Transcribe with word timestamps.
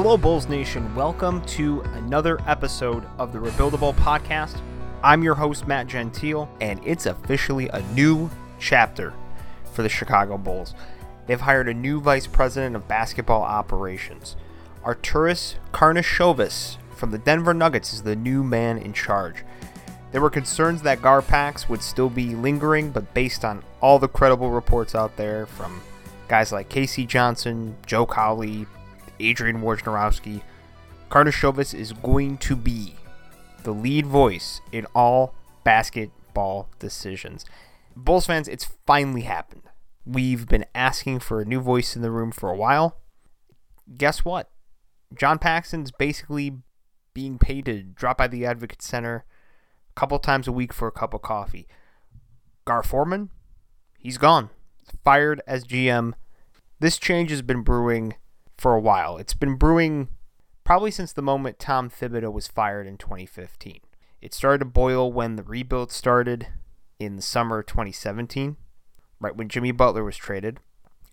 Hello, 0.00 0.16
Bulls 0.16 0.48
Nation. 0.48 0.94
Welcome 0.94 1.44
to 1.46 1.80
another 1.80 2.38
episode 2.46 3.04
of 3.18 3.32
the 3.32 3.40
Rebuildable 3.40 3.96
Podcast. 3.96 4.60
I'm 5.02 5.24
your 5.24 5.34
host, 5.34 5.66
Matt 5.66 5.88
Gentile, 5.88 6.48
and 6.60 6.80
it's 6.84 7.06
officially 7.06 7.68
a 7.70 7.82
new 7.94 8.30
chapter 8.60 9.12
for 9.72 9.82
the 9.82 9.88
Chicago 9.88 10.38
Bulls. 10.38 10.72
They've 11.26 11.40
hired 11.40 11.68
a 11.68 11.74
new 11.74 12.00
vice 12.00 12.28
president 12.28 12.76
of 12.76 12.86
basketball 12.86 13.42
operations. 13.42 14.36
Arturas 14.84 15.56
Karnisovas 15.72 16.76
from 16.94 17.10
the 17.10 17.18
Denver 17.18 17.52
Nuggets 17.52 17.92
is 17.92 18.04
the 18.04 18.14
new 18.14 18.44
man 18.44 18.78
in 18.78 18.92
charge. 18.92 19.42
There 20.12 20.20
were 20.20 20.30
concerns 20.30 20.82
that 20.82 21.02
Garpax 21.02 21.68
would 21.68 21.82
still 21.82 22.08
be 22.08 22.36
lingering, 22.36 22.90
but 22.90 23.14
based 23.14 23.44
on 23.44 23.64
all 23.80 23.98
the 23.98 24.06
credible 24.06 24.50
reports 24.50 24.94
out 24.94 25.16
there 25.16 25.46
from 25.46 25.82
guys 26.28 26.52
like 26.52 26.68
KC 26.68 27.04
Johnson, 27.08 27.74
Joe 27.84 28.06
Cowley, 28.06 28.68
Adrian 29.20 29.60
Wojnarowski, 29.60 30.42
Karnisovas 31.10 31.74
is 31.74 31.92
going 31.92 32.38
to 32.38 32.56
be 32.56 32.94
the 33.62 33.72
lead 33.72 34.06
voice 34.06 34.60
in 34.72 34.86
all 34.94 35.34
basketball 35.64 36.68
decisions. 36.78 37.44
Bulls 37.96 38.26
fans, 38.26 38.48
it's 38.48 38.68
finally 38.86 39.22
happened. 39.22 39.62
We've 40.04 40.46
been 40.46 40.64
asking 40.74 41.20
for 41.20 41.40
a 41.40 41.44
new 41.44 41.60
voice 41.60 41.96
in 41.96 42.02
the 42.02 42.10
room 42.10 42.30
for 42.32 42.50
a 42.50 42.56
while. 42.56 42.98
Guess 43.96 44.24
what? 44.24 44.50
John 45.14 45.38
Paxson's 45.38 45.90
basically 45.90 46.58
being 47.14 47.38
paid 47.38 47.64
to 47.66 47.82
drop 47.82 48.18
by 48.18 48.28
the 48.28 48.46
Advocate 48.46 48.82
Center 48.82 49.24
a 49.90 50.00
couple 50.00 50.18
times 50.18 50.46
a 50.46 50.52
week 50.52 50.72
for 50.72 50.86
a 50.86 50.92
cup 50.92 51.14
of 51.14 51.22
coffee. 51.22 51.66
Gar 52.64 52.82
Forman, 52.82 53.30
he's 53.98 54.18
gone. 54.18 54.50
Fired 55.04 55.42
as 55.46 55.64
GM. 55.64 56.14
This 56.80 56.98
change 56.98 57.30
has 57.30 57.42
been 57.42 57.62
brewing 57.62 58.14
for 58.58 58.74
a 58.74 58.80
while. 58.80 59.16
It's 59.16 59.34
been 59.34 59.54
brewing 59.54 60.08
probably 60.64 60.90
since 60.90 61.12
the 61.12 61.22
moment 61.22 61.58
Tom 61.58 61.88
Thibodeau 61.88 62.32
was 62.32 62.48
fired 62.48 62.86
in 62.86 62.98
2015. 62.98 63.80
It 64.20 64.34
started 64.34 64.58
to 64.58 64.64
boil 64.66 65.10
when 65.10 65.36
the 65.36 65.44
rebuild 65.44 65.92
started 65.92 66.48
in 66.98 67.16
the 67.16 67.22
summer 67.22 67.60
of 67.60 67.66
2017, 67.66 68.56
right 69.20 69.36
when 69.36 69.48
Jimmy 69.48 69.70
Butler 69.70 70.04
was 70.04 70.16
traded. 70.16 70.58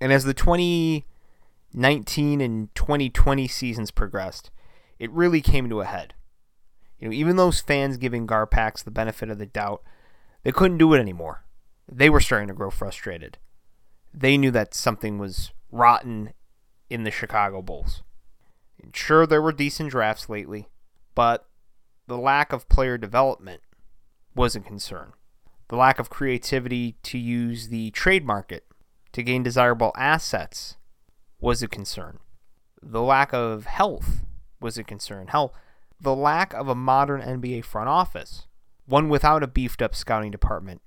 And 0.01 0.11
as 0.11 0.25
the 0.25 0.33
2019 0.33 2.41
and 2.41 2.75
2020 2.75 3.47
seasons 3.47 3.91
progressed, 3.91 4.49
it 4.97 5.11
really 5.11 5.41
came 5.41 5.69
to 5.69 5.81
a 5.81 5.85
head. 5.85 6.15
You 6.99 7.07
know, 7.07 7.13
even 7.13 7.35
those 7.35 7.61
fans 7.61 7.97
giving 7.97 8.25
Garpax 8.25 8.83
the 8.83 8.91
benefit 8.91 9.29
of 9.29 9.37
the 9.37 9.45
doubt, 9.45 9.83
they 10.43 10.51
couldn't 10.51 10.79
do 10.79 10.93
it 10.93 10.99
anymore. 10.99 11.43
They 11.89 12.09
were 12.09 12.19
starting 12.19 12.47
to 12.47 12.53
grow 12.53 12.71
frustrated. 12.71 13.37
They 14.13 14.37
knew 14.37 14.51
that 14.51 14.73
something 14.73 15.19
was 15.19 15.51
rotten 15.71 16.33
in 16.89 17.03
the 17.03 17.11
Chicago 17.11 17.61
Bulls. 17.61 18.03
Sure, 18.93 19.25
there 19.25 19.41
were 19.41 19.51
decent 19.51 19.91
drafts 19.91 20.29
lately, 20.29 20.69
but 21.15 21.47
the 22.07 22.17
lack 22.17 22.53
of 22.53 22.69
player 22.69 22.97
development 22.97 23.61
was 24.35 24.55
a 24.55 24.59
concern. 24.59 25.13
The 25.69 25.75
lack 25.75 25.97
of 25.97 26.09
creativity 26.09 26.95
to 27.03 27.17
use 27.17 27.69
the 27.69 27.89
trade 27.91 28.25
market 28.25 28.65
to 29.13 29.23
gain 29.23 29.41
desirable 29.41 29.91
assets 29.95 30.77
was 31.39 31.63
a 31.63 31.67
concern. 31.67 32.19
The 32.81 33.01
lack 33.01 33.33
of 33.33 33.65
health 33.65 34.23
was 34.59 34.77
a 34.77 34.83
concern. 34.83 35.27
Hell, 35.27 35.53
the 35.99 36.15
lack 36.15 36.53
of 36.53 36.67
a 36.67 36.75
modern 36.75 37.21
NBA 37.21 37.63
front 37.63 37.89
office, 37.89 38.45
one 38.85 39.09
without 39.09 39.41
a 39.41 39.47
beefed 39.47 39.81
up 39.81 39.95
scouting 39.95 40.31
department, 40.31 40.81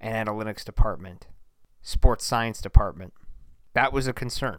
an 0.00 0.26
analytics 0.26 0.64
department, 0.64 1.26
sports 1.82 2.24
science 2.24 2.60
department, 2.60 3.12
that 3.74 3.92
was 3.92 4.06
a 4.06 4.12
concern. 4.12 4.58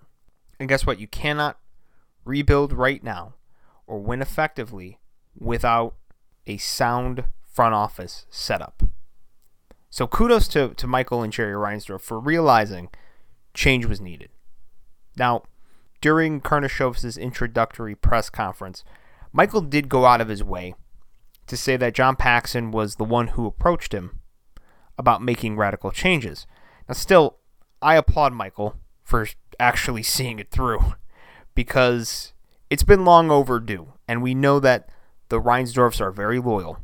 And 0.63 0.69
guess 0.69 0.85
what? 0.85 0.97
You 0.97 1.07
cannot 1.07 1.59
rebuild 2.23 2.71
right 2.71 3.03
now 3.03 3.33
or 3.85 3.99
win 3.99 4.21
effectively 4.21 4.97
without 5.37 5.95
a 6.47 6.55
sound 6.55 7.25
front 7.45 7.73
office 7.73 8.25
setup. 8.29 8.81
So 9.89 10.07
kudos 10.07 10.47
to, 10.47 10.69
to 10.69 10.87
Michael 10.87 11.21
and 11.21 11.33
Jerry 11.33 11.51
Reinsdorf 11.51 11.99
for 11.99 12.17
realizing 12.17 12.87
change 13.53 13.85
was 13.85 13.99
needed. 13.99 14.29
Now, 15.17 15.43
during 15.99 16.39
Karnisovas' 16.39 17.19
introductory 17.19 17.93
press 17.93 18.29
conference, 18.29 18.85
Michael 19.33 19.59
did 19.59 19.89
go 19.89 20.05
out 20.05 20.21
of 20.21 20.29
his 20.29 20.45
way 20.45 20.75
to 21.47 21.57
say 21.57 21.75
that 21.75 21.93
John 21.93 22.15
Paxson 22.15 22.71
was 22.71 22.95
the 22.95 23.03
one 23.03 23.27
who 23.27 23.45
approached 23.45 23.93
him 23.93 24.21
about 24.97 25.21
making 25.21 25.57
radical 25.57 25.91
changes. 25.91 26.47
Now, 26.87 26.93
still, 26.93 27.39
I 27.81 27.95
applaud 27.95 28.31
Michael 28.31 28.77
for 29.13 29.27
actually 29.59 30.01
seeing 30.01 30.39
it 30.39 30.49
through 30.49 30.95
because 31.53 32.33
it's 32.71 32.81
been 32.81 33.05
long 33.05 33.29
overdue, 33.29 33.93
and 34.07 34.23
we 34.23 34.33
know 34.33 34.59
that 34.59 34.89
the 35.29 35.39
Reinsdorfs 35.39 36.01
are 36.01 36.09
very 36.09 36.39
loyal, 36.39 36.79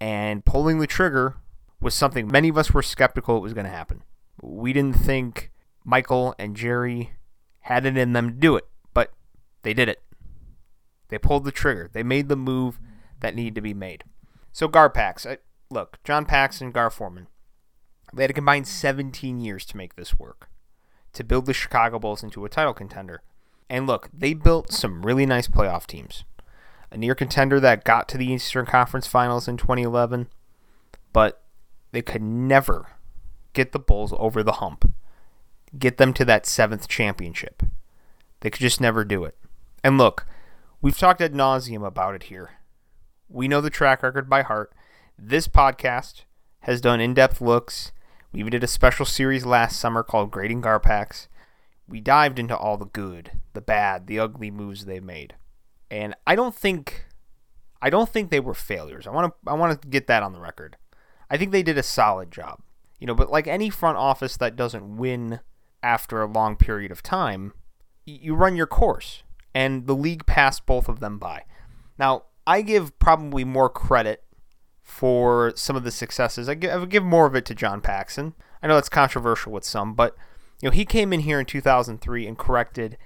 and 0.00 0.44
pulling 0.44 0.78
the 0.78 0.86
trigger 0.86 1.34
was 1.80 1.92
something 1.92 2.28
many 2.28 2.48
of 2.48 2.56
us 2.56 2.70
were 2.70 2.84
skeptical 2.84 3.36
it 3.36 3.40
was 3.40 3.52
going 3.52 3.66
to 3.66 3.72
happen. 3.72 4.04
We 4.40 4.72
didn't 4.72 4.94
think 4.94 5.50
Michael 5.84 6.36
and 6.38 6.54
Jerry 6.54 7.14
had 7.62 7.84
it 7.84 7.96
in 7.96 8.12
them 8.12 8.30
to 8.30 8.36
do 8.36 8.54
it, 8.54 8.68
but 8.94 9.12
they 9.62 9.74
did 9.74 9.88
it. 9.88 10.00
They 11.08 11.18
pulled 11.18 11.42
the 11.42 11.50
trigger. 11.50 11.90
They 11.92 12.04
made 12.04 12.28
the 12.28 12.36
move 12.36 12.78
that 13.18 13.34
needed 13.34 13.56
to 13.56 13.60
be 13.60 13.74
made. 13.74 14.04
So 14.52 14.68
Garpax, 14.68 15.36
look, 15.68 15.98
John 16.04 16.26
Pax 16.26 16.60
and 16.60 16.72
Gar 16.72 16.90
Forman, 16.90 17.26
they 18.14 18.22
had 18.22 18.30
a 18.30 18.34
combined 18.34 18.68
17 18.68 19.40
years 19.40 19.64
to 19.64 19.76
make 19.76 19.96
this 19.96 20.16
work, 20.16 20.48
to 21.16 21.24
build 21.24 21.46
the 21.46 21.54
Chicago 21.54 21.98
Bulls 21.98 22.22
into 22.22 22.44
a 22.44 22.48
title 22.48 22.74
contender. 22.74 23.22
And 23.68 23.86
look, 23.86 24.08
they 24.12 24.34
built 24.34 24.72
some 24.72 25.04
really 25.04 25.26
nice 25.26 25.48
playoff 25.48 25.86
teams. 25.86 26.24
A 26.90 26.96
near 26.96 27.14
contender 27.14 27.58
that 27.60 27.84
got 27.84 28.08
to 28.08 28.18
the 28.18 28.30
Eastern 28.30 28.64
Conference 28.64 29.06
Finals 29.06 29.48
in 29.48 29.56
2011, 29.56 30.28
but 31.12 31.42
they 31.90 32.02
could 32.02 32.22
never 32.22 32.92
get 33.52 33.72
the 33.72 33.78
Bulls 33.78 34.14
over 34.18 34.42
the 34.42 34.52
hump, 34.52 34.92
get 35.76 35.96
them 35.96 36.12
to 36.14 36.24
that 36.24 36.46
seventh 36.46 36.86
championship. 36.86 37.62
They 38.40 38.50
could 38.50 38.60
just 38.60 38.80
never 38.80 39.04
do 39.04 39.24
it. 39.24 39.36
And 39.82 39.98
look, 39.98 40.26
we've 40.80 40.98
talked 40.98 41.20
ad 41.20 41.32
nauseum 41.32 41.84
about 41.84 42.14
it 42.14 42.24
here. 42.24 42.50
We 43.28 43.48
know 43.48 43.60
the 43.60 43.70
track 43.70 44.02
record 44.02 44.30
by 44.30 44.42
heart. 44.42 44.72
This 45.18 45.48
podcast 45.48 46.22
has 46.60 46.80
done 46.80 47.00
in 47.00 47.14
depth 47.14 47.40
looks. 47.40 47.92
We 48.36 48.40
even 48.40 48.50
did 48.50 48.62
a 48.62 48.68
special 48.68 49.06
series 49.06 49.46
last 49.46 49.80
summer 49.80 50.02
called 50.02 50.30
Grading 50.30 50.60
Garpax 50.60 51.26
we 51.88 52.00
dived 52.00 52.38
into 52.38 52.56
all 52.56 52.76
the 52.76 52.84
good, 52.84 53.32
the 53.52 53.60
bad, 53.60 54.06
the 54.06 54.18
ugly 54.18 54.50
moves 54.50 54.84
they 54.84 55.00
made. 55.00 55.34
And 55.90 56.14
I 56.26 56.34
don't 56.34 56.54
think 56.54 57.06
I 57.80 57.90
don't 57.90 58.10
think 58.10 58.30
they 58.30 58.40
were 58.40 58.52
failures. 58.52 59.06
I 59.06 59.10
want 59.10 59.32
to 59.32 59.50
I 59.50 59.54
want 59.54 59.80
to 59.80 59.88
get 59.88 60.06
that 60.08 60.22
on 60.22 60.32
the 60.32 60.40
record. 60.40 60.76
I 61.30 61.36
think 61.36 61.50
they 61.50 61.62
did 61.62 61.78
a 61.78 61.82
solid 61.82 62.30
job. 62.30 62.60
You 62.98 63.06
know, 63.06 63.14
but 63.14 63.30
like 63.30 63.46
any 63.46 63.70
front 63.70 63.98
office 63.98 64.36
that 64.36 64.54
doesn't 64.54 64.96
win 64.96 65.40
after 65.82 66.20
a 66.20 66.30
long 66.30 66.56
period 66.56 66.90
of 66.90 67.02
time, 67.02 67.52
you 68.04 68.34
run 68.34 68.56
your 68.56 68.66
course. 68.66 69.22
And 69.54 69.86
the 69.86 69.94
league 69.94 70.26
passed 70.26 70.66
both 70.66 70.88
of 70.88 71.00
them 71.00 71.18
by. 71.18 71.44
Now, 71.98 72.24
I 72.46 72.60
give 72.60 72.98
probably 72.98 73.44
more 73.44 73.70
credit 73.70 74.22
for 74.86 75.52
some 75.56 75.74
of 75.74 75.82
the 75.82 75.90
successes. 75.90 76.48
I 76.48 76.54
give, 76.54 76.70
I 76.70 76.76
would 76.76 76.90
give 76.90 77.02
more 77.02 77.26
of 77.26 77.34
it 77.34 77.44
to 77.46 77.54
John 77.56 77.80
Paxson. 77.80 78.34
I 78.62 78.68
know 78.68 78.76
that's 78.76 78.88
controversial 78.88 79.52
with 79.52 79.64
some, 79.64 79.94
but 79.94 80.16
you 80.62 80.68
know, 80.68 80.72
he 80.72 80.84
came 80.84 81.12
in 81.12 81.20
here 81.20 81.40
in 81.40 81.44
2003 81.44 82.26
and 82.26 82.38
corrected 82.38 82.96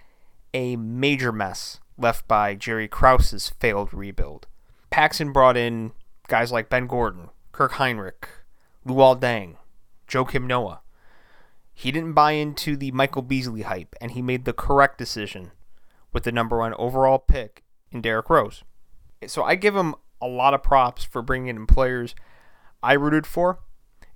a 0.52 0.76
major 0.76 1.32
mess 1.32 1.80
left 1.96 2.28
by 2.28 2.54
Jerry 2.54 2.86
Krause's 2.86 3.48
failed 3.48 3.94
rebuild. 3.94 4.46
Paxson 4.90 5.32
brought 5.32 5.56
in 5.56 5.92
guys 6.28 6.52
like 6.52 6.68
Ben 6.68 6.86
Gordon, 6.86 7.30
Kirk 7.50 7.72
Hinrich, 7.72 8.28
Luol 8.86 9.18
Deng, 9.18 9.56
Joakim 10.06 10.46
Noah. 10.46 10.82
He 11.72 11.90
didn't 11.90 12.12
buy 12.12 12.32
into 12.32 12.76
the 12.76 12.90
Michael 12.90 13.22
Beasley 13.22 13.62
hype, 13.62 13.96
and 14.02 14.10
he 14.10 14.20
made 14.20 14.44
the 14.44 14.52
correct 14.52 14.98
decision 14.98 15.52
with 16.12 16.24
the 16.24 16.32
number 16.32 16.58
one 16.58 16.74
overall 16.74 17.18
pick 17.18 17.64
in 17.90 18.02
Derrick 18.02 18.28
Rose. 18.28 18.64
So 19.26 19.42
I 19.44 19.54
give 19.54 19.74
him 19.74 19.94
a 20.20 20.26
lot 20.26 20.54
of 20.54 20.62
props 20.62 21.04
for 21.04 21.22
bringing 21.22 21.56
in 21.56 21.66
players 21.66 22.14
I 22.82 22.94
rooted 22.94 23.26
for 23.26 23.60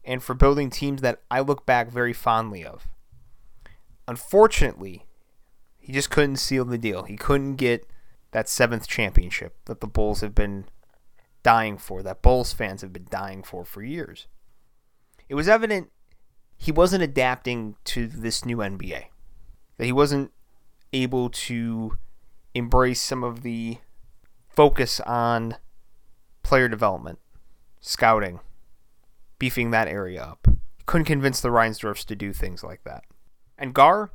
and 0.05 0.23
for 0.23 0.35
building 0.35 0.71
teams 0.71 1.03
that 1.03 1.23
I 1.31 1.41
look 1.41 1.67
back 1.67 1.91
very 1.91 2.13
fondly 2.13 2.65
of. 2.65 2.89
Unfortunately, 4.07 5.07
he 5.79 5.93
just 5.93 6.11
couldn't 6.11 6.37
seal 6.37 6.65
the 6.65 6.79
deal. 6.79 7.05
He 7.05 7.17
couldn't 7.17 7.57
get 7.57 7.87
that 8.33 8.49
seventh 8.49 8.87
championship 8.87 9.57
that 9.67 9.81
the 9.81 9.87
Bulls 9.87 10.21
have 10.21 10.35
been 10.35 10.67
dying 11.43 11.79
for, 11.79 12.03
that 12.03 12.23
Bulls 12.23 12.53
fans 12.53 12.83
have 12.83 12.93
been 12.93 13.07
dying 13.11 13.43
for 13.43 13.65
for 13.65 13.83
years. 13.83 14.27
It 15.29 15.35
was 15.35 15.49
evident 15.49 15.91
he 16.57 16.73
wasn't 16.73 17.03
adapting 17.03 17.77
to 17.85 18.07
this 18.07 18.45
new 18.45 18.59
NBA, 18.59 19.05
that 19.77 19.85
he 19.85 19.93
wasn't 19.93 20.33
able 20.93 21.29
to 21.31 21.97
embrace 22.55 23.01
some 23.01 23.25
of 23.25 23.43
the 23.43 23.79
focus 24.49 25.01
on 25.01 25.57
player 26.45 26.69
development, 26.69 27.19
scouting, 27.81 28.39
beefing 29.41 29.73
that 29.73 29.89
area 29.89 30.23
up. 30.23 30.47
Couldn't 30.87 31.07
convince 31.07 31.41
the 31.41 31.49
Reinsdorfs 31.49 32.05
to 32.05 32.15
do 32.15 32.33
things 32.33 32.63
like 32.63 32.85
that. 32.85 33.03
And 33.59 33.75
Gar, 33.75 34.13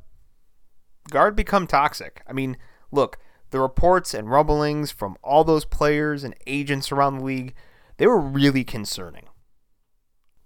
Gar 1.10 1.26
had 1.26 1.36
become 1.36 1.66
toxic. 1.66 2.22
I 2.26 2.32
mean, 2.32 2.56
look, 2.90 3.18
The 3.50 3.60
reports 3.60 4.14
and 4.14 4.30
rumblings 4.30 4.92
from 4.92 5.16
all 5.22 5.42
those 5.44 5.64
players 5.64 6.22
and 6.22 6.34
agents 6.46 6.92
around 6.92 7.18
the 7.18 7.24
league, 7.24 7.54
they 7.96 8.06
were 8.06 8.20
really 8.20 8.64
concerning. 8.64 9.26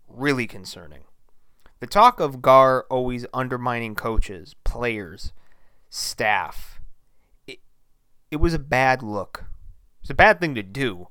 Really 0.09 0.47
concerning. 0.47 1.05
The 1.81 1.87
talk 1.87 2.19
of 2.19 2.41
Gar 2.41 2.87
always 2.89 3.27
undermining 3.35 3.95
coaches, 3.95 4.55
players, 4.65 5.33
staff, 5.91 6.81
it, 7.47 7.59
it 8.31 8.37
was 8.37 8.55
a 8.55 8.59
bad 8.59 9.03
look. 9.03 9.45
It's 10.01 10.11
a 10.11 10.15
bad 10.15 10.41
thing 10.41 10.55
to 10.55 10.63
do, 10.63 11.09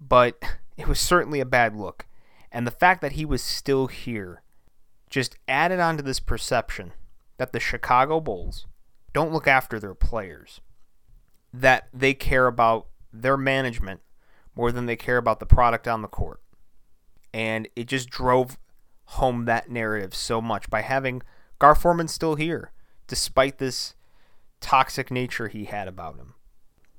but 0.00 0.42
it 0.76 0.88
was 0.88 0.98
certainly 0.98 1.40
a 1.40 1.46
bad 1.46 1.76
look. 1.76 2.06
And 2.50 2.66
the 2.66 2.72
fact 2.72 3.00
that 3.02 3.12
he 3.12 3.24
was 3.24 3.42
still 3.42 3.86
here 3.86 4.42
just 5.08 5.36
added 5.46 5.80
on 5.80 5.96
to 5.96 6.02
this 6.02 6.20
perception 6.20 6.92
that 7.36 7.52
the 7.52 7.60
Chicago 7.60 8.20
Bulls 8.20 8.66
don't 9.12 9.32
look 9.32 9.46
after 9.46 9.78
their 9.78 9.94
players, 9.94 10.60
that 11.52 11.88
they 11.92 12.14
care 12.14 12.46
about 12.46 12.86
their 13.12 13.36
management 13.36 14.00
more 14.54 14.72
than 14.72 14.86
they 14.86 14.96
care 14.96 15.16
about 15.16 15.40
the 15.40 15.46
product 15.46 15.88
on 15.88 16.02
the 16.02 16.08
court. 16.08 16.40
And 17.32 17.68
it 17.76 17.86
just 17.86 18.08
drove 18.10 18.58
home 19.04 19.44
that 19.44 19.70
narrative 19.70 20.14
so 20.14 20.40
much 20.40 20.70
by 20.70 20.82
having 20.82 21.22
Gar 21.58 21.74
Forman 21.74 22.08
still 22.08 22.36
here, 22.36 22.72
despite 23.06 23.58
this 23.58 23.94
toxic 24.60 25.10
nature 25.10 25.48
he 25.48 25.64
had 25.64 25.88
about 25.88 26.16
him. 26.16 26.34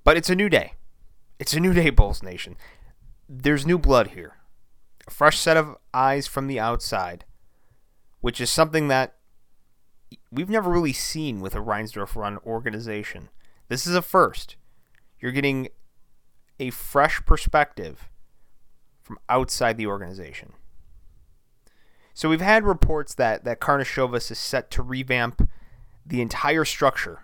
But 0.04 0.18
it's 0.18 0.30
a 0.30 0.36
new 0.36 0.50
day. 0.50 0.74
It's 1.40 1.54
a 1.54 1.60
new 1.60 1.74
day, 1.74 1.90
Bulls 1.90 2.22
Nation. 2.22 2.58
There's 3.34 3.66
new 3.66 3.78
blood 3.78 4.08
here. 4.08 4.34
A 5.08 5.12
fresh 5.12 5.40
set 5.40 5.56
of 5.56 5.78
eyes 5.94 6.28
from 6.28 6.48
the 6.48 6.60
outside, 6.60 7.24
which 8.20 8.42
is 8.42 8.50
something 8.50 8.90
that 8.90 9.16
we've 10.30 10.50
never 10.50 10.70
really 10.70 10.92
seen 10.92 11.40
with 11.40 11.56
a 11.56 11.60
Reinsdorf 11.60 12.18
run 12.18 12.40
organization. 12.40 13.30
This 13.70 13.88
is 13.88 13.96
a 13.96 14.02
first. 14.02 14.58
You're 15.22 15.32
getting 15.32 15.70
a 16.60 16.72
fresh 16.72 17.26
perspective 17.26 18.10
from 19.02 19.18
outside 19.30 19.78
the 19.78 19.88
organization. 19.88 20.52
So 22.14 22.28
we've 22.28 22.42
had 22.42 22.66
reports 22.66 23.16
that 23.16 23.46
that 23.46 23.62
Karnisovas 23.62 24.30
is 24.30 24.40
set 24.40 24.70
to 24.72 24.84
revamp 24.84 25.50
the 26.06 26.22
entire 26.22 26.66
structure 26.66 27.20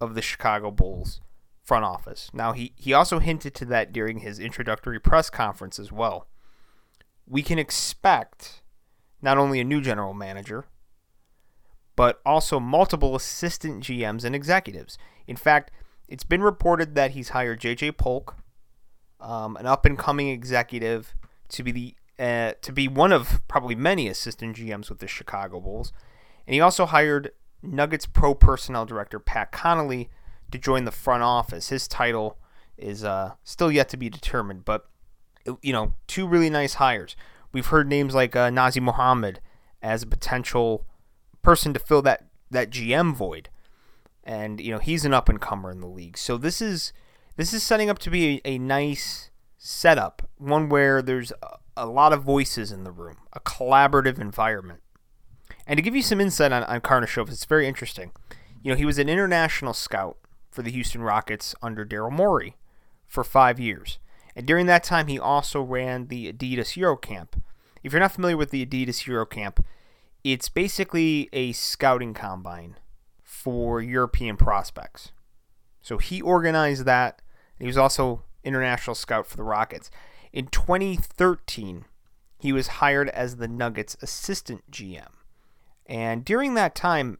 of 0.00 0.16
the 0.16 0.22
Chicago 0.22 0.72
Bulls 0.72 1.20
front 1.68 1.84
office. 1.84 2.30
Now 2.32 2.52
he 2.52 2.72
he 2.76 2.94
also 2.94 3.18
hinted 3.18 3.54
to 3.56 3.66
that 3.66 3.92
during 3.92 4.20
his 4.20 4.40
introductory 4.40 4.98
press 4.98 5.28
conference 5.28 5.78
as 5.78 5.92
well. 5.92 6.26
We 7.26 7.42
can 7.42 7.58
expect 7.58 8.62
not 9.20 9.36
only 9.36 9.60
a 9.60 9.64
new 9.64 9.82
general 9.82 10.14
manager, 10.14 10.64
but 11.94 12.22
also 12.24 12.58
multiple 12.58 13.14
assistant 13.14 13.84
GMs 13.84 14.24
and 14.24 14.34
executives. 14.34 14.96
In 15.26 15.36
fact, 15.36 15.70
it's 16.08 16.24
been 16.24 16.42
reported 16.42 16.94
that 16.94 17.10
he's 17.10 17.30
hired 17.30 17.60
JJ 17.60 17.98
Polk, 17.98 18.36
um, 19.20 19.54
an 19.56 19.66
up 19.66 19.84
and 19.84 19.98
coming 19.98 20.28
executive, 20.28 21.14
to 21.50 21.62
be 21.62 21.72
the 21.72 21.94
uh, 22.18 22.52
to 22.62 22.72
be 22.72 22.88
one 22.88 23.12
of 23.12 23.46
probably 23.46 23.74
many 23.74 24.08
assistant 24.08 24.56
GMs 24.56 24.88
with 24.88 25.00
the 25.00 25.06
Chicago 25.06 25.60
Bulls. 25.60 25.92
And 26.46 26.54
he 26.54 26.62
also 26.62 26.86
hired 26.86 27.32
Nuggets 27.62 28.06
Pro 28.06 28.34
Personnel 28.34 28.86
Director 28.86 29.20
Pat 29.20 29.52
Connolly 29.52 30.08
to 30.50 30.58
join 30.58 30.84
the 30.84 30.92
front 30.92 31.22
office. 31.22 31.68
His 31.68 31.88
title 31.88 32.38
is 32.76 33.04
uh, 33.04 33.32
still 33.44 33.70
yet 33.70 33.88
to 33.90 33.96
be 33.96 34.08
determined, 34.08 34.64
but 34.64 34.88
you 35.62 35.72
know, 35.72 35.94
two 36.06 36.26
really 36.26 36.50
nice 36.50 36.74
hires. 36.74 37.16
We've 37.52 37.66
heard 37.66 37.88
names 37.88 38.14
like 38.14 38.36
uh, 38.36 38.50
Nazr 38.50 38.82
Mohammed 38.82 39.40
as 39.82 40.02
a 40.02 40.06
potential 40.06 40.84
person 41.42 41.72
to 41.72 41.80
fill 41.80 42.02
that 42.02 42.26
that 42.50 42.70
GM 42.70 43.14
void, 43.14 43.48
and 44.24 44.60
you 44.60 44.72
know 44.72 44.78
he's 44.78 45.04
an 45.04 45.14
up 45.14 45.28
and 45.28 45.40
comer 45.40 45.70
in 45.70 45.80
the 45.80 45.86
league. 45.86 46.18
So 46.18 46.36
this 46.36 46.60
is 46.60 46.92
this 47.36 47.52
is 47.52 47.62
setting 47.62 47.88
up 47.88 47.98
to 48.00 48.10
be 48.10 48.42
a, 48.44 48.52
a 48.52 48.58
nice 48.58 49.30
setup, 49.56 50.28
one 50.36 50.68
where 50.68 51.02
there's 51.02 51.32
a 51.76 51.86
lot 51.86 52.12
of 52.12 52.22
voices 52.22 52.72
in 52.72 52.84
the 52.84 52.92
room, 52.92 53.16
a 53.32 53.40
collaborative 53.40 54.20
environment. 54.20 54.80
And 55.66 55.76
to 55.76 55.82
give 55.82 55.94
you 55.94 56.02
some 56.02 56.20
insight 56.20 56.52
on, 56.52 56.64
on 56.64 56.80
Karnisovas, 56.80 57.30
it's 57.30 57.44
very 57.44 57.68
interesting. 57.68 58.12
You 58.62 58.72
know, 58.72 58.76
he 58.76 58.84
was 58.84 58.98
an 58.98 59.08
international 59.08 59.74
scout 59.74 60.16
for 60.58 60.62
the 60.62 60.72
Houston 60.72 61.02
Rockets 61.02 61.54
under 61.62 61.86
Daryl 61.86 62.10
Morey 62.10 62.56
for 63.06 63.22
five 63.22 63.60
years. 63.60 64.00
And 64.34 64.44
during 64.44 64.66
that 64.66 64.82
time, 64.82 65.06
he 65.06 65.16
also 65.16 65.62
ran 65.62 66.08
the 66.08 66.32
Adidas 66.32 66.76
Eurocamp. 66.76 67.40
If 67.84 67.92
you're 67.92 68.00
not 68.00 68.10
familiar 68.10 68.36
with 68.36 68.50
the 68.50 68.66
Adidas 68.66 69.06
Eurocamp, 69.06 69.62
it's 70.24 70.48
basically 70.48 71.28
a 71.32 71.52
scouting 71.52 72.12
combine 72.12 72.74
for 73.22 73.80
European 73.80 74.36
prospects. 74.36 75.12
So 75.80 75.98
he 75.98 76.20
organized 76.20 76.86
that. 76.86 77.22
He 77.60 77.66
was 77.66 77.78
also 77.78 78.24
international 78.42 78.96
scout 78.96 79.28
for 79.28 79.36
the 79.36 79.44
Rockets. 79.44 79.92
In 80.32 80.48
2013, 80.48 81.84
he 82.40 82.52
was 82.52 82.66
hired 82.66 83.10
as 83.10 83.36
the 83.36 83.46
Nuggets 83.46 83.96
assistant 84.02 84.68
GM. 84.72 85.12
And 85.86 86.24
during 86.24 86.54
that 86.54 86.74
time, 86.74 87.18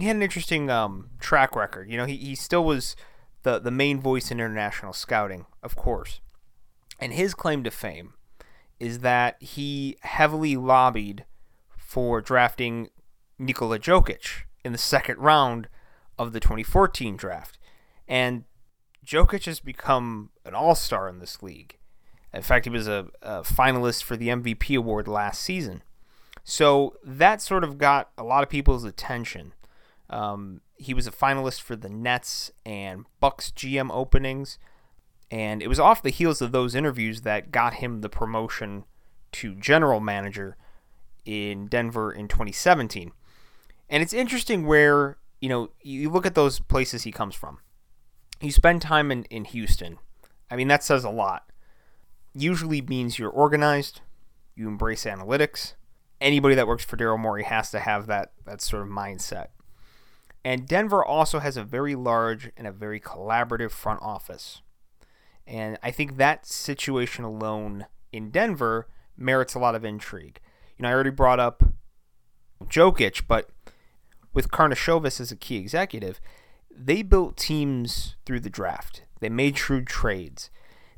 he 0.00 0.06
had 0.06 0.16
an 0.16 0.22
interesting 0.22 0.70
um, 0.70 1.10
track 1.18 1.56
record. 1.56 1.90
You 1.90 1.96
know, 1.96 2.04
he, 2.04 2.16
he 2.16 2.34
still 2.34 2.64
was 2.64 2.96
the, 3.42 3.58
the 3.58 3.70
main 3.70 4.00
voice 4.00 4.30
in 4.30 4.38
international 4.38 4.92
scouting, 4.92 5.46
of 5.62 5.76
course. 5.76 6.20
And 7.00 7.12
his 7.12 7.34
claim 7.34 7.64
to 7.64 7.70
fame 7.70 8.14
is 8.80 9.00
that 9.00 9.42
he 9.42 9.96
heavily 10.02 10.56
lobbied 10.56 11.24
for 11.76 12.20
drafting 12.20 12.90
Nikola 13.38 13.78
Jokic 13.78 14.44
in 14.64 14.72
the 14.72 14.78
second 14.78 15.18
round 15.18 15.68
of 16.18 16.32
the 16.32 16.40
2014 16.40 17.16
draft. 17.16 17.58
And 18.06 18.44
Jokic 19.04 19.46
has 19.46 19.60
become 19.60 20.30
an 20.44 20.54
all 20.54 20.74
star 20.74 21.08
in 21.08 21.18
this 21.18 21.42
league. 21.42 21.78
In 22.32 22.42
fact, 22.42 22.66
he 22.66 22.70
was 22.70 22.86
a, 22.86 23.08
a 23.22 23.40
finalist 23.40 24.02
for 24.02 24.16
the 24.16 24.28
MVP 24.28 24.76
award 24.76 25.08
last 25.08 25.42
season. 25.42 25.82
So 26.44 26.96
that 27.04 27.40
sort 27.40 27.64
of 27.64 27.78
got 27.78 28.10
a 28.18 28.24
lot 28.24 28.42
of 28.42 28.50
people's 28.50 28.84
attention. 28.84 29.54
Um, 30.10 30.60
he 30.76 30.94
was 30.94 31.06
a 31.06 31.12
finalist 31.12 31.60
for 31.60 31.76
the 31.76 31.88
Nets 31.88 32.50
and 32.64 33.04
Bucks 33.20 33.52
GM 33.54 33.90
openings, 33.92 34.58
and 35.30 35.62
it 35.62 35.68
was 35.68 35.80
off 35.80 36.02
the 36.02 36.10
heels 36.10 36.40
of 36.40 36.52
those 36.52 36.74
interviews 36.74 37.22
that 37.22 37.50
got 37.50 37.74
him 37.74 38.00
the 38.00 38.08
promotion 38.08 38.84
to 39.32 39.54
general 39.54 40.00
manager 40.00 40.56
in 41.24 41.66
Denver 41.66 42.10
in 42.10 42.28
2017. 42.28 43.12
And 43.90 44.02
it's 44.02 44.12
interesting 44.12 44.66
where, 44.66 45.18
you 45.40 45.48
know, 45.48 45.70
you 45.82 46.08
look 46.08 46.26
at 46.26 46.34
those 46.34 46.60
places 46.60 47.02
he 47.02 47.12
comes 47.12 47.34
from. 47.34 47.58
You 48.40 48.52
spend 48.52 48.80
time 48.80 49.10
in, 49.10 49.24
in 49.24 49.44
Houston. 49.44 49.98
I 50.50 50.56
mean, 50.56 50.68
that 50.68 50.82
says 50.82 51.04
a 51.04 51.10
lot 51.10 51.48
usually 52.34 52.80
means 52.82 53.18
you're 53.18 53.30
organized, 53.30 54.00
you 54.54 54.68
embrace 54.68 55.04
analytics. 55.04 55.74
Anybody 56.20 56.54
that 56.54 56.66
works 56.66 56.84
for 56.84 56.96
Daryl 56.96 57.18
Morey 57.18 57.44
has 57.44 57.70
to 57.70 57.80
have 57.80 58.06
that 58.06 58.32
that 58.44 58.60
sort 58.60 58.82
of 58.82 58.88
mindset. 58.88 59.48
And 60.48 60.66
Denver 60.66 61.04
also 61.04 61.40
has 61.40 61.58
a 61.58 61.62
very 61.62 61.94
large 61.94 62.50
and 62.56 62.66
a 62.66 62.72
very 62.72 62.98
collaborative 62.98 63.70
front 63.70 64.00
office. 64.00 64.62
And 65.46 65.76
I 65.82 65.90
think 65.90 66.16
that 66.16 66.46
situation 66.46 67.22
alone 67.22 67.84
in 68.12 68.30
Denver 68.30 68.88
merits 69.14 69.54
a 69.54 69.58
lot 69.58 69.74
of 69.74 69.84
intrigue. 69.84 70.40
You 70.78 70.84
know, 70.84 70.88
I 70.88 70.94
already 70.94 71.10
brought 71.10 71.38
up 71.38 71.62
Jokic, 72.64 73.24
but 73.28 73.50
with 74.32 74.50
Karnisovas 74.50 75.20
as 75.20 75.30
a 75.30 75.36
key 75.36 75.56
executive, 75.56 76.18
they 76.74 77.02
built 77.02 77.36
teams 77.36 78.16
through 78.24 78.40
the 78.40 78.48
draft. 78.48 79.02
They 79.20 79.28
made 79.28 79.58
shrewd 79.58 79.86
trades. 79.86 80.48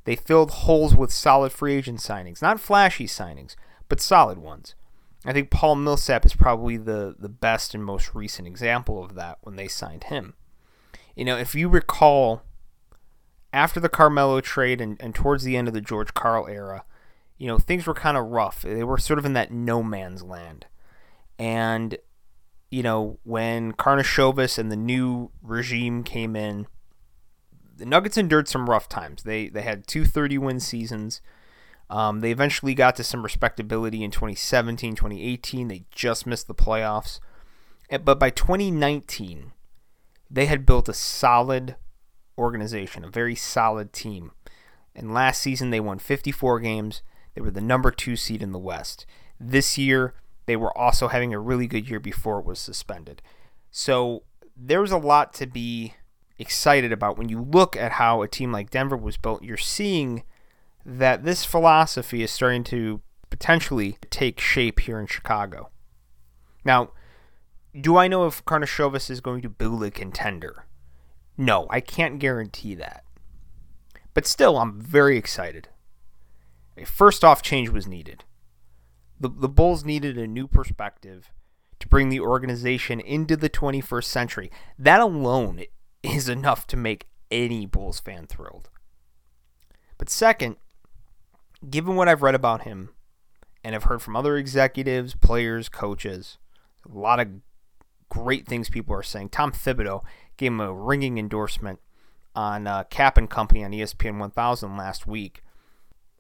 They 0.04 0.14
filled 0.14 0.52
holes 0.52 0.95
with 0.95 1.12
solid 1.12 1.50
free 1.50 1.75
agent 1.75 1.99
signings, 1.99 2.40
not 2.40 2.61
flashy 2.61 3.09
signings, 3.09 3.57
but 3.88 4.00
solid 4.00 4.38
ones. 4.38 4.76
I 5.25 5.33
think 5.33 5.50
Paul 5.50 5.77
Millsap 5.77 6.25
is 6.25 6.35
probably 6.35 6.77
the, 6.77 7.15
the 7.19 7.29
best 7.29 7.75
and 7.75 7.85
most 7.85 8.15
recent 8.15 8.49
example 8.49 9.05
of 9.05 9.15
that 9.15 9.39
when 9.43 9.57
they 9.57 9.69
signed 9.69 10.05
him. 10.05 10.35
You 11.15 11.25
know, 11.25 11.37
if 11.37 11.55
you 11.55 11.69
recall, 11.69 12.43
after 13.53 13.81
the 13.81 13.89
Carmelo 13.89 14.41
trade 14.41 14.81
and, 14.81 14.97
and 15.00 15.15
towards 15.15 15.45
the 15.45 15.57
end 15.57 15.69
of 15.69 15.75
the 15.75 15.81
George 15.83 16.15
Karl 16.15 16.47
era, 16.47 16.85
you 17.37 17.47
know, 17.47 17.59
things 17.59 17.87
were 17.87 17.95
kind 17.95 18.17
of 18.17 18.27
rough. 18.27 18.62
They 18.62 18.85
were 18.85 18.99
sort 18.99 19.19
of 19.19 19.25
in 19.25 19.35
that 19.35 19.50
no 19.50 19.83
man's 19.83 20.23
land. 20.23 20.67
And, 21.39 21.97
you 22.71 22.83
know, 22.83 23.19
when 23.23 23.73
Karnisovas 23.73 24.59
and 24.59 24.71
the 24.71 24.77
new 24.77 25.31
regime 25.43 26.03
came 26.03 26.37
in, 26.37 26.67
the 27.77 27.87
Nuggets 27.87 28.19
endured 28.19 28.47
some 28.47 28.69
rough 28.69 28.89
times. 28.89 29.23
They 29.23 29.49
they 29.49 29.62
had 29.62 29.87
two 29.87 30.05
30 30.05 30.37
win 30.39 30.61
seasons. 30.61 31.23
Um, 31.91 32.21
they 32.21 32.31
eventually 32.31 32.73
got 32.75 32.95
to 32.97 33.05
some 33.05 33.25
respectability 33.25 34.05
in 34.05 34.13
2017, 34.13 34.95
2018. 34.95 35.69
They 35.69 35.85
just 35.91 36.25
missed 36.25 36.47
the 36.47 36.55
playoffs. 36.55 37.19
But 37.91 38.21
by 38.21 38.31
2019, 38.31 39.53
they 40.31 40.47
had 40.47 40.65
built 40.65 40.89
a 40.89 40.95
solid 40.95 41.75
organization, 42.39 43.05
a 43.05 43.11
very 43.11 43.35
solid 43.35 43.93
team. 43.93 44.31
And 44.95 45.13
last 45.13 45.43
season, 45.43 45.71
they 45.71 45.81
won 45.81 45.99
54 45.99 46.61
games. 46.61 47.03
They 47.35 47.41
were 47.41 47.51
the 47.51 47.61
number 47.61 47.91
two 47.91 48.15
seed 48.15 48.41
in 48.41 48.53
the 48.53 48.59
West. 48.59 49.05
This 49.41 49.77
year, 49.77 50.15
they 50.47 50.55
were 50.55 50.77
also 50.79 51.09
having 51.09 51.35
a 51.35 51.41
really 51.41 51.67
good 51.67 51.89
year 51.89 52.01
before 52.01 52.39
it 52.39 52.47
was 52.47 52.61
suspended. 52.61 53.21
So 53.73 54.23
there 54.57 54.81
was 54.81 54.93
a 54.93 54.99
lot 54.99 55.33
to 55.35 55.47
be 55.47 55.95
excited 56.39 56.93
about. 56.93 57.19
When 57.19 57.29
you 57.29 57.41
look 57.41 57.77
at 57.77 57.93
how 57.93 58.23
a 58.23 58.29
team 58.29 58.53
like 58.53 58.71
Denver 58.71 58.97
was 58.97 59.17
built, 59.17 59.43
you're 59.43 59.57
seeing 59.57 60.23
that 60.85 61.25
this 61.25 61.45
philosophy 61.45 62.23
is 62.23 62.31
starting 62.31 62.65
to 62.65 63.01
potentially 63.29 63.97
take 64.11 64.41
shape 64.41 64.81
here 64.81 64.99
in 64.99 65.07
Chicago. 65.07 65.71
Now, 66.65 66.91
do 67.79 67.97
I 67.97 68.09
know 68.09 68.27
if 68.27 68.45
Karnisovas 68.45 69.11
is 69.11 69.21
going 69.21 69.43
to 69.43 69.49
build 69.49 69.83
a 69.85 69.91
contender? 69.91 70.67
No, 71.37 71.67
I 71.71 71.81
can't 71.81 72.19
guarantee 72.19 72.75
that. 72.75 73.05
But 74.13 74.27
still, 74.27 74.59
I'm 74.59 74.81
very 74.81 75.17
excited. 75.17 75.69
A 76.77 76.85
first 76.85 77.25
off 77.25 77.43
change 77.43 77.69
was 77.69 77.87
needed. 77.87 78.25
The, 79.19 79.29
the 79.29 79.49
Bulls 79.49 79.85
needed 79.85 80.19
a 80.19 80.27
new 80.27 80.47
perspective 80.49 81.31
to 81.79 81.89
bring 81.89 82.09
the 82.09 82.21
organization 82.21 83.01
into 83.01 83.37
the 83.37 83.51
21st 83.51 84.05
century. 84.05 84.51
That 84.79 85.01
alone 85.01 85.63
is 86.03 86.29
enough 86.29 86.67
to 86.69 86.77
make 86.77 87.07
any 87.31 87.67
Bulls 87.67 88.01
fan 88.01 88.27
thrilled. 88.27 88.71
But 89.99 90.11
second, 90.11 90.57
given 91.69 91.97
what 91.97 92.09
I've 92.09 92.23
read 92.23 92.35
about 92.35 92.62
him 92.62 92.90
and 93.62 93.75
have 93.75 93.85
heard 93.85 94.02
from 94.02 94.17
other 94.17 94.37
executives, 94.37 95.14
players, 95.14 95.69
coaches, 95.69 96.38
a 96.88 96.97
lot 96.97 97.21
of 97.21 97.29
great 98.09 98.47
things 98.47 98.71
people 98.71 98.95
are 98.95 99.02
saying. 99.02 99.29
Tom 99.29 99.52
Thibodeau 99.52 100.02
gave 100.37 100.52
him 100.52 100.61
a 100.61 100.73
ringing 100.73 101.19
endorsement 101.19 101.81
on 102.35 102.67
uh, 102.67 102.85
Kap 102.85 103.19
and 103.19 103.29
Company 103.29 103.64
on 103.64 103.73
ESPN 103.73 104.19
1000 104.19 104.76
last 104.76 105.07
week. 105.07 105.43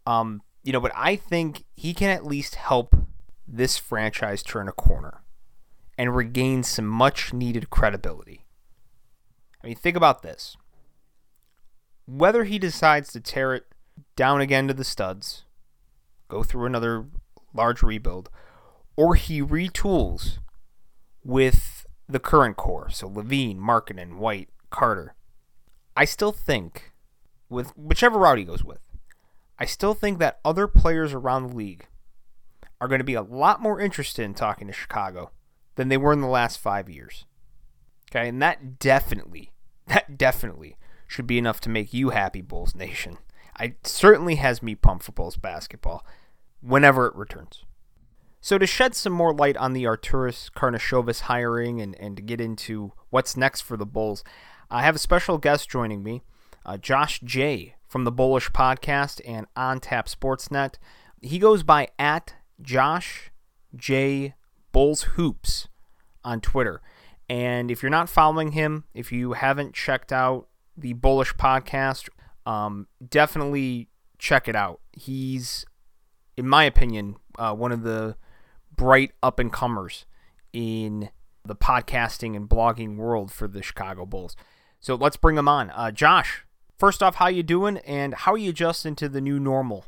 Um, 0.06 0.42
you 0.62 0.72
know, 0.72 0.80
but 0.80 0.92
I 0.94 1.16
think 1.16 1.64
he 1.74 1.94
can 1.94 2.10
at 2.10 2.26
least 2.26 2.56
help 2.56 2.94
this 3.46 3.78
franchise 3.78 4.42
turn 4.42 4.68
a 4.68 4.72
corner 4.72 5.22
and 5.96 6.14
regain 6.14 6.62
some 6.62 6.86
much 6.86 7.32
needed 7.32 7.70
credibility. 7.70 8.46
I 9.62 9.66
mean, 9.66 9.76
think 9.76 9.96
about 9.96 10.22
this. 10.22 10.56
Whether 12.06 12.44
he 12.44 12.58
decides 12.58 13.12
to 13.12 13.20
tear 13.20 13.54
it 13.54 13.66
down 14.16 14.40
again 14.40 14.68
to 14.68 14.74
the 14.74 14.84
studs, 14.84 15.44
go 16.28 16.42
through 16.42 16.66
another 16.66 17.06
large 17.54 17.82
rebuild, 17.82 18.30
or 18.96 19.14
he 19.14 19.42
retools 19.42 20.38
with 21.24 21.86
the 22.08 22.20
current 22.20 22.56
core, 22.56 22.90
so 22.90 23.08
LaVine, 23.08 23.58
Markkanen, 23.58 24.16
White, 24.16 24.48
Carter, 24.70 25.14
I 25.96 26.04
still 26.04 26.32
think, 26.32 26.92
with 27.48 27.76
whichever 27.76 28.18
route 28.18 28.38
he 28.38 28.44
goes 28.44 28.64
with, 28.64 28.80
I 29.58 29.64
still 29.66 29.94
think 29.94 30.18
that 30.18 30.40
other 30.44 30.66
players 30.66 31.12
around 31.12 31.48
the 31.48 31.56
league 31.56 31.86
are 32.80 32.88
going 32.88 33.00
to 33.00 33.04
be 33.04 33.14
a 33.14 33.22
lot 33.22 33.60
more 33.60 33.80
interested 33.80 34.24
in 34.24 34.34
talking 34.34 34.66
to 34.66 34.72
Chicago 34.72 35.30
than 35.74 35.88
they 35.88 35.96
were 35.96 36.12
in 36.12 36.20
the 36.20 36.26
last 36.26 36.58
five 36.58 36.88
years. 36.88 37.26
Okay, 38.10 38.28
and 38.28 38.40
that 38.40 38.78
definitely, 38.78 39.52
that 39.86 40.16
definitely 40.16 40.76
should 41.06 41.26
be 41.26 41.38
enough 41.38 41.60
to 41.60 41.68
make 41.68 41.92
you 41.92 42.10
happy, 42.10 42.40
Bulls 42.40 42.74
Nation. 42.74 43.18
I 43.60 43.74
certainly 43.84 44.36
has 44.36 44.62
me 44.62 44.74
pumped 44.74 45.04
for 45.04 45.12
Bulls 45.12 45.36
basketball 45.36 46.06
whenever 46.62 47.06
it 47.06 47.14
returns. 47.14 47.64
So 48.40 48.56
to 48.56 48.66
shed 48.66 48.94
some 48.94 49.12
more 49.12 49.34
light 49.34 49.58
on 49.58 49.74
the 49.74 49.84
Arturas 49.84 50.50
Karnisovas 50.50 51.20
hiring 51.20 51.78
and, 51.78 51.94
and 52.00 52.16
to 52.16 52.22
get 52.22 52.40
into 52.40 52.92
what's 53.10 53.36
next 53.36 53.60
for 53.60 53.76
the 53.76 53.84
Bulls, 53.84 54.24
I 54.70 54.82
have 54.82 54.96
a 54.96 54.98
special 54.98 55.36
guest 55.36 55.68
joining 55.68 56.02
me, 56.02 56.22
uh, 56.64 56.78
Josh 56.78 57.20
J 57.20 57.74
from 57.86 58.04
the 58.04 58.10
Bullish 58.10 58.50
Podcast 58.50 59.20
and 59.26 59.46
On 59.54 59.78
Tap 59.78 60.08
Sportsnet. 60.08 60.76
He 61.20 61.38
goes 61.38 61.62
by 61.62 61.88
at 61.98 62.36
Josh 62.62 63.30
J 63.76 64.36
Bulls 64.72 65.02
Hoops 65.02 65.68
on 66.24 66.40
Twitter. 66.40 66.80
And 67.28 67.70
if 67.70 67.82
you're 67.82 67.90
not 67.90 68.08
following 68.08 68.52
him, 68.52 68.84
if 68.94 69.12
you 69.12 69.34
haven't 69.34 69.74
checked 69.74 70.14
out 70.14 70.48
the 70.78 70.94
Bullish 70.94 71.34
Podcast, 71.34 72.08
um, 72.50 72.88
definitely 73.06 73.88
check 74.18 74.48
it 74.48 74.56
out. 74.56 74.80
He's, 74.92 75.64
in 76.36 76.48
my 76.48 76.64
opinion, 76.64 77.14
uh, 77.38 77.54
one 77.54 77.70
of 77.70 77.82
the 77.82 78.16
bright 78.74 79.12
up 79.22 79.38
and 79.38 79.52
comers 79.52 80.04
in 80.52 81.10
the 81.44 81.54
podcasting 81.54 82.34
and 82.34 82.48
blogging 82.48 82.96
world 82.96 83.30
for 83.30 83.46
the 83.46 83.62
Chicago 83.62 84.04
Bulls. 84.04 84.34
So 84.80 84.96
let's 84.96 85.16
bring 85.16 85.36
him 85.36 85.46
on. 85.46 85.70
Uh, 85.70 85.92
Josh, 85.92 86.44
first 86.76 87.04
off, 87.04 87.16
how 87.16 87.28
you 87.28 87.44
doing, 87.44 87.76
and 87.78 88.14
how 88.14 88.32
are 88.32 88.38
you 88.38 88.50
adjusting 88.50 88.96
to 88.96 89.08
the 89.08 89.20
new 89.20 89.38
normal? 89.38 89.84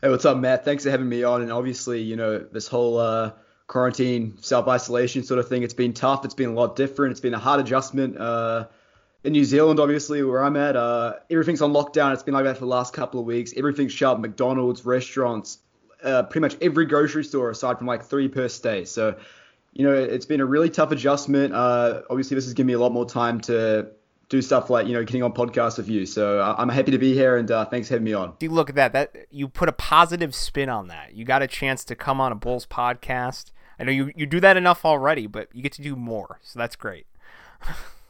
Hey, 0.00 0.08
what's 0.08 0.24
up, 0.24 0.36
Matt? 0.36 0.64
Thanks 0.64 0.84
for 0.84 0.90
having 0.90 1.08
me 1.08 1.24
on. 1.24 1.42
And 1.42 1.52
obviously, 1.52 2.00
you 2.00 2.14
know, 2.14 2.38
this 2.38 2.68
whole 2.68 2.98
uh, 2.98 3.32
quarantine, 3.66 4.36
self 4.40 4.68
isolation 4.68 5.24
sort 5.24 5.40
of 5.40 5.48
thing, 5.48 5.64
it's 5.64 5.74
been 5.74 5.94
tough. 5.94 6.24
It's 6.24 6.34
been 6.34 6.50
a 6.50 6.54
lot 6.54 6.76
different. 6.76 7.10
It's 7.10 7.20
been 7.20 7.34
a 7.34 7.40
hard 7.40 7.58
adjustment. 7.58 8.18
Uh, 8.18 8.66
in 9.24 9.32
New 9.32 9.44
Zealand, 9.44 9.78
obviously, 9.78 10.22
where 10.22 10.42
I'm 10.42 10.56
at, 10.56 10.76
uh, 10.76 11.14
everything's 11.30 11.62
on 11.62 11.72
lockdown. 11.72 12.12
It's 12.12 12.22
been 12.22 12.34
like 12.34 12.44
that 12.44 12.56
for 12.56 12.60
the 12.60 12.66
last 12.66 12.92
couple 12.92 13.20
of 13.20 13.26
weeks. 13.26 13.52
Everything's 13.56 13.92
shut. 13.92 14.20
McDonald's, 14.20 14.84
restaurants, 14.84 15.58
uh, 16.02 16.24
pretty 16.24 16.40
much 16.40 16.56
every 16.60 16.86
grocery 16.86 17.24
store 17.24 17.50
aside 17.50 17.78
from 17.78 17.86
like 17.86 18.04
three 18.04 18.28
per 18.28 18.48
state. 18.48 18.88
So, 18.88 19.16
you 19.72 19.86
know, 19.86 19.94
it's 19.94 20.26
been 20.26 20.40
a 20.40 20.46
really 20.46 20.70
tough 20.70 20.90
adjustment. 20.90 21.54
Uh, 21.54 22.02
obviously, 22.10 22.34
this 22.34 22.44
has 22.44 22.54
given 22.54 22.66
me 22.66 22.72
a 22.72 22.80
lot 22.80 22.92
more 22.92 23.06
time 23.06 23.40
to 23.42 23.88
do 24.32 24.40
stuff 24.40 24.70
like 24.70 24.86
you 24.86 24.94
know 24.94 25.04
getting 25.04 25.22
on 25.22 25.32
podcasts 25.32 25.76
with 25.76 25.88
you. 25.88 26.06
So 26.06 26.40
uh, 26.40 26.54
I'm 26.58 26.70
happy 26.70 26.90
to 26.90 26.98
be 26.98 27.12
here, 27.12 27.36
and 27.36 27.50
uh, 27.50 27.66
thanks 27.66 27.88
for 27.88 27.94
having 27.94 28.04
me 28.04 28.14
on. 28.14 28.34
Look 28.40 28.70
at 28.70 28.76
that. 28.76 28.92
That 28.94 29.26
you 29.30 29.46
put 29.46 29.68
a 29.68 29.72
positive 29.72 30.34
spin 30.34 30.70
on 30.70 30.88
that. 30.88 31.14
You 31.14 31.24
got 31.24 31.42
a 31.42 31.46
chance 31.46 31.84
to 31.84 31.94
come 31.94 32.20
on 32.20 32.32
a 32.32 32.34
Bulls 32.34 32.66
podcast. 32.66 33.52
I 33.78 33.84
know 33.84 33.92
you 33.92 34.10
you 34.16 34.26
do 34.26 34.40
that 34.40 34.56
enough 34.56 34.84
already, 34.84 35.26
but 35.26 35.48
you 35.52 35.62
get 35.62 35.72
to 35.72 35.82
do 35.82 35.94
more. 35.94 36.40
So 36.42 36.58
that's 36.58 36.76
great. 36.76 37.06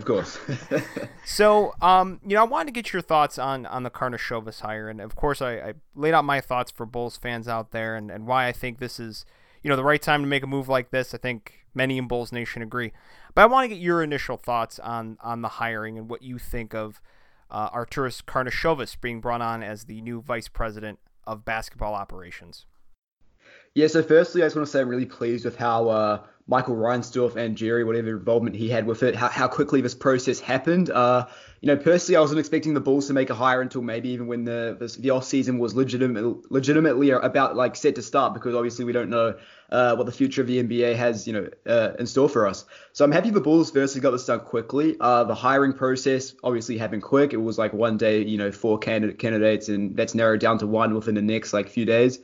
Of 0.00 0.06
course. 0.06 0.38
so, 1.26 1.74
um, 1.82 2.20
you 2.26 2.34
know, 2.34 2.40
I 2.40 2.44
wanted 2.44 2.68
to 2.68 2.72
get 2.72 2.90
your 2.90 3.02
thoughts 3.02 3.38
on 3.38 3.66
on 3.66 3.82
the 3.82 3.90
Karnisovas 3.90 4.62
hire, 4.62 4.88
and 4.88 4.98
of 4.98 5.14
course, 5.14 5.42
I, 5.42 5.52
I, 5.56 5.74
laid 5.94 6.14
out 6.14 6.24
my 6.24 6.40
thoughts 6.40 6.70
for 6.70 6.86
Bulls 6.86 7.18
fans 7.18 7.46
out 7.46 7.72
there, 7.72 7.96
and, 7.96 8.10
and 8.10 8.26
why 8.26 8.46
I 8.46 8.52
think 8.52 8.78
this 8.78 8.98
is, 8.98 9.26
you 9.62 9.68
know, 9.68 9.76
the 9.76 9.84
right 9.84 10.00
time 10.00 10.22
to 10.22 10.26
make 10.26 10.42
a 10.42 10.46
move 10.46 10.70
like 10.70 10.90
this. 10.90 11.12
I 11.12 11.18
think 11.18 11.66
many 11.74 11.98
in 11.98 12.08
Bulls 12.08 12.32
Nation 12.32 12.62
agree, 12.62 12.92
but 13.34 13.42
I 13.42 13.46
want 13.46 13.64
to 13.64 13.68
get 13.68 13.82
your 13.82 14.02
initial 14.02 14.38
thoughts 14.38 14.78
on 14.78 15.18
on 15.20 15.42
the 15.42 15.48
hiring 15.48 15.98
and 15.98 16.08
what 16.08 16.22
you 16.22 16.38
think 16.38 16.74
of 16.74 17.02
uh, 17.50 17.68
Arturas 17.68 18.24
Karnisovas 18.24 18.98
being 18.98 19.20
brought 19.20 19.42
on 19.42 19.62
as 19.62 19.84
the 19.84 20.00
new 20.00 20.22
vice 20.22 20.48
president 20.48 20.98
of 21.26 21.44
basketball 21.44 21.92
operations. 21.92 22.64
Yeah, 23.74 23.86
so 23.86 24.02
firstly, 24.02 24.42
I 24.42 24.46
just 24.46 24.56
want 24.56 24.66
to 24.66 24.72
say 24.72 24.80
I'm 24.80 24.88
really 24.88 25.06
pleased 25.06 25.44
with 25.44 25.56
how 25.56 25.88
uh, 25.88 26.22
Michael 26.48 26.74
Reinsdorf 26.74 27.36
and 27.36 27.56
Jerry, 27.56 27.84
whatever 27.84 28.10
involvement 28.10 28.56
he 28.56 28.68
had 28.68 28.84
with 28.84 29.04
it, 29.04 29.14
how, 29.14 29.28
how 29.28 29.46
quickly 29.46 29.80
this 29.80 29.94
process 29.94 30.40
happened. 30.40 30.90
Uh, 30.90 31.28
you 31.60 31.68
know, 31.68 31.76
personally, 31.76 32.16
I 32.16 32.20
wasn't 32.20 32.40
expecting 32.40 32.74
the 32.74 32.80
Bulls 32.80 33.06
to 33.06 33.12
make 33.12 33.30
a 33.30 33.34
hire 33.34 33.60
until 33.60 33.82
maybe 33.82 34.08
even 34.08 34.26
when 34.26 34.44
the 34.44 34.76
the, 34.76 34.88
the 35.00 35.10
off 35.10 35.22
season 35.22 35.60
was 35.60 35.76
legitimate, 35.76 36.50
legitimately 36.50 37.10
about 37.10 37.54
like 37.54 37.76
set 37.76 37.94
to 37.94 38.02
start 38.02 38.34
because 38.34 38.56
obviously 38.56 38.84
we 38.84 38.90
don't 38.90 39.08
know 39.08 39.36
uh, 39.70 39.94
what 39.94 40.06
the 40.06 40.12
future 40.12 40.40
of 40.40 40.48
the 40.48 40.60
NBA 40.60 40.96
has, 40.96 41.28
you 41.28 41.32
know, 41.32 41.48
uh, 41.64 41.92
in 41.96 42.06
store 42.06 42.28
for 42.28 42.48
us. 42.48 42.64
So 42.92 43.04
I'm 43.04 43.12
happy 43.12 43.30
the 43.30 43.40
Bulls 43.40 43.70
firstly 43.70 44.00
got 44.00 44.10
this 44.10 44.26
done 44.26 44.40
quickly. 44.40 44.96
Uh, 44.98 45.22
the 45.22 45.34
hiring 45.36 45.74
process 45.74 46.34
obviously 46.42 46.76
happened 46.76 47.04
quick. 47.04 47.32
It 47.32 47.40
was 47.40 47.56
like 47.56 47.72
one 47.72 47.98
day, 47.98 48.24
you 48.24 48.38
know, 48.38 48.50
four 48.50 48.78
candidate 48.78 49.20
candidates, 49.20 49.68
and 49.68 49.96
that's 49.96 50.16
narrowed 50.16 50.40
down 50.40 50.58
to 50.58 50.66
one 50.66 50.92
within 50.94 51.14
the 51.14 51.22
next 51.22 51.52
like 51.52 51.68
few 51.68 51.84
days. 51.84 52.18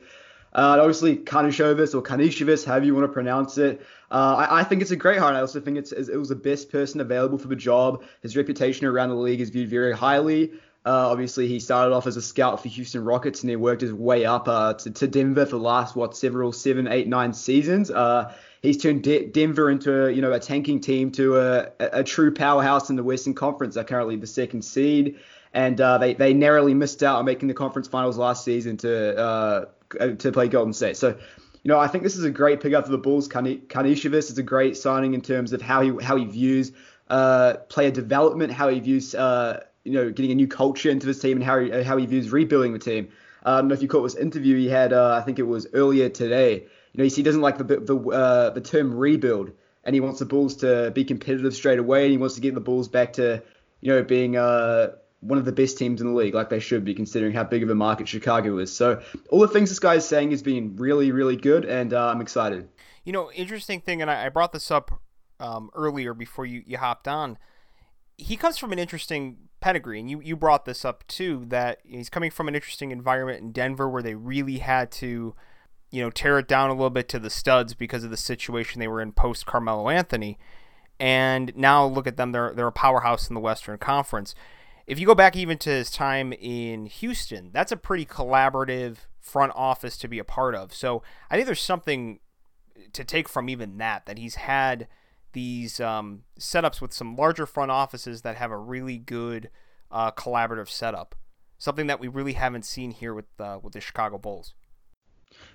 Uh, 0.57 0.79
obviously, 0.79 1.15
Karnisovas 1.15 1.93
or 1.93 2.01
Karnisovas, 2.01 2.65
however 2.65 2.85
you 2.85 2.95
want 2.95 3.05
to 3.05 3.13
pronounce 3.13 3.59
it. 3.59 3.79
Uh, 4.09 4.47
I, 4.49 4.61
I, 4.61 4.63
think 4.63 4.81
it's 4.81 4.89
a 4.89 4.95
great 4.95 5.19
hire. 5.19 5.35
I 5.35 5.41
also 5.41 5.61
think 5.61 5.77
it's, 5.77 5.91
it 5.91 6.17
was 6.17 6.29
the 6.29 6.35
best 6.35 6.71
person 6.71 6.99
available 6.99 7.37
for 7.37 7.47
the 7.47 7.55
job. 7.55 8.03
His 8.23 8.35
reputation 8.35 8.87
around 8.87 9.09
the 9.09 9.15
league 9.15 9.39
is 9.39 9.51
viewed 9.51 9.69
very 9.69 9.95
highly. 9.95 10.53
Uh, 10.83 11.09
obviously, 11.11 11.47
he 11.47 11.59
started 11.59 11.93
off 11.93 12.07
as 12.07 12.17
a 12.17 12.21
scout 12.23 12.63
for 12.63 12.69
Houston 12.69 13.03
Rockets 13.03 13.43
and 13.43 13.51
he 13.51 13.55
worked 13.55 13.81
his 13.81 13.93
way 13.93 14.25
up 14.25 14.47
uh, 14.47 14.73
to, 14.73 14.89
to, 14.89 15.07
Denver 15.07 15.45
for 15.45 15.51
the 15.51 15.59
last 15.59 15.95
what 15.95 16.17
several 16.17 16.51
seven, 16.51 16.87
eight, 16.87 17.07
nine 17.07 17.33
seasons. 17.33 17.91
Uh, 17.91 18.33
he's 18.63 18.77
turned 18.77 19.03
De- 19.03 19.27
Denver 19.27 19.69
into 19.69 20.05
a, 20.05 20.11
you 20.11 20.21
know 20.21 20.31
a 20.31 20.39
tanking 20.39 20.79
team 20.79 21.11
to 21.11 21.37
a, 21.37 21.71
a, 21.79 22.03
true 22.03 22.33
powerhouse 22.33 22.89
in 22.89 22.95
the 22.95 23.03
Western 23.03 23.35
Conference. 23.35 23.75
They're 23.75 23.83
currently 23.83 24.15
the 24.15 24.27
second 24.27 24.63
seed, 24.63 25.19
and 25.53 25.79
uh, 25.79 25.97
they 25.97 26.13
they 26.13 26.33
narrowly 26.33 26.73
missed 26.73 27.03
out 27.03 27.17
on 27.17 27.25
making 27.25 27.49
the 27.49 27.53
conference 27.53 27.89
finals 27.89 28.17
last 28.17 28.45
season 28.45 28.77
to 28.77 29.17
uh, 29.17 29.65
to 29.89 30.31
play 30.31 30.47
Golden 30.47 30.73
State. 30.73 30.97
So, 30.97 31.09
you 31.09 31.69
know, 31.69 31.79
I 31.79 31.87
think 31.87 32.03
this 32.03 32.15
is 32.15 32.23
a 32.23 32.31
great 32.31 32.61
pickup 32.61 32.85
for 32.85 32.91
the 32.91 32.97
Bulls. 32.97 33.27
Karnisovas 33.27 34.31
is 34.31 34.37
a 34.37 34.43
great 34.43 34.77
signing 34.77 35.13
in 35.13 35.21
terms 35.21 35.53
of 35.53 35.61
how 35.61 35.81
he 35.81 36.03
how 36.03 36.15
he 36.15 36.25
views 36.25 36.71
uh, 37.09 37.55
player 37.69 37.91
development, 37.91 38.51
how 38.51 38.69
he 38.69 38.79
views 38.79 39.15
uh, 39.15 39.63
you 39.83 39.93
know 39.93 40.09
getting 40.11 40.31
a 40.31 40.35
new 40.35 40.47
culture 40.47 40.89
into 40.89 41.05
this 41.05 41.19
team, 41.19 41.37
and 41.37 41.43
how 41.43 41.59
he, 41.59 41.83
how 41.83 41.97
he 41.97 42.05
views 42.05 42.31
rebuilding 42.31 42.73
the 42.73 42.79
team. 42.79 43.09
Uh, 43.45 43.59
I 43.59 43.61
know 43.61 43.73
if 43.73 43.81
you 43.81 43.87
caught 43.87 44.03
this 44.03 44.15
interview 44.15 44.57
he 44.57 44.69
had. 44.69 44.93
Uh, 44.93 45.17
I 45.19 45.21
think 45.21 45.39
it 45.39 45.43
was 45.43 45.67
earlier 45.73 46.09
today. 46.09 46.65
You 46.93 47.03
know, 47.03 47.09
he 47.09 47.23
doesn't 47.23 47.41
like 47.41 47.57
the 47.57 47.63
the 47.63 47.97
uh, 47.97 48.49
the 48.51 48.61
term 48.61 48.93
rebuild, 48.93 49.51
and 49.83 49.93
he 49.93 49.99
wants 49.99 50.19
the 50.19 50.25
Bulls 50.25 50.57
to 50.57 50.91
be 50.91 51.05
competitive 51.05 51.55
straight 51.55 51.79
away, 51.79 52.03
and 52.03 52.11
he 52.11 52.17
wants 52.17 52.35
to 52.35 52.41
get 52.41 52.55
the 52.55 52.61
Bulls 52.61 52.87
back 52.87 53.13
to 53.13 53.41
you 53.81 53.93
know 53.93 54.03
being 54.03 54.37
uh 54.37 54.91
one 55.21 55.37
of 55.37 55.45
the 55.45 55.51
best 55.51 55.77
teams 55.77 55.99
in 55.99 56.07
the 56.07 56.13
league, 56.13 56.35
like 56.35 56.49
they 56.49 56.59
should 56.59 56.85
be, 56.85 56.93
considering 56.93 57.33
how 57.33 57.43
big 57.43 57.63
of 57.63 57.69
a 57.69 57.75
market 57.75 58.07
Chicago 58.07 58.59
is. 58.59 58.71
So 58.71 59.01
all 59.29 59.39
the 59.39 59.47
things 59.47 59.69
this 59.69 59.79
guy 59.79 59.95
is 59.95 60.05
saying 60.05 60.31
has 60.31 60.43
been 60.43 60.75
really, 60.75 61.11
really 61.11 61.35
good, 61.35 61.65
and 61.65 61.93
uh, 61.93 62.07
I'm 62.07 62.21
excited. 62.21 62.69
You 63.03 63.13
know, 63.13 63.31
interesting 63.31 63.81
thing, 63.81 64.01
and 64.01 64.11
I, 64.11 64.25
I 64.27 64.29
brought 64.29 64.51
this 64.51 64.69
up 64.69 65.01
um, 65.39 65.69
earlier 65.73 66.13
before 66.13 66.45
you, 66.45 66.63
you 66.65 66.77
hopped 66.77 67.07
on. 67.07 67.37
he 68.17 68.35
comes 68.35 68.57
from 68.57 68.71
an 68.71 68.79
interesting 68.79 69.37
pedigree, 69.59 69.99
and 69.99 70.09
you, 70.09 70.21
you 70.21 70.35
brought 70.35 70.65
this 70.65 70.85
up 70.85 71.05
too 71.07 71.45
that 71.47 71.79
he's 71.83 72.09
coming 72.09 72.31
from 72.31 72.47
an 72.47 72.55
interesting 72.55 72.91
environment 72.91 73.41
in 73.41 73.51
Denver 73.51 73.89
where 73.89 74.03
they 74.03 74.15
really 74.15 74.59
had 74.59 74.91
to, 74.91 75.35
you 75.91 76.01
know, 76.01 76.09
tear 76.09 76.39
it 76.39 76.47
down 76.47 76.69
a 76.69 76.73
little 76.73 76.89
bit 76.89 77.09
to 77.09 77.19
the 77.19 77.29
studs 77.29 77.73
because 77.73 78.03
of 78.03 78.09
the 78.09 78.17
situation 78.17 78.79
they 78.79 78.87
were 78.87 79.01
in 79.01 79.11
post 79.11 79.45
Carmelo 79.45 79.89
Anthony. 79.89 80.37
And 80.99 81.55
now 81.55 81.85
look 81.85 82.07
at 82.07 82.17
them; 82.17 82.31
they're 82.31 82.53
they're 82.55 82.67
a 82.67 82.71
powerhouse 82.71 83.29
in 83.29 83.35
the 83.35 83.39
Western 83.39 83.77
Conference. 83.77 84.33
If 84.87 84.99
you 84.99 85.05
go 85.05 85.15
back 85.15 85.35
even 85.35 85.57
to 85.59 85.69
his 85.69 85.91
time 85.91 86.31
in 86.31 86.85
Houston, 86.85 87.51
that's 87.51 87.73
a 87.73 87.77
pretty 87.77 88.05
collaborative 88.05 88.97
front 89.19 89.51
office 89.53 89.97
to 89.97 90.07
be 90.07 90.17
a 90.17 90.23
part 90.23 90.55
of. 90.55 90.73
So 90.73 91.03
I 91.29 91.35
think 91.35 91.45
there's 91.45 91.61
something 91.61 92.19
to 92.93 93.03
take 93.03 93.27
from 93.27 93.49
even 93.49 93.77
that 93.79 94.05
that 94.05 94.17
he's 94.17 94.35
had 94.35 94.87
these 95.33 95.81
um, 95.81 96.23
setups 96.39 96.79
with 96.79 96.93
some 96.93 97.17
larger 97.17 97.45
front 97.45 97.69
offices 97.69 98.21
that 98.21 98.37
have 98.37 98.49
a 98.49 98.57
really 98.57 98.97
good 98.97 99.49
uh, 99.91 100.11
collaborative 100.11 100.69
setup. 100.69 101.15
Something 101.57 101.87
that 101.87 101.99
we 101.99 102.07
really 102.07 102.33
haven't 102.33 102.65
seen 102.65 102.91
here 102.91 103.13
with 103.13 103.25
uh, 103.39 103.59
with 103.61 103.73
the 103.73 103.81
Chicago 103.81 104.17
Bulls. 104.17 104.53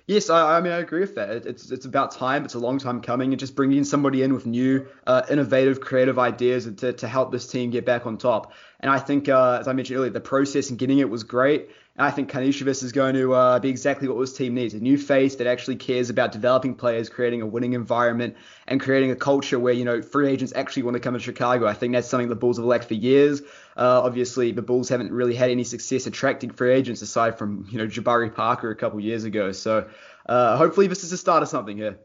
Yes, 0.05 0.29
I, 0.29 0.57
I, 0.57 0.61
mean 0.61 0.73
I 0.73 0.79
agree 0.79 0.99
with 0.99 1.15
that. 1.15 1.45
It's 1.45 1.71
it's 1.71 1.85
about 1.85 2.11
time. 2.11 2.43
It's 2.43 2.55
a 2.55 2.59
long 2.59 2.77
time 2.77 3.01
coming, 3.01 3.31
and 3.31 3.39
just 3.39 3.55
bringing 3.55 3.85
somebody 3.85 4.21
in 4.21 4.33
with 4.33 4.45
new, 4.45 4.85
uh, 5.07 5.21
innovative, 5.29 5.79
creative 5.79 6.19
ideas 6.19 6.69
to, 6.69 6.91
to 6.91 7.07
help 7.07 7.31
this 7.31 7.47
team 7.47 7.69
get 7.71 7.85
back 7.85 8.05
on 8.05 8.17
top. 8.17 8.51
And 8.81 8.91
I 8.91 8.99
think, 8.99 9.29
uh, 9.29 9.59
as 9.61 9.67
I 9.69 9.73
mentioned 9.73 9.97
earlier, 9.97 10.11
the 10.11 10.19
process 10.19 10.69
in 10.69 10.75
getting 10.75 10.99
it 10.99 11.09
was 11.09 11.23
great. 11.23 11.69
And 11.95 12.07
I 12.07 12.11
think 12.11 12.29
Karnisovas 12.31 12.83
is 12.83 12.91
going 12.91 13.13
to 13.13 13.33
uh, 13.33 13.59
be 13.59 13.69
exactly 13.69 14.07
what 14.07 14.19
this 14.19 14.35
team 14.35 14.55
needs 14.55 14.73
a 14.73 14.79
new 14.79 14.97
face 14.97 15.35
that 15.35 15.45
actually 15.45 15.75
cares 15.75 16.09
about 16.09 16.31
developing 16.31 16.73
players, 16.73 17.07
creating 17.07 17.41
a 17.43 17.45
winning 17.45 17.73
environment, 17.73 18.35
and 18.67 18.81
creating 18.81 19.11
a 19.11 19.15
culture 19.15 19.59
where, 19.59 19.73
you 19.73 19.85
know, 19.85 20.01
free 20.01 20.27
agents 20.27 20.53
actually 20.55 20.83
want 20.83 20.95
to 20.95 20.99
come 20.99 21.13
to 21.13 21.19
Chicago. 21.19 21.67
I 21.67 21.73
think 21.75 21.93
that's 21.93 22.09
something 22.09 22.29
the 22.29 22.35
Bulls 22.35 22.57
have 22.57 22.65
lacked 22.65 22.85
for 22.85 22.95
years. 22.95 23.43
Uh, 23.75 24.01
obviously, 24.03 24.51
the 24.51 24.61
Bulls 24.61 24.89
haven't 24.89 25.11
really 25.11 25.35
had 25.35 25.49
any 25.49 25.63
success 25.63 26.05
attracting 26.05 26.51
free 26.51 26.73
agents 26.73 27.01
aside 27.01 27.37
from, 27.37 27.67
you 27.71 27.77
know, 27.77 27.87
Jabari 27.87 28.33
Parker 28.33 28.69
a 28.69 28.75
couple 28.75 28.99
years 28.99 29.23
ago. 29.23 29.51
So 29.51 29.89
uh, 30.27 30.57
hopefully 30.57 30.87
this 30.87 31.03
is 31.03 31.09
the 31.09 31.17
start 31.17 31.43
of 31.43 31.49
something 31.49 31.77
here. 31.77 31.97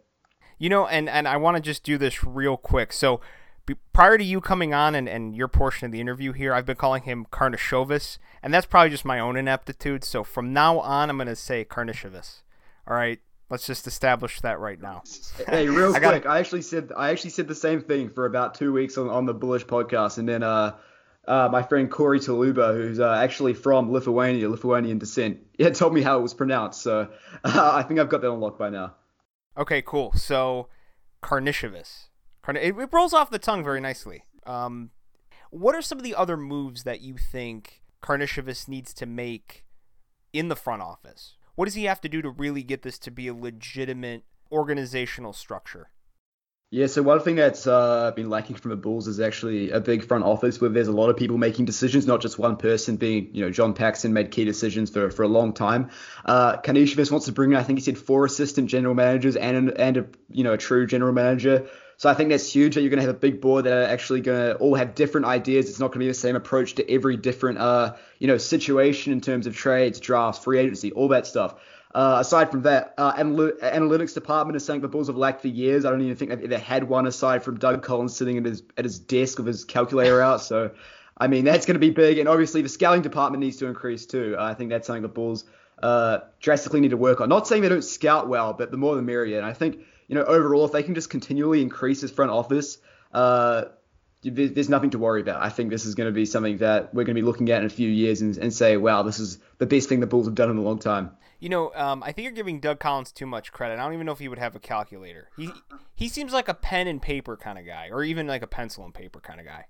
You 0.58 0.70
know, 0.70 0.86
and, 0.86 1.08
and 1.08 1.28
I 1.28 1.36
want 1.36 1.56
to 1.56 1.62
just 1.62 1.84
do 1.84 1.98
this 1.98 2.24
real 2.24 2.56
quick. 2.56 2.92
So 2.92 3.20
prior 3.92 4.18
to 4.18 4.24
you 4.24 4.40
coming 4.40 4.72
on 4.72 4.94
and, 4.94 5.08
and 5.08 5.36
your 5.36 5.48
portion 5.48 5.86
of 5.86 5.92
the 5.92 6.00
interview 6.00 6.32
here, 6.32 6.54
I've 6.54 6.66
been 6.66 6.76
calling 6.76 7.02
him 7.02 7.26
Karnisovas, 7.30 8.18
and 8.42 8.52
that's 8.52 8.66
probably 8.66 8.90
just 8.90 9.04
my 9.04 9.18
own 9.18 9.36
ineptitude. 9.36 10.04
So 10.04 10.24
from 10.24 10.52
now 10.52 10.78
on, 10.80 11.10
I'm 11.10 11.16
going 11.16 11.28
to 11.28 11.36
say 11.36 11.64
Karnisovas. 11.64 12.42
All 12.86 12.94
right, 12.94 13.20
let's 13.50 13.66
just 13.66 13.86
establish 13.86 14.40
that 14.40 14.58
right 14.58 14.80
now. 14.80 15.02
hey, 15.46 15.68
real 15.68 15.94
I 15.96 16.00
quick, 16.00 16.26
I 16.26 16.38
actually 16.38 16.62
said 16.62 16.90
I 16.96 17.10
actually 17.10 17.30
said 17.30 17.48
the 17.48 17.54
same 17.54 17.82
thing 17.82 18.08
for 18.08 18.24
about 18.24 18.54
two 18.54 18.72
weeks 18.72 18.96
on, 18.96 19.08
on 19.10 19.26
the 19.26 19.34
Bullish 19.34 19.66
podcast, 19.66 20.18
and 20.18 20.28
then 20.28 20.42
uh, 20.42 20.74
uh, 21.28 21.48
my 21.52 21.62
friend 21.62 21.90
Corey 21.90 22.20
Taluba, 22.20 22.74
who's 22.74 22.98
uh, 22.98 23.12
actually 23.12 23.52
from 23.52 23.92
Lithuania, 23.92 24.48
Lithuanian 24.48 24.98
descent, 24.98 25.40
yeah, 25.58 25.70
told 25.70 25.92
me 25.92 26.02
how 26.02 26.18
it 26.18 26.22
was 26.22 26.34
pronounced. 26.34 26.80
So 26.82 27.08
uh, 27.44 27.70
I 27.74 27.82
think 27.82 28.00
I've 28.00 28.08
got 28.08 28.22
that 28.22 28.32
unlocked 28.32 28.58
by 28.58 28.70
now. 28.70 28.94
Okay, 29.56 29.82
cool. 29.82 30.12
So 30.14 30.68
Karnisovas. 31.22 32.06
It, 32.48 32.78
it 32.78 32.88
rolls 32.92 33.12
off 33.12 33.30
the 33.30 33.38
tongue 33.38 33.62
very 33.62 33.80
nicely. 33.80 34.24
Um, 34.46 34.90
what 35.50 35.74
are 35.74 35.82
some 35.82 35.98
of 35.98 36.04
the 36.04 36.14
other 36.14 36.38
moves 36.38 36.84
that 36.84 37.02
you 37.02 37.16
think 37.18 37.82
Karnisovas 38.02 38.68
needs 38.68 38.94
to 38.94 39.04
make 39.04 39.66
in 40.32 40.48
the 40.48 40.56
front 40.56 40.80
office? 40.80 41.36
What 41.56 41.66
does 41.66 41.74
he 41.74 41.84
have 41.84 42.00
to 42.00 42.08
do 42.08 42.22
to 42.22 42.30
really 42.30 42.62
get 42.62 42.82
this 42.82 42.98
to 43.00 43.10
be 43.10 43.28
a 43.28 43.34
legitimate 43.34 44.24
organizational 44.50 45.34
structure? 45.34 45.90
Yeah, 46.70 46.86
so 46.86 47.02
one 47.02 47.20
thing 47.20 47.36
that's 47.36 47.66
uh, 47.66 48.10
been 48.14 48.28
lacking 48.28 48.56
from 48.56 48.72
the 48.72 48.76
Bulls 48.76 49.08
is 49.08 49.20
actually 49.20 49.70
a 49.70 49.80
big 49.80 50.04
front 50.04 50.24
office 50.24 50.60
where 50.60 50.68
there's 50.68 50.88
a 50.88 50.92
lot 50.92 51.08
of 51.08 51.16
people 51.16 51.38
making 51.38 51.64
decisions, 51.64 52.06
not 52.06 52.20
just 52.20 52.38
one 52.38 52.56
person 52.56 52.96
being, 52.96 53.30
you 53.32 53.42
know, 53.42 53.50
John 53.50 53.72
Paxson 53.72 54.12
made 54.12 54.30
key 54.30 54.44
decisions 54.44 54.90
for, 54.90 55.10
for 55.10 55.22
a 55.22 55.28
long 55.28 55.54
time. 55.54 55.88
Uh, 56.26 56.58
wants 56.66 57.24
to 57.24 57.32
bring 57.32 57.52
in, 57.52 57.56
I 57.56 57.62
think 57.62 57.78
he 57.78 57.84
said, 57.84 57.96
four 57.96 58.26
assistant 58.26 58.68
general 58.68 58.94
managers 58.94 59.36
and, 59.36 59.70
and 59.70 59.96
a, 59.96 60.06
you 60.30 60.44
know, 60.44 60.52
a 60.52 60.58
true 60.58 60.86
general 60.86 61.14
manager 61.14 61.68
so 61.98 62.08
I 62.08 62.14
think 62.14 62.30
that's 62.30 62.48
huge 62.48 62.76
that 62.76 62.82
you're 62.82 62.90
going 62.90 63.00
to 63.00 63.06
have 63.06 63.16
a 63.16 63.18
big 63.18 63.40
board 63.40 63.64
that 63.64 63.72
are 63.72 63.92
actually 63.92 64.20
going 64.20 64.50
to 64.50 64.56
all 64.58 64.76
have 64.76 64.94
different 64.94 65.26
ideas. 65.26 65.68
It's 65.68 65.80
not 65.80 65.88
going 65.88 65.98
to 65.98 66.04
be 66.04 66.06
the 66.06 66.14
same 66.14 66.36
approach 66.36 66.76
to 66.76 66.88
every 66.88 67.16
different, 67.16 67.58
uh, 67.58 67.96
you 68.20 68.28
know, 68.28 68.38
situation 68.38 69.12
in 69.12 69.20
terms 69.20 69.48
of 69.48 69.56
trades, 69.56 69.98
drafts, 69.98 70.44
free 70.44 70.60
agency, 70.60 70.92
all 70.92 71.08
that 71.08 71.26
stuff. 71.26 71.56
Uh, 71.94 72.18
aside 72.20 72.50
from 72.50 72.62
that, 72.62 72.94
uh, 72.98 73.14
analytics 73.14 74.12
department 74.12 74.56
is 74.56 74.64
something 74.64 74.82
the 74.82 74.88
Bulls 74.88 75.06
have 75.06 75.16
lacked 75.16 75.40
for 75.40 75.48
years. 75.48 75.84
I 75.84 75.90
don't 75.90 76.02
even 76.02 76.16
think 76.16 76.30
they've 76.30 76.52
ever 76.52 76.62
had 76.62 76.84
one 76.84 77.06
aside 77.06 77.42
from 77.42 77.58
Doug 77.58 77.82
Collins 77.82 78.14
sitting 78.14 78.36
at 78.36 78.44
his 78.44 78.62
at 78.76 78.84
his 78.84 78.98
desk 78.98 79.38
with 79.38 79.46
his 79.46 79.64
calculator 79.64 80.20
out. 80.20 80.42
So, 80.42 80.70
I 81.16 81.28
mean, 81.28 81.44
that's 81.44 81.64
going 81.64 81.76
to 81.76 81.80
be 81.80 81.90
big. 81.90 82.18
And 82.18 82.28
obviously, 82.28 82.60
the 82.60 82.68
scouting 82.68 83.02
department 83.02 83.42
needs 83.42 83.56
to 83.58 83.66
increase 83.66 84.04
too. 84.04 84.36
I 84.38 84.52
think 84.52 84.68
that's 84.68 84.86
something 84.86 85.02
the 85.02 85.08
Bulls 85.08 85.44
uh, 85.82 86.18
drastically 86.40 86.80
need 86.80 86.90
to 86.90 86.98
work 86.98 87.22
on. 87.22 87.30
Not 87.30 87.46
saying 87.46 87.62
they 87.62 87.70
don't 87.70 87.82
scout 87.82 88.28
well, 88.28 88.52
but 88.52 88.70
the 88.70 88.76
more 88.76 88.94
the 88.94 89.02
merrier. 89.02 89.38
And 89.38 89.46
I 89.46 89.54
think 89.54 89.78
you 90.08 90.14
know, 90.14 90.24
overall, 90.24 90.64
if 90.64 90.72
they 90.72 90.82
can 90.82 90.94
just 90.94 91.10
continually 91.10 91.62
increase 91.62 92.00
his 92.00 92.10
front 92.10 92.30
office, 92.30 92.78
uh, 93.12 93.66
there's 94.22 94.68
nothing 94.68 94.90
to 94.90 94.98
worry 94.98 95.20
about. 95.20 95.42
I 95.42 95.48
think 95.48 95.70
this 95.70 95.84
is 95.84 95.94
going 95.94 96.08
to 96.08 96.12
be 96.12 96.24
something 96.24 96.58
that 96.58 96.92
we're 96.92 97.04
going 97.04 97.14
to 97.14 97.22
be 97.22 97.24
looking 97.24 97.50
at 97.50 97.60
in 97.60 97.66
a 97.66 97.70
few 97.70 97.88
years 97.88 98.20
and, 98.20 98.36
and 98.38 98.52
say, 98.52 98.76
wow, 98.76 99.02
this 99.02 99.18
is 99.18 99.38
the 99.58 99.66
best 99.66 99.88
thing 99.88 100.00
the 100.00 100.06
Bulls 100.06 100.26
have 100.26 100.34
done 100.34 100.50
in 100.50 100.56
a 100.56 100.62
long 100.62 100.78
time. 100.78 101.12
You 101.40 101.48
know, 101.48 101.72
um, 101.74 102.02
I 102.02 102.10
think 102.10 102.24
you're 102.24 102.32
giving 102.32 102.58
Doug 102.58 102.80
Collins 102.80 103.12
too 103.12 103.26
much 103.26 103.52
credit. 103.52 103.78
I 103.78 103.84
don't 103.84 103.94
even 103.94 104.06
know 104.06 104.12
if 104.12 104.18
he 104.18 104.26
would 104.26 104.40
have 104.40 104.56
a 104.56 104.60
calculator. 104.60 105.30
He 105.36 105.50
he 105.94 106.08
seems 106.08 106.32
like 106.32 106.48
a 106.48 106.54
pen 106.54 106.88
and 106.88 107.00
paper 107.00 107.36
kind 107.36 107.58
of 107.58 107.64
guy, 107.64 107.90
or 107.92 108.02
even 108.02 108.26
like 108.26 108.42
a 108.42 108.48
pencil 108.48 108.84
and 108.84 108.92
paper 108.92 109.20
kind 109.20 109.38
of 109.38 109.46
guy. 109.46 109.66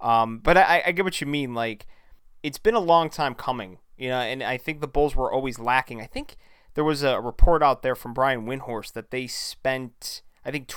Um, 0.00 0.40
but 0.40 0.56
I, 0.56 0.82
I 0.86 0.92
get 0.92 1.04
what 1.04 1.20
you 1.20 1.28
mean. 1.28 1.54
Like, 1.54 1.86
it's 2.42 2.58
been 2.58 2.74
a 2.74 2.80
long 2.80 3.10
time 3.10 3.34
coming, 3.34 3.78
you 3.96 4.08
know, 4.08 4.18
and 4.18 4.42
I 4.42 4.56
think 4.56 4.80
the 4.80 4.88
Bulls 4.88 5.14
were 5.14 5.30
always 5.30 5.60
lacking. 5.60 6.00
I 6.00 6.06
think 6.06 6.36
there 6.74 6.84
was 6.84 7.04
a 7.04 7.20
report 7.20 7.62
out 7.62 7.82
there 7.82 7.94
from 7.94 8.12
Brian 8.12 8.46
Windhorst 8.46 8.92
that 8.94 9.10
they 9.12 9.28
spent, 9.28 10.22
I 10.44 10.50
think, 10.50 10.68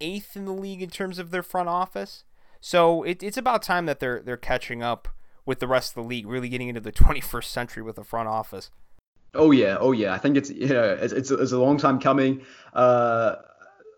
28th 0.00 0.36
in 0.36 0.44
the 0.44 0.52
league 0.52 0.82
in 0.82 0.90
terms 0.90 1.18
of 1.18 1.30
their 1.30 1.42
front 1.42 1.68
office. 1.68 2.24
So 2.60 3.02
it, 3.02 3.22
it's 3.22 3.36
about 3.36 3.62
time 3.62 3.86
that 3.86 4.00
they're 4.00 4.22
they're 4.22 4.36
catching 4.36 4.82
up 4.82 5.08
with 5.44 5.60
the 5.60 5.68
rest 5.68 5.90
of 5.90 6.02
the 6.02 6.08
league, 6.08 6.26
really 6.26 6.48
getting 6.48 6.68
into 6.68 6.80
the 6.80 6.92
21st 6.92 7.44
century 7.44 7.82
with 7.82 7.96
the 7.96 8.04
front 8.04 8.28
office. 8.28 8.70
Oh 9.34 9.50
yeah, 9.50 9.76
oh 9.78 9.92
yeah. 9.92 10.12
I 10.12 10.18
think 10.18 10.36
it's 10.36 10.50
know 10.50 10.98
it's 11.00 11.12
it's, 11.12 11.30
it's 11.30 11.52
a 11.52 11.58
long 11.58 11.78
time 11.78 12.00
coming. 12.00 12.42
Uh, 12.72 13.36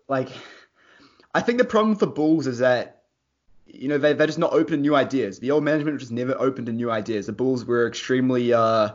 like 0.07 0.29
I 1.33 1.41
think 1.41 1.57
the 1.57 1.65
problem 1.65 1.95
the 1.95 2.07
Bulls 2.07 2.47
is 2.47 2.59
that 2.59 3.03
you 3.65 3.87
know 3.87 3.97
they 3.97 4.13
they're 4.13 4.27
just 4.27 4.39
not 4.39 4.53
open 4.53 4.75
to 4.75 4.81
new 4.81 4.95
ideas. 4.95 5.39
The 5.39 5.51
old 5.51 5.63
management 5.63 5.99
just 5.99 6.11
never 6.11 6.37
opened 6.39 6.67
to 6.67 6.73
new 6.73 6.91
ideas. 6.91 7.27
The 7.27 7.33
Bulls 7.33 7.65
were 7.65 7.87
extremely 7.87 8.53
uh, 8.53 8.89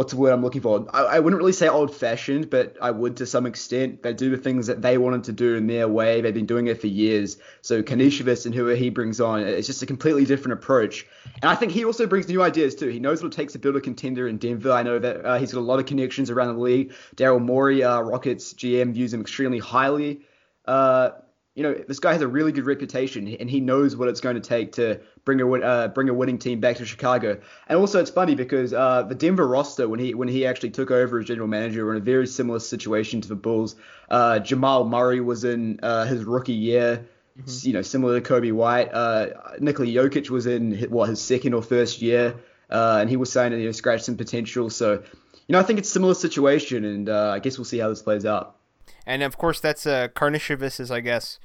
what's 0.00 0.14
the 0.14 0.18
word 0.18 0.32
I'm 0.32 0.40
looking 0.40 0.62
for? 0.62 0.86
I, 0.94 1.02
I 1.02 1.20
wouldn't 1.20 1.38
really 1.38 1.52
say 1.52 1.68
old 1.68 1.94
fashioned, 1.94 2.48
but 2.48 2.74
I 2.80 2.90
would 2.90 3.18
to 3.18 3.26
some 3.26 3.44
extent. 3.44 4.02
They 4.02 4.14
do 4.14 4.30
the 4.30 4.38
things 4.38 4.66
that 4.68 4.80
they 4.80 4.96
wanted 4.96 5.24
to 5.24 5.32
do 5.32 5.56
in 5.56 5.66
their 5.66 5.88
way. 5.88 6.22
They've 6.22 6.32
been 6.32 6.46
doing 6.46 6.68
it 6.68 6.80
for 6.80 6.86
years. 6.86 7.36
So 7.60 7.82
Karnisovas 7.82 8.46
and 8.46 8.54
whoever 8.54 8.74
he 8.74 8.88
brings 8.88 9.20
on, 9.20 9.40
it's 9.40 9.66
just 9.66 9.82
a 9.82 9.86
completely 9.86 10.24
different 10.24 10.54
approach. 10.54 11.06
And 11.42 11.50
I 11.50 11.54
think 11.54 11.72
he 11.72 11.84
also 11.84 12.06
brings 12.06 12.26
new 12.28 12.42
ideas 12.42 12.74
too. 12.76 12.88
He 12.88 12.98
knows 12.98 13.22
what 13.22 13.34
it 13.34 13.36
takes 13.36 13.52
to 13.52 13.58
build 13.58 13.76
a 13.76 13.80
contender 13.82 14.26
in 14.26 14.38
Denver. 14.38 14.72
I 14.72 14.82
know 14.82 14.98
that 14.98 15.22
uh, 15.22 15.38
he's 15.38 15.52
got 15.52 15.60
a 15.60 15.68
lot 15.68 15.80
of 15.80 15.84
connections 15.84 16.30
around 16.30 16.54
the 16.54 16.62
league. 16.62 16.94
Daryl 17.14 17.38
Morey, 17.38 17.84
uh, 17.84 18.00
Rockets 18.00 18.54
GM, 18.54 18.94
views 18.94 19.12
him 19.12 19.20
extremely 19.20 19.58
highly. 19.58 20.22
Uh, 20.64 21.10
you 21.54 21.64
know, 21.64 21.74
this 21.74 21.98
guy 21.98 22.12
has 22.12 22.22
a 22.22 22.28
really 22.28 22.52
good 22.52 22.64
reputation, 22.64 23.26
and 23.26 23.50
he 23.50 23.60
knows 23.60 23.96
what 23.96 24.08
it's 24.08 24.20
going 24.20 24.36
to 24.36 24.40
take 24.40 24.72
to 24.72 25.00
bring 25.24 25.40
a 25.40 25.52
uh, 25.52 25.88
bring 25.88 26.08
a 26.08 26.14
winning 26.14 26.38
team 26.38 26.60
back 26.60 26.76
to 26.76 26.86
Chicago. 26.86 27.40
And 27.66 27.78
also, 27.78 28.00
it's 28.00 28.10
funny 28.10 28.36
because 28.36 28.72
uh, 28.72 29.02
the 29.02 29.16
Denver 29.16 29.46
roster, 29.46 29.88
when 29.88 29.98
he 29.98 30.14
when 30.14 30.28
he 30.28 30.46
actually 30.46 30.70
took 30.70 30.92
over 30.92 31.18
as 31.18 31.26
general 31.26 31.48
manager, 31.48 31.84
were 31.84 31.96
in 31.96 32.02
a 32.02 32.04
very 32.04 32.28
similar 32.28 32.60
situation 32.60 33.20
to 33.22 33.28
the 33.28 33.34
Bulls. 33.34 33.74
Uh, 34.08 34.38
Jamal 34.38 34.88
Murray 34.88 35.20
was 35.20 35.42
in 35.42 35.80
uh, 35.82 36.04
his 36.04 36.22
rookie 36.22 36.52
year, 36.52 37.08
mm-hmm. 37.36 37.66
you 37.66 37.72
know, 37.72 37.82
similar 37.82 38.20
to 38.20 38.32
Coby 38.32 38.52
White. 38.52 38.90
Uh, 38.92 39.30
Nikola 39.58 39.88
Jokic 39.88 40.30
was 40.30 40.46
in 40.46 40.78
what 40.88 41.08
his 41.08 41.20
second 41.20 41.54
or 41.54 41.62
first 41.62 42.00
year, 42.00 42.36
uh, 42.70 42.98
and 43.00 43.10
he 43.10 43.16
was 43.16 43.32
saying 43.32 43.50
that 43.50 43.58
he 43.58 43.72
scratched 43.72 44.04
some 44.04 44.16
potential. 44.16 44.70
So, 44.70 44.92
you 44.92 45.52
know, 45.52 45.58
I 45.58 45.64
think 45.64 45.80
it's 45.80 45.88
a 45.88 45.92
similar 45.92 46.14
situation, 46.14 46.84
and 46.84 47.08
I 47.08 47.40
guess 47.40 47.58
we'll 47.58 47.64
see 47.64 47.78
how 47.78 47.88
this 47.88 48.02
plays 48.02 48.24
out. 48.24 48.59
And 49.06 49.22
of 49.22 49.36
course, 49.36 49.60
that's 49.60 49.86
uh, 49.86 50.08
Karnisovas' 50.08 50.90
I 50.90 51.00
guess, 51.00 51.38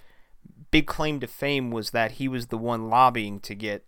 big 0.72 0.88
claim 0.88 1.20
to 1.20 1.28
fame 1.28 1.72
was 1.72 1.92
that 1.92 2.14
he 2.14 2.28
was 2.28 2.48
the 2.48 2.58
one 2.58 2.90
lobbying 2.90 3.40
to 3.42 3.56
get 3.56 3.86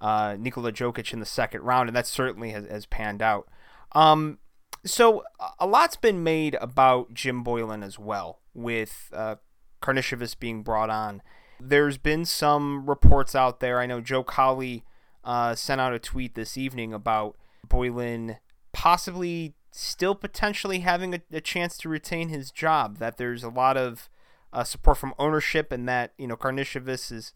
uh, 0.00 0.36
Nikola 0.38 0.72
Jokic 0.72 1.12
in 1.12 1.20
the 1.20 1.26
second 1.26 1.62
round, 1.62 1.88
and 1.88 1.96
that 1.96 2.06
certainly 2.06 2.50
has, 2.50 2.66
has 2.66 2.86
panned 2.86 3.22
out. 3.22 3.48
Um, 3.92 4.38
so 4.84 5.24
a 5.58 5.66
lot's 5.66 5.96
been 5.96 6.22
made 6.22 6.56
about 6.60 7.14
Jim 7.14 7.44
Boylen 7.44 7.84
as 7.84 7.98
well, 7.98 8.40
with 8.54 9.10
uh, 9.12 9.36
being 10.38 10.62
brought 10.62 10.90
on. 10.90 11.22
There's 11.60 11.98
been 11.98 12.24
some 12.24 12.88
reports 12.88 13.34
out 13.34 13.60
there. 13.60 13.80
I 13.80 13.86
know 13.86 14.00
Joe 14.00 14.22
Cowley 14.22 14.84
uh, 15.24 15.54
sent 15.54 15.80
out 15.80 15.92
a 15.92 15.98
tweet 15.98 16.34
this 16.34 16.56
evening 16.56 16.92
about 16.92 17.36
Boylen 17.66 18.38
possibly 18.72 19.54
still 19.70 20.14
potentially 20.14 20.80
having 20.80 21.14
a, 21.14 21.20
a, 21.32 21.40
chance 21.40 21.76
to 21.78 21.88
retain 21.88 22.28
his 22.28 22.50
job. 22.50 22.98
That 22.98 23.16
there's 23.16 23.42
a 23.42 23.48
lot 23.48 23.76
of 23.76 24.08
uh, 24.52 24.64
support 24.64 24.98
from 24.98 25.14
ownership, 25.18 25.72
and 25.72 25.88
that 25.88 26.12
you 26.18 26.26
know 26.26 26.36
Karnisovas 26.36 27.12
is 27.12 27.32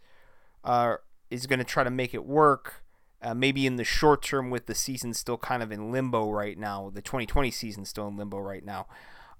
uh, 0.64 0.96
is 1.30 1.46
going 1.46 1.58
to 1.58 1.64
try 1.64 1.84
to 1.84 1.90
make 1.90 2.14
it 2.14 2.24
work. 2.24 2.84
Uh, 3.20 3.34
maybe 3.34 3.66
in 3.66 3.76
the 3.76 3.84
short 3.84 4.20
term, 4.20 4.50
with 4.50 4.66
the 4.66 4.74
season 4.74 5.14
still 5.14 5.38
kind 5.38 5.62
of 5.62 5.70
in 5.70 5.92
limbo 5.92 6.28
right 6.28 6.58
now, 6.58 6.90
the 6.92 7.00
2020 7.00 7.52
season 7.52 7.84
still 7.84 8.08
in 8.08 8.16
limbo 8.16 8.38
right 8.38 8.64
now. 8.64 8.88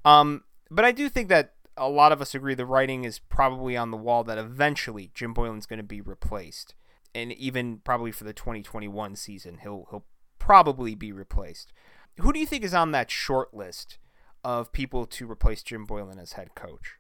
Um, 0.05 0.45
but 0.71 0.85
I 0.85 0.93
do 0.93 1.09
think 1.09 1.29
that 1.31 1.55
a 1.77 1.89
lot 1.89 2.13
of 2.13 2.21
us 2.21 2.35
agree 2.35 2.55
the 2.55 2.65
writing 2.65 3.05
is 3.05 3.19
probably 3.19 3.77
on 3.77 3.91
the 3.91 3.97
wall 3.97 4.23
that 4.25 4.39
eventually 4.39 5.11
Jim 5.15 5.35
Boylen's 5.35 5.67
going 5.67 5.79
to 5.79 5.85
be 5.85 6.01
replaced, 6.01 6.75
and 7.13 7.33
even 7.33 7.79
probably 7.79 8.13
for 8.13 8.23
the 8.23 8.33
2021 8.33 9.17
season, 9.17 9.59
he'll 9.63 9.89
he'll 9.91 10.05
probably 10.39 10.95
be 10.95 11.13
replaced. 11.13 11.73
Who 12.21 12.33
do 12.33 12.39
you 12.39 12.47
think 12.47 12.65
is 12.65 12.75
on 12.75 12.93
that 12.93 13.11
short 13.11 13.55
list 13.55 13.99
of 14.45 14.73
people 14.73 15.07
to 15.07 15.31
replace 15.31 15.63
Jim 15.63 15.87
Boylen 15.87 16.21
as 16.21 16.33
head 16.33 16.55
coach? 16.55 16.97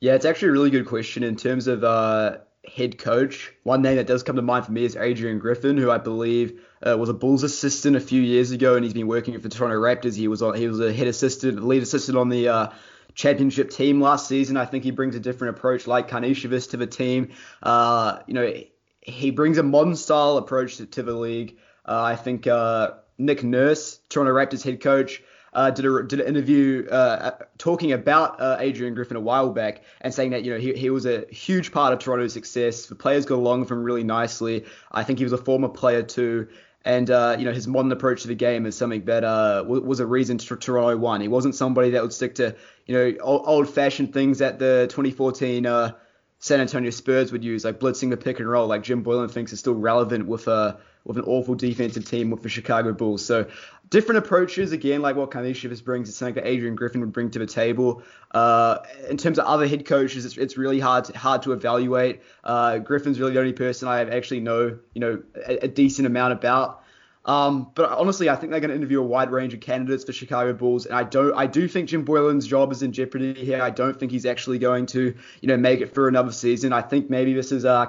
Yeah, 0.00 0.14
it's 0.14 0.24
actually 0.24 0.48
a 0.48 0.52
really 0.52 0.70
good 0.70 0.86
question 0.86 1.22
in 1.22 1.36
terms 1.36 1.66
of 1.66 1.84
uh, 1.84 2.38
head 2.76 2.98
coach. 2.98 3.52
One 3.64 3.82
name 3.82 3.96
that 3.96 4.06
does 4.06 4.22
come 4.22 4.36
to 4.36 4.42
mind 4.42 4.66
for 4.66 4.72
me 4.72 4.84
is 4.84 4.96
Adrian 4.96 5.38
Griffin, 5.38 5.76
who 5.76 5.90
I 5.90 5.98
believe 5.98 6.60
uh, 6.86 6.96
was 6.98 7.08
a 7.08 7.14
Bulls 7.14 7.42
assistant 7.42 7.96
a 7.96 8.00
few 8.00 8.20
years 8.20 8.50
ago, 8.50 8.74
and 8.74 8.84
he's 8.84 8.94
been 8.94 9.06
working 9.06 9.34
for 9.34 9.40
the 9.40 9.48
Toronto 9.48 9.76
Raptors. 9.76 10.16
He 10.16 10.28
was 10.28 10.42
on, 10.42 10.54
he 10.54 10.68
was 10.68 10.80
a 10.80 10.92
head 10.92 11.06
assistant, 11.06 11.64
lead 11.64 11.82
assistant 11.82 12.16
on 12.16 12.28
the 12.28 12.48
uh, 12.48 12.68
championship 13.14 13.70
team 13.70 14.00
last 14.00 14.28
season. 14.28 14.56
I 14.56 14.66
think 14.66 14.84
he 14.84 14.90
brings 14.90 15.14
a 15.14 15.20
different 15.20 15.56
approach, 15.56 15.86
like 15.86 16.08
Karnisovas, 16.08 16.70
to 16.70 16.76
the 16.76 16.86
team. 16.86 17.30
Uh, 17.62 18.20
you 18.26 18.34
know, 18.34 18.52
he 19.00 19.30
brings 19.30 19.58
a 19.58 19.62
modern 19.62 19.96
style 19.96 20.36
approach 20.36 20.76
to, 20.78 20.86
to 20.86 21.02
the 21.02 21.14
league. 21.14 21.58
Uh, 21.86 22.02
I 22.02 22.16
think 22.16 22.46
uh, 22.46 22.92
Nick 23.20 23.44
Nurse, 23.44 24.00
Toronto 24.08 24.32
Raptors 24.32 24.62
head 24.62 24.80
coach, 24.80 25.22
uh, 25.52 25.70
did 25.70 25.84
a 25.84 26.02
did 26.04 26.20
an 26.20 26.26
interview 26.26 26.86
uh, 26.88 27.32
talking 27.58 27.92
about 27.92 28.40
uh, 28.40 28.56
Adrian 28.60 28.94
Griffin 28.94 29.16
a 29.16 29.20
while 29.20 29.50
back 29.50 29.82
and 30.00 30.14
saying 30.14 30.30
that 30.30 30.44
you 30.44 30.52
know 30.52 30.58
he, 30.58 30.72
he 30.74 30.90
was 30.90 31.06
a 31.06 31.26
huge 31.30 31.72
part 31.72 31.92
of 31.92 31.98
Toronto's 31.98 32.32
success. 32.32 32.86
The 32.86 32.94
players 32.94 33.26
got 33.26 33.36
along 33.36 33.60
with 33.60 33.70
him 33.70 33.82
really 33.82 34.04
nicely. 34.04 34.64
I 34.92 35.02
think 35.02 35.18
he 35.18 35.24
was 35.24 35.32
a 35.32 35.38
former 35.38 35.68
player 35.68 36.02
too. 36.02 36.48
And 36.84 37.10
uh, 37.10 37.36
you 37.38 37.44
know 37.44 37.52
his 37.52 37.66
modern 37.66 37.92
approach 37.92 38.22
to 38.22 38.28
the 38.28 38.34
game 38.34 38.64
is 38.64 38.76
something 38.76 39.04
that 39.04 39.24
uh, 39.24 39.64
was 39.66 40.00
a 40.00 40.06
reason 40.06 40.38
Toronto 40.38 40.96
won. 40.96 41.20
He 41.20 41.28
wasn't 41.28 41.54
somebody 41.54 41.90
that 41.90 42.02
would 42.02 42.12
stick 42.12 42.36
to 42.36 42.54
you 42.86 42.94
know 42.94 43.18
old-fashioned 43.20 44.14
things 44.14 44.38
that 44.38 44.58
the 44.58 44.86
2014 44.88 45.66
uh, 45.66 45.92
San 46.38 46.60
Antonio 46.60 46.88
Spurs 46.90 47.32
would 47.32 47.44
use, 47.44 47.66
like 47.66 47.78
blitzing 47.78 48.08
the 48.08 48.16
pick 48.16 48.38
and 48.38 48.48
roll, 48.48 48.66
like 48.66 48.82
Jim 48.82 49.04
Boylen 49.04 49.30
thinks 49.30 49.52
is 49.52 49.58
still 49.58 49.74
relevant 49.74 50.26
with 50.26 50.48
a 50.48 50.78
with 51.10 51.18
an 51.18 51.24
awful 51.24 51.56
defensive 51.56 52.04
team 52.04 52.30
with 52.30 52.42
the 52.42 52.48
Chicago 52.48 52.92
Bulls. 52.92 53.24
So 53.24 53.48
different 53.90 54.24
approaches 54.24 54.70
again, 54.70 55.02
like 55.02 55.16
what 55.16 55.32
Karnisovas 55.32 55.82
brings, 55.82 56.08
it's 56.08 56.16
something 56.16 56.36
that 56.36 56.46
Adrian 56.46 56.76
Griffin 56.76 57.00
would 57.00 57.12
bring 57.12 57.30
to 57.32 57.40
the 57.40 57.46
table. 57.46 58.04
Uh, 58.30 58.78
in 59.08 59.16
terms 59.16 59.40
of 59.40 59.46
other 59.46 59.66
head 59.66 59.84
coaches, 59.84 60.24
it's, 60.24 60.36
it's 60.36 60.56
really 60.56 60.78
hard 60.78 61.06
to, 61.06 61.18
hard 61.18 61.42
to 61.42 61.52
evaluate. 61.52 62.22
Uh, 62.44 62.78
Griffin's 62.78 63.18
really 63.18 63.32
the 63.32 63.40
only 63.40 63.52
person 63.52 63.88
I 63.88 64.08
actually 64.08 64.38
know, 64.38 64.78
you 64.94 65.00
know, 65.00 65.20
a, 65.44 65.64
a 65.64 65.68
decent 65.68 66.06
amount 66.06 66.32
about. 66.34 66.84
Um, 67.24 67.72
but 67.74 67.90
honestly, 67.90 68.30
I 68.30 68.36
think 68.36 68.52
they're 68.52 68.60
going 68.60 68.70
to 68.70 68.76
interview 68.76 69.00
a 69.00 69.04
wide 69.04 69.30
range 69.32 69.52
of 69.52 69.60
candidates 69.60 70.04
for 70.04 70.12
Chicago 70.12 70.52
Bulls, 70.52 70.86
and 70.86 70.94
I 70.94 71.02
don't, 71.02 71.34
I 71.34 71.46
do 71.46 71.68
think 71.68 71.88
Jim 71.88 72.04
Boylen's 72.04 72.46
job 72.46 72.72
is 72.72 72.82
in 72.82 72.92
jeopardy 72.92 73.34
here. 73.34 73.60
I 73.60 73.70
don't 73.70 73.98
think 73.98 74.10
he's 74.12 74.24
actually 74.24 74.58
going 74.58 74.86
to, 74.86 75.14
you 75.40 75.48
know, 75.48 75.56
make 75.56 75.80
it 75.80 75.92
through 75.92 76.08
another 76.08 76.32
season. 76.32 76.72
I 76.72 76.80
think 76.80 77.10
maybe 77.10 77.34
this 77.34 77.52
is 77.52 77.64
uh, 77.66 77.86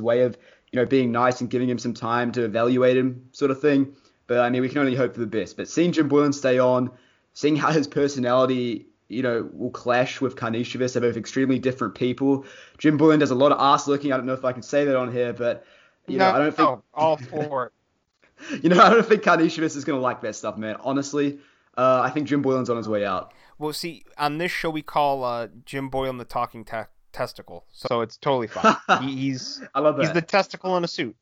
way 0.00 0.22
of, 0.22 0.38
you 0.72 0.80
know, 0.80 0.86
being 0.86 1.12
nice 1.12 1.40
and 1.40 1.50
giving 1.50 1.68
him 1.68 1.78
some 1.78 1.94
time 1.94 2.32
to 2.32 2.44
evaluate 2.44 2.96
him, 2.96 3.28
sort 3.32 3.50
of 3.50 3.60
thing. 3.60 3.94
But 4.26 4.38
I 4.38 4.50
mean, 4.50 4.62
we 4.62 4.68
can 4.68 4.78
only 4.78 4.94
hope 4.94 5.14
for 5.14 5.20
the 5.20 5.26
best. 5.26 5.56
But 5.56 5.68
seeing 5.68 5.92
Jim 5.92 6.08
Boylen 6.08 6.32
stay 6.32 6.58
on, 6.58 6.90
seeing 7.34 7.56
how 7.56 7.70
his 7.70 7.86
personality, 7.86 8.86
you 9.08 9.22
know, 9.22 9.48
will 9.52 9.70
clash 9.70 10.20
with 10.20 10.34
Karnisovas, 10.34 10.94
they're 10.94 11.02
both 11.02 11.18
extremely 11.18 11.58
different 11.58 11.94
people. 11.94 12.46
Jim 12.78 12.98
Boylen 12.98 13.20
does 13.20 13.30
a 13.30 13.34
lot 13.34 13.52
of 13.52 13.60
ass 13.60 13.86
looking. 13.86 14.12
I 14.12 14.16
don't 14.16 14.26
know 14.26 14.32
if 14.32 14.44
I 14.44 14.52
can 14.52 14.62
say 14.62 14.86
that 14.86 14.96
on 14.96 15.12
here, 15.12 15.34
but 15.34 15.66
you 16.06 16.16
no, 16.16 16.30
know, 16.30 16.36
I 16.36 16.38
don't 16.38 16.56
think 16.56 16.68
no, 16.68 16.82
all 16.94 17.16
for 17.18 17.66
it. 17.66 18.62
you 18.62 18.70
know, 18.70 18.82
I 18.82 18.90
don't 18.90 19.06
think 19.06 19.22
Karnisovas 19.22 19.76
is 19.76 19.84
gonna 19.84 20.00
like 20.00 20.22
that 20.22 20.34
stuff, 20.36 20.56
man. 20.56 20.76
Honestly, 20.80 21.38
uh, 21.76 22.00
I 22.02 22.08
think 22.08 22.28
Jim 22.28 22.42
Boylen's 22.42 22.70
on 22.70 22.78
his 22.78 22.88
way 22.88 23.04
out. 23.04 23.34
Well, 23.58 23.74
see, 23.74 24.04
on 24.16 24.38
this 24.38 24.50
show 24.50 24.70
we 24.70 24.82
call 24.82 25.22
uh, 25.22 25.48
Jim 25.66 25.90
Boylen 25.90 26.16
the 26.18 26.24
talking 26.24 26.64
te- 26.64 26.88
testicle, 27.12 27.64
so 27.72 28.00
it's 28.00 28.16
totally 28.16 28.46
fine. 28.46 28.76
he, 29.02 29.16
he's 29.16 29.62
I 29.74 29.80
love 29.80 29.96
that. 29.96 30.02
He's 30.04 30.12
the 30.12 30.22
testicle 30.22 30.76
in 30.76 30.84
a 30.84 30.88
suit. 30.88 31.16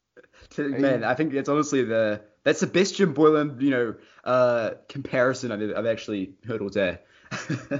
Man, 0.58 1.04
I 1.04 1.14
think 1.14 1.32
it's 1.34 1.48
honestly 1.48 1.84
the 1.84 2.20
that's 2.44 2.60
the 2.60 2.66
best 2.66 2.96
Jim 2.96 3.14
Boylen, 3.14 3.60
you 3.60 3.70
know, 3.70 3.94
uh, 4.24 4.70
comparison 4.88 5.52
I've, 5.52 5.76
I've 5.76 5.86
actually 5.86 6.32
heard 6.46 6.60
all 6.60 6.68
day. 6.68 6.98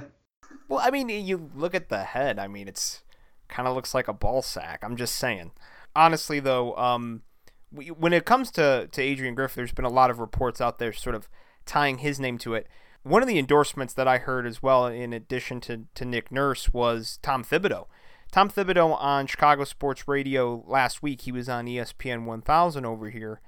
well, 0.69 0.79
I 0.79 0.89
mean, 0.89 1.09
you 1.09 1.49
look 1.55 1.75
at 1.75 1.89
the 1.89 2.03
head. 2.03 2.39
I 2.39 2.47
mean, 2.47 2.67
it's 2.67 3.03
kind 3.49 3.67
of 3.67 3.75
looks 3.75 3.93
like 3.93 4.07
a 4.07 4.13
ball 4.13 4.41
sack. 4.41 4.83
I'm 4.83 4.95
just 4.95 5.15
saying. 5.15 5.51
Honestly, 5.95 6.39
though, 6.39 6.75
um, 6.77 7.23
when 7.71 8.13
it 8.13 8.25
comes 8.25 8.51
to, 8.51 8.87
to 8.91 9.01
Adrian 9.01 9.35
Griffin, 9.35 9.61
there's 9.61 9.73
been 9.73 9.85
a 9.85 9.89
lot 9.89 10.09
of 10.09 10.19
reports 10.19 10.61
out 10.61 10.79
there 10.79 10.93
sort 10.93 11.15
of 11.15 11.27
tying 11.65 11.99
his 11.99 12.19
name 12.19 12.37
to 12.39 12.53
it. 12.55 12.67
One 13.03 13.21
of 13.21 13.27
the 13.27 13.39
endorsements 13.39 13.93
that 13.93 14.07
I 14.07 14.17
heard 14.17 14.47
as 14.47 14.63
well, 14.63 14.87
in 14.87 15.13
addition 15.13 15.59
to, 15.61 15.85
to 15.95 16.05
Nick 16.05 16.31
Nurse, 16.31 16.71
was 16.73 17.19
Tom 17.21 17.43
Thibodeau. 17.43 17.87
Tom 18.31 18.49
Thibodeau 18.49 18.99
on 18.99 19.27
Chicago 19.27 19.63
Sports 19.65 20.07
Radio 20.07 20.63
last 20.67 21.03
week, 21.03 21.21
he 21.21 21.31
was 21.31 21.47
on 21.49 21.65
ESPN 21.65 22.25
1000 22.25 22.85
over 22.85 23.09
here, 23.09 23.41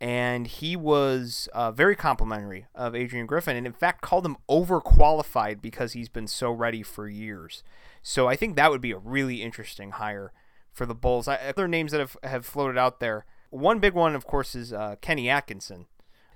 and 0.00 0.46
he 0.46 0.76
was 0.76 1.48
uh, 1.54 1.70
very 1.70 1.96
complimentary 1.96 2.66
of 2.74 2.94
Adrian 2.94 3.26
Griffin, 3.26 3.56
and 3.56 3.66
in 3.66 3.72
fact 3.72 4.02
called 4.02 4.26
him 4.26 4.36
overqualified 4.50 5.62
because 5.62 5.92
he's 5.92 6.08
been 6.08 6.26
so 6.26 6.50
ready 6.50 6.82
for 6.82 7.08
years. 7.08 7.62
So 8.02 8.26
I 8.28 8.36
think 8.36 8.56
that 8.56 8.70
would 8.70 8.82
be 8.82 8.92
a 8.92 8.98
really 8.98 9.40
interesting 9.40 9.92
hire 9.92 10.32
for 10.72 10.84
the 10.84 10.94
Bulls. 10.94 11.28
other 11.28 11.68
names 11.68 11.92
that 11.92 12.00
have, 12.00 12.16
have 12.22 12.44
floated 12.44 12.76
out 12.76 13.00
there 13.00 13.24
one 13.50 13.78
big 13.78 13.94
one, 13.94 14.14
of 14.14 14.26
course, 14.26 14.54
is 14.54 14.72
uh, 14.72 14.96
Kenny 15.00 15.28
Atkinson. 15.28 15.86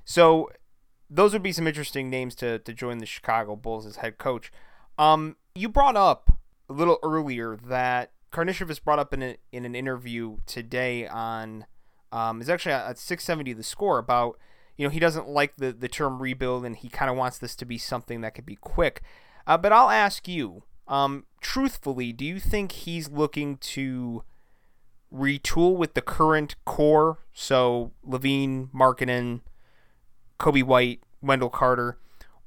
So 0.05 0.51
those 1.11 1.33
would 1.33 1.43
be 1.43 1.53
some 1.53 1.67
interesting 1.67 2.09
names 2.09 2.35
to, 2.37 2.59
to 2.61 2.73
join 2.73 2.99
the 2.99 3.07
Chicago 3.07 3.57
Bulls 3.57 3.85
as 3.85 3.97
head 3.97 4.19
coach. 4.19 4.53
Um, 4.99 5.37
you 5.55 5.69
brought 5.69 5.97
up 5.97 6.39
a 6.69 6.73
little 6.73 6.99
earlier 7.03 7.57
that 7.57 8.13
Karnisovas 8.33 8.83
brought 8.83 8.99
up 9.01 9.13
in, 9.13 9.23
a, 9.23 9.37
in 9.51 9.65
an 9.65 9.75
interview 9.75 10.37
today 10.47 11.07
on 11.07 11.67
um, 12.13 12.41
is 12.41 12.49
actually 12.49 12.73
at 12.73 12.99
670 12.99 13.53
the 13.53 13.63
score 13.63 13.99
about 13.99 14.37
you 14.77 14.85
know 14.85 14.91
he 14.91 14.99
doesn't 14.99 15.29
like 15.29 15.57
the, 15.57 15.73
the 15.73 15.89
term 15.89 16.21
rebuild 16.21 16.65
and 16.65 16.77
he 16.77 16.89
kind 16.89 17.11
of 17.11 17.17
wants 17.17 17.39
this 17.39 17.55
to 17.57 17.65
be 17.65 17.79
something 17.79 18.21
that 18.21 18.35
could 18.35 18.47
be 18.47 18.57
quick. 18.57 19.03
Uh, 19.47 19.59
but 19.59 19.73
I'll 19.73 19.91
ask 19.91 20.29
you, 20.29 20.63
um, 20.87 21.25
truthfully, 21.41 22.13
do 22.13 22.25
you 22.25 22.39
think 22.39 22.73
he's 22.73 23.11
looking 23.11 23.57
to 23.59 24.25
retool 25.13 25.77
with 25.77 25.95
the 25.95 26.03
current 26.03 26.57
core. 26.65 27.19
So 27.33 27.93
LaVine, 28.07 28.71
Markkanen, 28.73 29.41
Coby 30.41 30.65
White, 30.65 31.01
Wendell 31.23 31.51
Carter. 31.51 31.99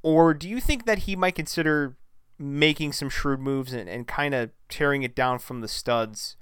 Or 0.01 0.34
do 0.34 0.49
you 0.49 0.60
think 0.60 0.86
that 0.86 0.99
he 0.99 1.15
might 1.15 1.36
consider 1.36 1.95
making 2.38 2.91
some 2.91 3.10
shrewd 3.10 3.39
moves 3.39 3.71
and, 3.71 3.88
and 3.88 4.06
kind 4.06 4.34
of 4.34 4.49
tearing 4.67 5.03
it 5.03 5.15
down 5.15 5.39
from 5.39 5.62
the 5.62 5.67
studs 5.67 6.36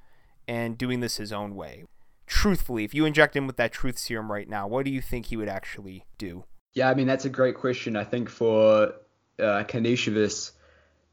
and 0.48 0.78
doing 0.78 1.02
this 1.02 1.18
his 1.18 1.32
own 1.32 1.56
way? 1.56 1.84
Truthfully, 2.26 2.86
if 2.86 2.96
you 2.96 3.06
inject 3.06 3.36
him 3.36 3.46
with 3.46 3.58
that 3.58 3.74
truth 3.74 4.00
serum 4.00 4.32
right 4.32 4.50
now, 4.50 4.68
what 4.68 4.86
do 4.86 4.92
you 4.92 5.02
think 5.02 5.28
he 5.28 5.38
would 5.38 5.50
actually 5.50 6.06
do? 6.18 6.46
Yeah, 6.74 6.90
I 6.90 6.94
mean, 6.94 7.06
that's 7.06 7.26
a 7.26 7.30
great 7.30 7.56
question. 7.56 7.98
I 7.98 8.06
think 8.06 8.30
for 8.30 8.94
uh, 9.38 9.64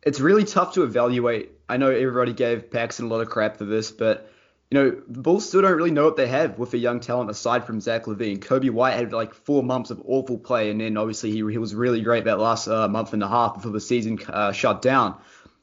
it's 0.04 0.20
really 0.20 0.44
tough 0.44 0.74
to 0.74 0.84
evaluate. 0.84 1.50
I 1.68 1.76
know 1.76 1.90
everybody 1.90 2.32
gave 2.32 2.70
Paxson 2.70 3.06
a 3.06 3.08
lot 3.08 3.20
of 3.20 3.28
crap 3.28 3.56
for 3.56 3.64
this, 3.64 3.90
but 3.90 4.30
you 4.70 4.78
know, 4.78 4.90
the 5.08 5.20
Bulls 5.20 5.48
still 5.48 5.62
don't 5.62 5.76
really 5.76 5.90
know 5.90 6.04
what 6.04 6.16
they 6.16 6.26
have 6.26 6.58
with 6.58 6.74
a 6.74 6.78
young 6.78 7.00
talent 7.00 7.30
aside 7.30 7.64
from 7.64 7.80
Zach 7.80 8.04
LaVine. 8.04 8.38
Coby 8.38 8.70
White 8.70 8.94
had 8.94 9.12
like 9.14 9.32
four 9.32 9.62
months 9.62 9.90
of 9.90 10.02
awful 10.04 10.38
play, 10.38 10.70
and 10.70 10.80
then 10.80 10.98
obviously 10.98 11.30
he, 11.30 11.38
he 11.38 11.58
was 11.58 11.74
really 11.74 12.02
great 12.02 12.24
that 12.24 12.38
last 12.38 12.68
uh, 12.68 12.86
month 12.86 13.14
and 13.14 13.22
a 13.22 13.28
half 13.28 13.54
before 13.54 13.72
the 13.72 13.80
season 13.80 14.18
uh, 14.28 14.52
shut 14.52 14.82
down. 14.82 15.18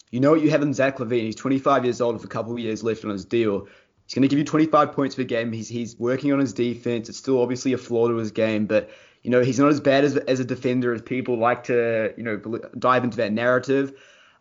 You 0.10 0.22
know 0.22 0.32
what 0.32 0.42
you 0.42 0.50
have 0.50 0.64
in 0.64 0.74
Zach 0.74 0.98
LaVine. 0.98 1.24
He's 1.24 1.36
25 1.36 1.84
years 1.84 2.02
old 2.02 2.16
with 2.16 2.24
a 2.24 2.28
couple 2.28 2.54
of 2.54 2.60
years 2.60 2.84
left 2.84 3.06
on 3.06 3.12
his 3.12 3.26
deal. 3.26 3.68
He's 4.06 4.16
going 4.16 4.24
to 4.24 4.28
give 4.28 4.40
you 4.40 4.46
25 4.46 4.94
points 4.94 5.16
per 5.16 5.24
game. 5.24 5.52
He's 5.52 5.68
he's 5.68 5.96
working 6.00 6.34
on 6.34 6.40
his 6.40 6.54
defense. 6.54 7.08
It's 7.08 7.18
still 7.18 7.42
obviously 7.42 7.74
a 7.74 7.78
flaw 7.78 8.08
to 8.08 8.16
his 8.16 8.32
game, 8.32 8.66
but 8.66 8.90
you 9.22 9.30
know 9.30 9.42
he's 9.42 9.60
not 9.60 9.70
as 9.70 9.80
bad 9.80 10.04
as 10.04 10.16
as 10.16 10.40
a 10.40 10.46
defender 10.46 10.94
as 10.94 11.02
people 11.04 11.38
like 11.38 11.66
to 11.66 12.14
you 12.18 12.24
know 12.24 12.38
dive 12.78 13.04
into 13.04 13.18
that 13.18 13.34
narrative. 13.34 13.94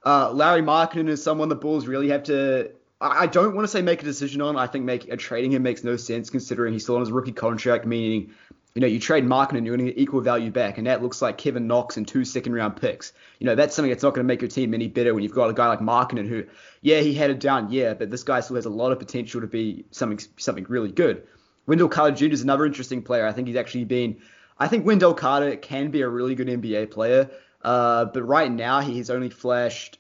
Uh, 0.05 0.31
Lauri 0.31 0.63
Markkanen 0.63 1.09
is 1.09 1.23
someone 1.23 1.49
the 1.49 1.55
Bulls 1.55 1.87
really 1.87 2.11
have 2.11 2.25
to 2.25 2.71
I 3.01 3.27
don't 3.27 3.55
want 3.55 3.65
to 3.65 3.69
say 3.69 3.83
make 3.83 4.03
a 4.03 4.05
decision 4.05 4.41
on. 4.41 4.57
I 4.57 4.67
think 4.67 4.85
make, 4.85 5.15
trading 5.19 5.53
him 5.53 5.63
makes 5.63 5.85
no 5.85 5.97
sense 5.97 6.31
considering 6.31 6.73
he's 6.73 6.85
still 6.85 6.95
on 6.95 7.01
his 7.01 7.13
rookie 7.13 7.33
contract, 7.33 7.85
meaning 7.85 8.33
you 8.75 8.81
know, 8.81 8.89
you 8.89 8.99
trade 8.99 9.25
Markkanen 9.25 9.59
and 9.59 9.67
you're 9.67 9.77
going 9.77 9.87
to 9.87 9.93
get 9.93 10.01
equal 10.01 10.21
value 10.21 10.51
back, 10.51 10.79
and 10.79 10.87
that 10.89 11.01
looks 11.01 11.23
like 11.23 11.39
Kevin 11.39 11.69
Knox 11.69 11.97
and 11.97 12.07
two 12.07 12.25
second 12.25 12.55
round 12.55 12.77
picks. 12.77 13.13
You 13.39 13.47
know, 13.47 13.55
that's 13.55 13.75
something 13.75 13.91
that's 13.91 14.03
not 14.03 14.15
going 14.15 14.25
to 14.25 14.27
make 14.27 14.41
your 14.41 14.49
team 14.49 14.75
any 14.75 14.89
better 14.89 15.15
when 15.15 15.23
you've 15.23 15.33
got 15.33 15.49
a 15.49 15.53
guy 15.53 15.69
like 15.69 15.79
Markkanen 15.79 16.27
who, 16.27 16.45
yeah, 16.81 17.01
he 17.01 17.15
had 17.15 17.31
it 17.31 17.39
down, 17.39 17.71
yeah, 17.71 17.95
but 17.95 18.11
this 18.11 18.25
guy 18.25 18.41
still 18.41 18.57
has 18.57 18.65
a 18.65 18.71
lot 18.71 18.91
of 18.91 18.99
potential 18.99 19.41
to 19.41 19.47
be 19.47 19.85
something 19.93 20.19
something 20.39 20.67
really 20.69 20.91
good. 20.91 21.25
Wendell 21.67 21.89
Carter 21.89 22.17
Jr. 22.17 22.33
is 22.33 22.43
another 22.43 22.67
interesting 22.67 23.03
player. 23.03 23.27
I 23.27 23.33
think 23.33 23.47
he's 23.47 23.57
actually 23.57 23.85
been, 23.85 24.21
I 24.59 24.67
think 24.67 24.85
Wendell 24.85 25.15
Carter 25.15 25.57
can 25.57 25.93
be 25.93 26.03
a 26.03 26.09
really 26.09 26.35
good 26.35 26.49
NBA 26.49 26.91
player, 26.91 27.31
uh, 27.63 28.07
but 28.07 28.25
right 28.25 28.51
now 28.51 28.81
he's 28.81 29.09
only 29.09 29.31
flashed 29.31 29.99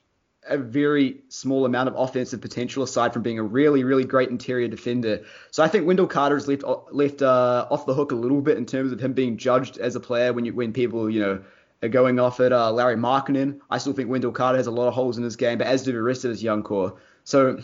a 0.48 0.59
very 0.59 1.22
small 1.28 1.64
amount 1.64 1.88
of 1.88 1.94
offensive 1.96 2.40
potential 2.40 2.83
aside 2.83 3.12
from 3.12 3.22
being 3.22 3.38
a 3.38 3.42
really, 3.42 3.85
really 3.85 4.04
great 4.04 4.28
interior 4.28 4.68
defender. 4.68 5.24
So 5.50 5.62
I 5.62 5.68
think 5.68 5.87
Wendell 5.87 6.07
Carter 6.07 6.37
is 6.37 6.46
left 6.46 6.64
left 6.90 7.22
uh, 7.22 7.66
off 7.70 7.87
the 7.87 7.94
hook 7.94 8.12
a 8.12 8.16
little 8.16 8.40
bit 8.40 8.59
in 8.59 8.66
terms 8.66 8.92
of 8.92 9.00
him 9.00 9.12
being 9.12 9.37
judged 9.37 9.78
as 9.78 9.96
a 9.96 10.00
player 10.00 10.33
when 10.33 10.44
you 10.44 10.54
when 10.54 10.72
people 10.72 11.09
you 11.11 11.20
know 11.20 11.44
are 11.83 11.88
going 11.88 12.18
off 12.18 12.40
at 12.40 12.52
uh, 12.52 12.70
Lauri 12.70 12.96
Markkanen. 12.96 13.61
I 13.70 13.78
still 13.78 13.92
think 13.92 14.09
Wendell 14.09 14.33
Carter 14.33 14.59
has 14.59 14.66
a 14.66 14.70
lot 14.70 14.88
of 14.88 14.94
holes 14.94 15.18
in 15.18 15.24
his 15.24 15.37
game, 15.37 15.59
but 15.59 15.66
as 15.66 15.83
do 15.83 15.92
the 15.92 16.02
rest 16.02 16.24
of 16.24 16.30
his 16.30 16.42
young 16.42 16.62
core. 16.62 16.96
So 17.24 17.61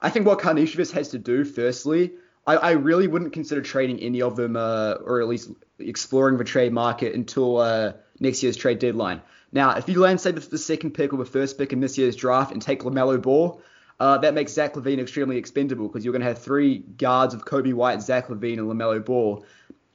I 0.00 0.10
think 0.10 0.26
what 0.26 0.38
Karnisovas 0.38 0.92
has 0.92 1.08
to 1.10 1.18
do, 1.18 1.44
firstly, 1.44 2.12
I, 2.46 2.56
I 2.56 2.70
really 2.72 3.08
wouldn't 3.08 3.32
consider 3.32 3.60
trading 3.60 4.00
any 4.00 4.22
of 4.22 4.36
them, 4.36 4.56
uh, 4.56 4.94
or 5.04 5.20
at 5.20 5.28
least 5.28 5.50
exploring 5.78 6.38
the 6.38 6.44
trade 6.44 6.72
market 6.72 7.14
until 7.14 7.58
uh, 7.58 7.92
next 8.20 8.42
year's 8.42 8.56
trade 8.56 8.78
deadline. 8.78 9.22
Now, 9.52 9.76
if 9.76 9.88
you 9.88 10.00
land, 10.00 10.20
say, 10.20 10.32
the, 10.32 10.40
the 10.40 10.58
second 10.58 10.92
pick 10.92 11.12
or 11.12 11.16
the 11.16 11.24
first 11.24 11.58
pick 11.58 11.72
in 11.72 11.80
this 11.80 11.96
year's 11.96 12.16
draft 12.16 12.52
and 12.52 12.60
take 12.60 12.82
LaMelo 12.82 13.20
Ball, 13.20 13.62
uh, 14.00 14.18
that 14.18 14.34
makes 14.34 14.52
Zach 14.52 14.74
LaVine 14.74 15.00
extremely 15.00 15.36
expendable 15.36 15.88
because 15.88 16.04
you're 16.04 16.12
going 16.12 16.22
to 16.22 16.28
have 16.28 16.38
three 16.38 16.78
guards 16.78 17.34
of 17.34 17.44
Coby 17.44 17.74
White, 17.74 18.00
Zach 18.02 18.28
LaVine, 18.28 18.58
and 18.58 18.68
LaMelo 18.68 19.04
Ball. 19.04 19.44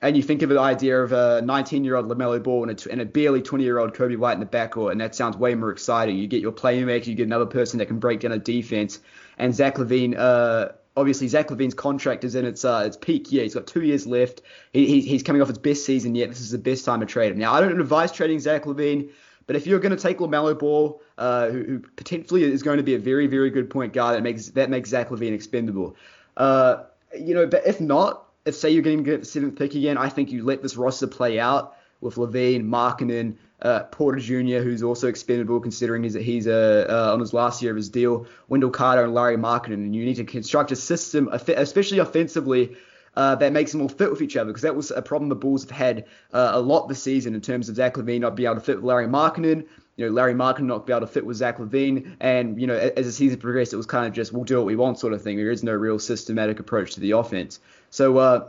And 0.01 0.17
you 0.17 0.23
think 0.23 0.41
of 0.41 0.49
the 0.49 0.59
idea 0.59 1.01
of 1.01 1.13
a 1.13 1.41
19-year-old 1.45 2.09
LaMelo 2.09 2.43
Ball 2.43 2.67
and 2.69 2.85
a, 2.85 2.91
and 2.91 2.99
a 2.99 3.05
barely 3.05 3.41
20-year-old 3.41 3.93
Coby 3.93 4.17
White 4.17 4.33
in 4.33 4.41
the 4.41 4.45
backcourt, 4.45 4.91
and 4.91 4.99
that 4.99 5.15
sounds 5.15 5.37
way 5.37 5.55
more 5.55 5.71
exciting. 5.71 6.17
You 6.17 6.27
get 6.27 6.41
your 6.41 6.51
playmaker, 6.51 7.07
you 7.07 7.15
get 7.15 7.27
another 7.27 7.45
person 7.45 7.79
that 7.79 7.85
can 7.85 7.99
break 7.99 8.19
down 8.19 8.33
a 8.33 8.39
defense, 8.39 8.99
and 9.37 9.55
Zach 9.55 9.75
LaVine. 9.75 10.15
Uh, 10.17 10.73
obviously, 10.97 11.29
Zach 11.29 11.47
LaVine's 11.47 11.73
contract 11.73 12.25
is 12.25 12.35
in 12.35 12.43
its 12.43 12.65
uh, 12.65 12.83
its 12.85 12.97
peak 12.97 13.31
year. 13.31 13.43
He's 13.43 13.53
got 13.53 13.65
two 13.65 13.81
years 13.81 14.05
left. 14.05 14.41
He, 14.73 14.85
he, 14.85 15.01
he's 15.01 15.23
coming 15.23 15.41
off 15.41 15.47
his 15.47 15.57
best 15.57 15.85
season 15.85 16.15
yet. 16.15 16.27
This 16.27 16.41
is 16.41 16.51
the 16.51 16.57
best 16.57 16.83
time 16.83 16.99
to 16.99 17.05
trade 17.05 17.31
him. 17.31 17.37
Now, 17.37 17.53
I 17.53 17.61
don't 17.61 17.79
advise 17.79 18.11
trading 18.11 18.41
Zach 18.41 18.65
LaVine. 18.65 19.09
But 19.45 19.55
if 19.55 19.67
you're 19.67 19.79
going 19.79 19.95
to 19.95 20.01
take 20.01 20.19
LaMelo 20.19 20.57
Ball, 20.57 21.01
uh, 21.17 21.49
who, 21.49 21.63
who, 21.63 21.79
potentially 21.79 22.43
is 22.43 22.63
going 22.63 22.77
to 22.77 22.83
be 22.83 22.95
a 22.95 22.99
very, 22.99 23.27
very 23.27 23.49
good 23.49 23.69
point 23.69 23.93
guard, 23.93 24.15
that 24.15 24.23
makes 24.23 24.47
that 24.49 24.69
makes 24.69 24.89
Zach 24.89 25.09
LaVine 25.09 25.33
expendable. 25.33 25.95
Uh, 26.37 26.83
you 27.17 27.33
know, 27.33 27.45
but 27.45 27.65
if 27.65 27.79
not, 27.79 28.25
if 28.45 28.55
say 28.55 28.69
you're 28.69 28.81
getting 28.81 29.03
the 29.03 29.25
seventh 29.25 29.57
pick 29.57 29.75
again, 29.75 29.97
I 29.97 30.09
think 30.09 30.31
you 30.31 30.43
let 30.43 30.61
this 30.61 30.75
roster 30.75 31.07
play 31.07 31.39
out 31.39 31.75
with 32.01 32.15
LaVine, 32.15 32.63
Markkanen, 32.63 33.35
uh, 33.61 33.83
Porter 33.83 34.19
Jr., 34.19 34.59
who's 34.59 34.83
also 34.83 35.07
expendable 35.07 35.59
considering 35.59 36.03
he's, 36.03 36.13
he's 36.13 36.47
uh, 36.47 36.85
uh, 36.89 37.13
on 37.13 37.19
his 37.19 37.33
last 37.33 37.61
year 37.61 37.71
of 37.71 37.77
his 37.77 37.89
deal, 37.89 38.27
Wendell 38.49 38.69
Carter 38.69 39.03
and 39.03 39.13
Larry 39.13 39.37
Markkanen, 39.37 39.73
and 39.73 39.95
you 39.95 40.03
need 40.03 40.15
to 40.15 40.25
construct 40.25 40.71
a 40.71 40.75
system, 40.75 41.29
especially 41.31 41.99
offensively, 41.99 42.75
uh, 43.15 43.35
that 43.35 43.53
makes 43.53 43.71
them 43.71 43.81
all 43.81 43.89
fit 43.89 44.09
with 44.09 44.21
each 44.21 44.35
other 44.35 44.49
because 44.49 44.63
that 44.63 44.75
was 44.75 44.91
a 44.91 45.01
problem 45.01 45.29
the 45.29 45.35
Bulls 45.35 45.63
have 45.63 45.71
had 45.71 46.05
uh, 46.33 46.51
a 46.53 46.59
lot 46.59 46.87
this 46.87 47.01
season 47.01 47.35
in 47.35 47.41
terms 47.41 47.69
of 47.69 47.75
Zach 47.75 47.95
LaVine 47.95 48.21
not 48.21 48.35
being 48.35 48.47
able 48.47 48.55
to 48.55 48.61
fit 48.61 48.77
with 48.77 48.85
Larry 48.85 49.07
Markkanen. 49.07 49.65
You 49.95 50.07
know, 50.07 50.11
Lauri 50.11 50.33
Markkanen 50.33 50.63
not 50.63 50.87
be 50.87 50.93
able 50.93 51.01
to 51.01 51.07
fit 51.07 51.23
with 51.23 51.37
Zach 51.37 51.59
LaVine, 51.59 52.15
and 52.19 52.59
you 52.59 52.65
know, 52.65 52.73
as 52.73 53.05
the 53.05 53.11
season 53.11 53.39
progressed, 53.39 53.73
it 53.73 53.77
was 53.77 53.85
kind 53.85 54.07
of 54.07 54.13
just 54.13 54.33
we'll 54.33 54.43
do 54.43 54.57
what 54.57 54.65
we 54.65 54.75
want 54.75 54.97
sort 54.97 55.13
of 55.13 55.21
thing. 55.21 55.37
There 55.37 55.51
is 55.51 55.63
no 55.63 55.73
real 55.73 55.99
systematic 55.99 56.59
approach 56.59 56.95
to 56.95 56.99
the 56.99 57.11
offense. 57.11 57.59
So, 57.91 58.17
uh, 58.17 58.47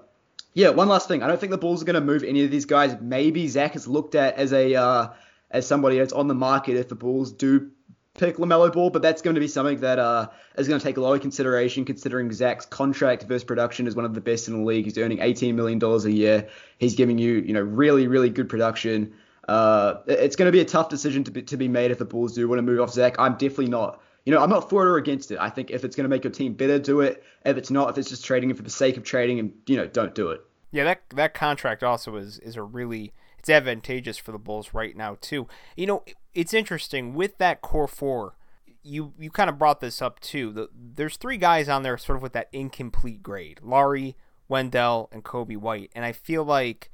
yeah, 0.55 0.71
one 0.71 0.89
last 0.89 1.07
thing. 1.07 1.23
I 1.23 1.27
don't 1.27 1.39
think 1.39 1.51
the 1.51 1.59
Bulls 1.59 1.83
are 1.83 1.85
going 1.85 1.95
to 1.95 2.01
move 2.01 2.25
any 2.25 2.45
of 2.45 2.51
these 2.51 2.65
guys. 2.65 2.97
Maybe 2.99 3.47
Zach 3.49 3.77
is 3.77 3.87
looked 3.87 4.15
at 4.15 4.37
as 4.37 4.55
a 4.55 4.75
uh, 4.75 5.09
as 5.51 5.67
somebody 5.67 5.99
that's 5.99 6.15
on 6.15 6.29
the 6.29 6.35
market 6.35 6.77
if 6.77 6.89
the 6.89 6.95
Bulls 6.95 7.31
do 7.31 7.71
pick 8.15 8.37
LaMelo 8.37 8.73
Ball, 8.73 8.91
but 8.91 9.03
that's 9.03 9.21
going 9.23 9.35
to 9.35 9.41
be 9.41 9.49
something 9.49 9.81
that 9.81 9.99
uh, 9.99 10.29
is 10.57 10.69
going 10.69 10.79
to 10.79 10.85
take 10.85 10.97
a 10.97 11.01
lot 11.01 11.15
of 11.15 11.21
consideration 11.21 11.85
considering 11.85 12.33
Zach's 12.33 12.65
contract 12.65 13.25
versus 13.25 13.45
production 13.45 13.87
is 13.87 13.97
one 13.97 14.05
of 14.05 14.15
the 14.15 14.21
best 14.21 14.49
in 14.49 14.57
the 14.57 14.65
league. 14.65 14.85
He's 14.85 14.97
earning 14.97 15.19
$18 15.19 15.55
million 15.55 15.83
a 15.83 16.09
year. 16.09 16.49
He's 16.79 16.95
giving 16.95 17.19
you, 17.19 17.35
you 17.35 17.53
know, 17.53 17.61
really, 17.61 18.07
really 18.07 18.31
good 18.31 18.49
production. 18.49 19.13
Uh, 19.49 19.97
it's 20.07 20.37
going 20.37 20.47
to 20.47 20.53
be 20.53 20.61
a 20.61 20.65
tough 20.65 20.89
decision 20.89 21.25
to 21.25 21.31
be, 21.31 21.43
to 21.43 21.57
be 21.57 21.69
made 21.69 21.91
if 21.91 21.99
the 21.99 22.05
Bulls 22.05 22.35
do 22.35 22.49
want 22.49 22.59
to 22.59 22.63
move 22.63 22.81
off 22.81 22.93
Zach. 22.93 23.17
I'm 23.19 23.33
definitely 23.33 23.69
not. 23.69 24.01
You 24.25 24.33
know, 24.33 24.43
I'm 24.43 24.49
not 24.49 24.71
for 24.71 24.87
or 24.87 24.97
against 24.97 25.31
it. 25.33 25.39
I 25.39 25.51
think 25.51 25.71
if 25.71 25.85
it's 25.85 25.97
going 25.97 26.05
to 26.05 26.09
make 26.09 26.25
your 26.25 26.33
team 26.33 26.55
better, 26.55 26.79
do 26.79 27.01
it. 27.01 27.23
If 27.45 27.59
it's 27.59 27.71
not, 27.71 27.91
if 27.91 27.99
it's 27.99 28.09
just 28.09 28.25
trading 28.25 28.49
him 28.49 28.57
for 28.57 28.63
the 28.63 28.71
sake 28.71 28.97
of 28.97 29.05
trading 29.05 29.37
him, 29.37 29.53
you 29.67 29.77
know, 29.77 29.87
don't 29.87 30.15
do 30.15 30.31
it. 30.31 30.41
Yeah, 30.71 30.85
that 30.85 31.03
that 31.11 31.35
contract 31.35 31.83
also 31.83 32.17
is 32.17 32.39
is 32.39 32.57
a 32.57 32.63
really 32.63 33.13
it's 33.45 33.51
advantageous 33.51 34.17
for 34.17 34.33
the 34.33 34.39
Bulls 34.39 34.73
right 34.73 34.97
now 34.97 35.19
too. 35.21 35.47
You 35.77 35.87
know, 35.87 36.03
it's 36.33 36.55
interesting 36.55 37.13
with 37.13 37.37
that 37.37 37.61
core 37.61 37.87
four. 37.87 38.37
You 38.83 39.13
you 39.19 39.31
kind 39.31 39.51
of 39.51 39.59
brought 39.59 39.81
this 39.81 40.01
up 40.01 40.19
too. 40.21 40.51
The, 40.51 40.69
there's 40.75 41.19
three 41.19 41.37
guys 41.37 41.69
on 41.69 41.83
there 41.83 41.99
sort 41.99 42.17
of 42.17 42.23
with 42.23 42.33
that 42.33 42.49
incomplete 42.53 43.23
grade: 43.23 43.61
Lauri, 43.63 44.17
Wendell, 44.49 45.11
and 45.13 45.23
Coby 45.23 45.59
White. 45.59 45.91
And 45.95 46.07
I 46.07 46.13
feel 46.13 46.43
like 46.43 46.91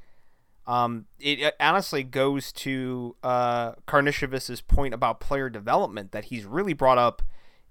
um, 0.66 1.06
it, 1.20 1.54
honestly 1.60 2.02
goes 2.02 2.50
to 2.52 3.14
uh, 3.22 3.74
Karnisovas's 3.86 4.60
point 4.60 4.92
about 4.92 5.20
player 5.20 5.48
development 5.48 6.10
that 6.10 6.26
he's 6.26 6.44
really 6.44 6.72
brought 6.72 6.98
up 6.98 7.22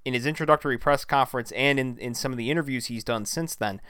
in 0.06 0.14
his 0.14 0.26
introductory 0.26 0.78
press 0.78 1.04
conference 1.04 1.52
and 1.52 1.78
in, 1.82 1.98
in 1.98 2.14
some 2.14 2.32
of 2.32 2.38
the 2.38 2.50
interviews 2.50 2.86
he's 2.86 3.04
done 3.04 3.26
since 3.26 3.56
then. 3.56 3.82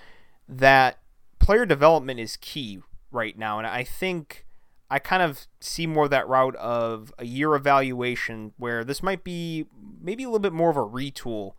That 0.48 0.98
player 1.38 1.68
development 1.68 2.20
is 2.20 2.38
key 2.38 2.80
right 3.12 3.38
now, 3.38 3.60
and 3.60 3.68
I 3.68 3.84
think 3.84 4.48
I 4.90 5.00
kind 5.00 5.22
of 5.22 5.48
see 5.60 5.86
more 5.86 6.08
that 6.08 6.28
route 6.28 6.56
of 6.56 7.14
a 7.20 7.26
year 7.26 7.54
evaluation 7.54 8.54
where 8.58 8.84
this 8.84 9.04
might 9.04 9.24
be 9.24 9.66
maybe 10.02 10.24
a 10.24 10.28
little 10.28 10.40
bit 10.40 10.54
more 10.54 10.72
of 10.72 10.78
a 10.78 10.82
retool 10.82 11.54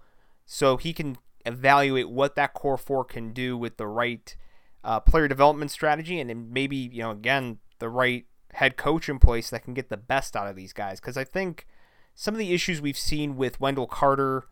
so 0.46 0.76
he 0.76 0.92
can 0.92 1.16
evaluate 1.46 2.10
what 2.10 2.34
that 2.34 2.54
core 2.54 2.76
four 2.76 3.04
can 3.04 3.32
do 3.32 3.56
with 3.56 3.76
the 3.76 3.86
right 3.86 4.34
uh, 4.82 4.98
player 4.98 5.28
development 5.28 5.70
strategy 5.70 6.18
and 6.18 6.28
then 6.28 6.52
maybe, 6.52 6.76
you 6.76 7.02
know, 7.02 7.12
again, 7.12 7.58
the 7.78 7.88
right 7.88 8.26
head 8.54 8.76
coach 8.76 9.08
in 9.08 9.18
place 9.18 9.50
that 9.50 9.62
can 9.62 9.74
get 9.74 9.90
the 9.90 9.96
best 9.96 10.36
out 10.36 10.48
of 10.48 10.56
these 10.56 10.72
guys. 10.72 10.98
Because 11.00 11.16
I 11.16 11.24
think 11.24 11.66
some 12.14 12.34
of 12.34 12.38
the 12.38 12.52
issues 12.52 12.80
we've 12.80 12.98
seen 12.98 13.36
with 13.36 13.60
Wendell 13.60 13.86
Carter, 13.86 14.44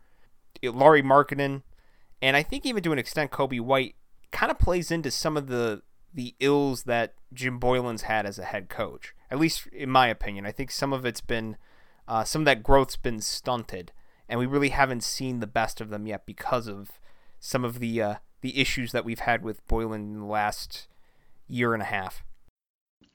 Lauri 0.62 1.02
Markkanen, 1.02 1.62
and 2.22 2.36
I 2.36 2.42
think 2.42 2.64
even 2.64 2.82
to 2.84 2.92
an 2.92 2.98
extent 2.98 3.30
Coby 3.30 3.60
White 3.60 3.96
kind 4.30 4.50
of 4.50 4.58
plays 4.58 4.90
into 4.90 5.10
some 5.10 5.36
of 5.36 5.48
the 5.48 5.82
the 6.12 6.34
ills 6.40 6.84
that 6.84 7.14
Jim 7.32 7.60
Boylen's 7.60 8.02
had 8.02 8.26
as 8.26 8.38
a 8.38 8.44
head 8.44 8.68
coach. 8.68 9.14
At 9.30 9.38
least 9.38 9.66
in 9.68 9.90
my 9.90 10.08
opinion, 10.08 10.46
I 10.46 10.52
think 10.52 10.70
some 10.70 10.92
of 10.92 11.04
it's 11.04 11.20
been 11.20 11.56
uh, 12.06 12.24
some 12.24 12.42
of 12.42 12.46
that 12.46 12.62
growth's 12.62 12.96
been 12.96 13.20
stunted, 13.20 13.92
and 14.28 14.40
we 14.40 14.46
really 14.46 14.70
haven't 14.70 15.02
seen 15.02 15.40
the 15.40 15.46
best 15.46 15.80
of 15.80 15.90
them 15.90 16.06
yet 16.06 16.24
because 16.24 16.66
of 16.66 16.98
some 17.38 17.64
of 17.64 17.78
the 17.78 18.00
uh, 18.00 18.14
the 18.40 18.58
issues 18.58 18.92
that 18.92 19.04
we've 19.04 19.20
had 19.20 19.42
with 19.42 19.66
Boylen 19.68 19.94
in 19.94 20.20
the 20.20 20.26
last 20.26 20.88
year 21.46 21.74
and 21.74 21.82
a 21.82 21.86
half. 21.86 22.24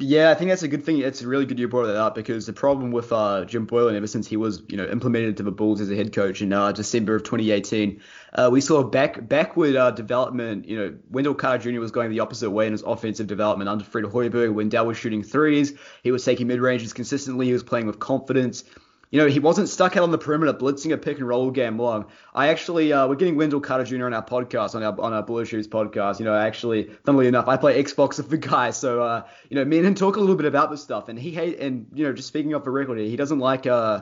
Yeah, 0.03 0.31
I 0.31 0.35
think 0.35 0.49
that's 0.49 0.63
a 0.63 0.67
good 0.67 0.83
thing. 0.83 0.99
It's 0.99 1.23
really 1.23 1.45
good 1.45 1.57
you 1.57 1.69
brought 1.69 1.85
that 1.85 1.95
up 1.95 2.13
because 2.13 2.45
the 2.45 2.51
problem 2.51 2.91
with 2.91 3.13
uh, 3.13 3.45
Jim 3.45 3.65
Boylen, 3.65 3.95
ever 3.95 4.05
since 4.05 4.27
he 4.27 4.35
was, 4.35 4.61
you 4.67 4.75
know, 4.75 4.85
implemented 4.85 5.37
to 5.37 5.43
the 5.43 5.51
Bulls 5.51 5.79
as 5.79 5.89
a 5.89 5.95
head 5.95 6.11
coach 6.11 6.41
in 6.41 6.51
uh, 6.51 6.73
December 6.73 7.15
of 7.15 7.23
2018, 7.23 8.01
uh, 8.33 8.49
we 8.51 8.59
saw 8.59 8.83
back 8.83 9.29
backward 9.29 9.77
uh, 9.77 9.91
development. 9.91 10.67
You 10.67 10.77
know, 10.77 10.97
Wendell 11.09 11.35
Carter 11.35 11.71
Jr. 11.71 11.79
was 11.79 11.91
going 11.91 12.11
the 12.11 12.19
opposite 12.19 12.51
way 12.51 12.65
in 12.67 12.73
his 12.73 12.81
offensive 12.81 13.27
development 13.27 13.69
under 13.69 13.85
Fred 13.85 14.03
Hoiberg. 14.03 14.53
Wendell 14.53 14.87
was 14.87 14.97
shooting 14.97 15.23
threes, 15.23 15.73
he 16.03 16.11
was 16.11 16.25
taking 16.25 16.47
mid 16.47 16.59
ranges 16.59 16.91
consistently. 16.91 17.45
He 17.45 17.53
was 17.53 17.63
playing 17.63 17.87
with 17.87 17.99
confidence 17.99 18.65
you 19.13 19.19
know, 19.19 19.27
he 19.27 19.37
wasn't 19.39 19.69
stuck 19.69 19.95
out 19.95 20.01
on 20.01 20.09
the 20.09 20.17
perimeter 20.17 20.51
blitzing 20.53 20.91
a 20.91 20.97
pick 20.97 21.19
and 21.19 21.27
roll 21.27 21.51
game 21.51 21.77
long. 21.77 22.07
I 22.33 22.47
actually, 22.47 22.91
uh, 22.91 23.07
we're 23.07 23.13
getting 23.13 23.35
Wendell 23.35 23.61
Carter 23.61 23.83
Jr. 23.83 24.07
on 24.07 24.13
our 24.15 24.25
podcast, 24.25 24.73
on 24.73 24.81
our 24.81 24.99
on 24.99 25.13
our 25.13 25.21
Bullish 25.21 25.51
podcast. 25.51 26.17
You 26.17 26.25
know, 26.25 26.33
actually, 26.35 26.89
funnily 27.05 27.27
enough, 27.27 27.47
I 27.47 27.55
play 27.55 27.81
Xbox 27.81 28.17
with 28.17 28.31
the 28.31 28.39
guy, 28.39 28.71
so 28.71 29.03
uh, 29.03 29.27
you 29.51 29.55
know, 29.55 29.65
me 29.65 29.77
and 29.77 29.85
him 29.85 29.93
talk 29.93 30.15
a 30.15 30.19
little 30.19 30.35
bit 30.35 30.47
about 30.47 30.71
this 30.71 30.81
stuff, 30.81 31.09
and 31.09 31.19
he 31.19 31.29
hate, 31.29 31.59
and 31.59 31.85
you 31.93 32.07
know, 32.07 32.11
just 32.11 32.27
speaking 32.27 32.55
off 32.55 32.63
the 32.63 32.71
record, 32.71 32.97
he 32.97 33.15
doesn't 33.15 33.37
like 33.37 33.67
uh, 33.67 34.01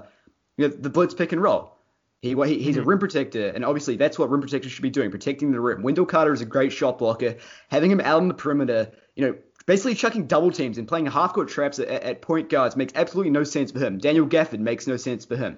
you 0.55 0.69
know, 0.69 0.73
the 0.73 0.89
blitz 0.89 1.13
pick 1.13 1.33
and 1.33 1.41
roll. 1.41 1.77
He, 2.21 2.29
he 2.29 2.59
he's 2.63 2.75
mm-hmm. 2.75 2.79
a 2.79 2.85
rim 2.85 2.99
protector, 2.99 3.49
and 3.49 3.65
obviously 3.65 3.97
that's 3.97 4.17
what 4.17 4.29
rim 4.29 4.39
protectors 4.39 4.71
should 4.71 4.81
be 4.81 4.89
doing, 4.89 5.11
protecting 5.11 5.51
the 5.51 5.59
rim. 5.59 5.83
Wendell 5.83 6.05
Carter 6.05 6.31
is 6.31 6.39
a 6.39 6.45
great 6.45 6.71
shot 6.71 6.99
blocker. 6.99 7.35
Having 7.67 7.91
him 7.91 7.99
out 7.99 8.21
on 8.21 8.29
the 8.29 8.33
perimeter, 8.33 8.93
you 9.17 9.27
know, 9.27 9.35
basically 9.65 9.95
chucking 9.95 10.27
double 10.27 10.51
teams 10.51 10.77
and 10.77 10.87
playing 10.87 11.05
half 11.07 11.33
court 11.33 11.49
traps 11.49 11.79
at, 11.79 11.87
at, 11.87 12.21
point 12.21 12.49
guards 12.49 12.75
makes 12.75 12.93
absolutely 12.95 13.31
no 13.31 13.43
sense 13.43 13.71
for 13.71 13.79
him. 13.79 13.97
Daniel 13.97 14.27
Gafford 14.27 14.59
makes 14.59 14.87
no 14.87 14.97
sense 14.97 15.25
for 15.25 15.35
him. 15.35 15.57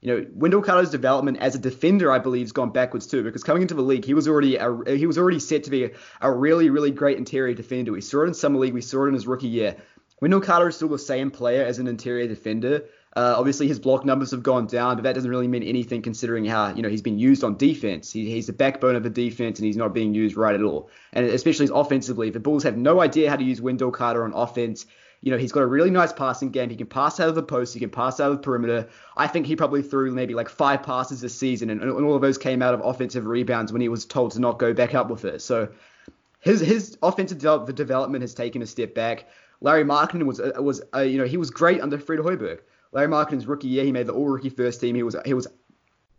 You 0.00 0.18
know, 0.18 0.26
Wendell 0.34 0.62
Carter's 0.62 0.90
development 0.90 1.38
as 1.38 1.54
a 1.54 1.58
defender, 1.58 2.12
I 2.12 2.18
believe, 2.18 2.44
has 2.44 2.52
gone 2.52 2.70
backwards 2.70 3.06
too. 3.06 3.22
Because 3.22 3.42
coming 3.42 3.62
into 3.62 3.74
the 3.74 3.82
league, 3.82 4.04
he 4.04 4.12
was 4.12 4.28
already 4.28 4.56
a, 4.56 4.96
he 4.96 5.06
was 5.06 5.16
already 5.16 5.40
set 5.40 5.64
to 5.64 5.70
be 5.70 5.84
a, 5.84 5.90
a 6.20 6.30
really, 6.30 6.68
really 6.68 6.90
great 6.90 7.16
interior 7.16 7.54
defender. 7.54 7.92
We 7.92 8.02
saw 8.02 8.24
it 8.24 8.28
in 8.28 8.34
summer 8.34 8.58
league, 8.58 8.74
we 8.74 8.82
saw 8.82 9.04
it 9.04 9.08
in 9.08 9.14
his 9.14 9.26
rookie 9.26 9.48
year. 9.48 9.76
Wendell 10.20 10.40
Carter 10.40 10.68
is 10.68 10.76
still 10.76 10.88
the 10.88 10.98
same 10.98 11.30
player 11.30 11.64
as 11.64 11.78
an 11.78 11.86
interior 11.86 12.28
defender, 12.28 12.84
uh, 13.16 13.34
obviously, 13.36 13.68
his 13.68 13.78
block 13.78 14.04
numbers 14.04 14.32
have 14.32 14.42
gone 14.42 14.66
down, 14.66 14.96
but 14.96 15.04
that 15.04 15.14
doesn't 15.14 15.30
really 15.30 15.46
mean 15.46 15.62
anything 15.62 16.02
considering 16.02 16.44
how 16.44 16.74
you 16.74 16.82
know 16.82 16.88
he's 16.88 17.02
been 17.02 17.18
used 17.18 17.44
on 17.44 17.56
defense. 17.56 18.10
He, 18.12 18.28
he's 18.28 18.48
the 18.48 18.52
backbone 18.52 18.96
of 18.96 19.04
the 19.04 19.10
defense, 19.10 19.60
and 19.60 19.66
he's 19.66 19.76
not 19.76 19.94
being 19.94 20.14
used 20.14 20.36
right 20.36 20.54
at 20.54 20.62
all. 20.62 20.90
And 21.12 21.26
especially 21.26 21.68
offensively, 21.72 22.30
the 22.30 22.40
Bulls 22.40 22.64
have 22.64 22.76
no 22.76 23.00
idea 23.00 23.30
how 23.30 23.36
to 23.36 23.44
use 23.44 23.60
Wendell 23.60 23.92
Carter 23.92 24.24
on 24.24 24.32
offense. 24.32 24.86
You 25.20 25.30
know, 25.30 25.38
he's 25.38 25.52
got 25.52 25.62
a 25.62 25.66
really 25.66 25.90
nice 25.90 26.12
passing 26.12 26.50
game. 26.50 26.68
He 26.70 26.76
can 26.76 26.88
pass 26.88 27.20
out 27.20 27.28
of 27.28 27.36
the 27.36 27.42
post. 27.42 27.72
He 27.72 27.80
can 27.80 27.88
pass 27.88 28.18
out 28.18 28.32
of 28.32 28.38
the 28.38 28.42
perimeter. 28.42 28.88
I 29.16 29.28
think 29.28 29.46
he 29.46 29.54
probably 29.54 29.82
threw 29.82 30.10
maybe 30.10 30.34
like 30.34 30.48
five 30.48 30.82
passes 30.82 31.20
this 31.20 31.38
season, 31.38 31.70
and, 31.70 31.82
and 31.82 31.92
all 31.92 32.16
of 32.16 32.20
those 32.20 32.36
came 32.36 32.62
out 32.62 32.74
of 32.74 32.84
offensive 32.84 33.26
rebounds 33.26 33.72
when 33.72 33.80
he 33.80 33.88
was 33.88 34.04
told 34.04 34.32
to 34.32 34.40
not 34.40 34.58
go 34.58 34.74
back 34.74 34.94
up 34.94 35.08
with 35.08 35.24
it. 35.24 35.40
So 35.40 35.68
his 36.40 36.60
his 36.60 36.98
offensive 37.00 37.38
de- 37.38 37.72
development 37.72 38.22
has 38.22 38.34
taken 38.34 38.60
a 38.60 38.66
step 38.66 38.92
back. 38.92 39.26
Larry 39.60 39.84
Markkanen 39.84 40.24
was 40.24 40.40
was 40.56 40.82
uh, 40.92 40.98
you 40.98 41.18
know 41.18 41.26
he 41.26 41.36
was 41.36 41.50
great 41.50 41.80
under 41.80 41.96
Fred 41.96 42.18
Hoiberg. 42.18 42.58
Lauri 42.94 43.08
Markkanen's 43.08 43.46
rookie 43.46 43.68
year, 43.68 43.84
he 43.84 43.92
made 43.92 44.06
the 44.06 44.12
All 44.12 44.28
Rookie 44.28 44.48
First 44.48 44.80
Team. 44.80 44.94
He 44.94 45.02
was 45.02 45.16
he 45.26 45.34
was 45.34 45.48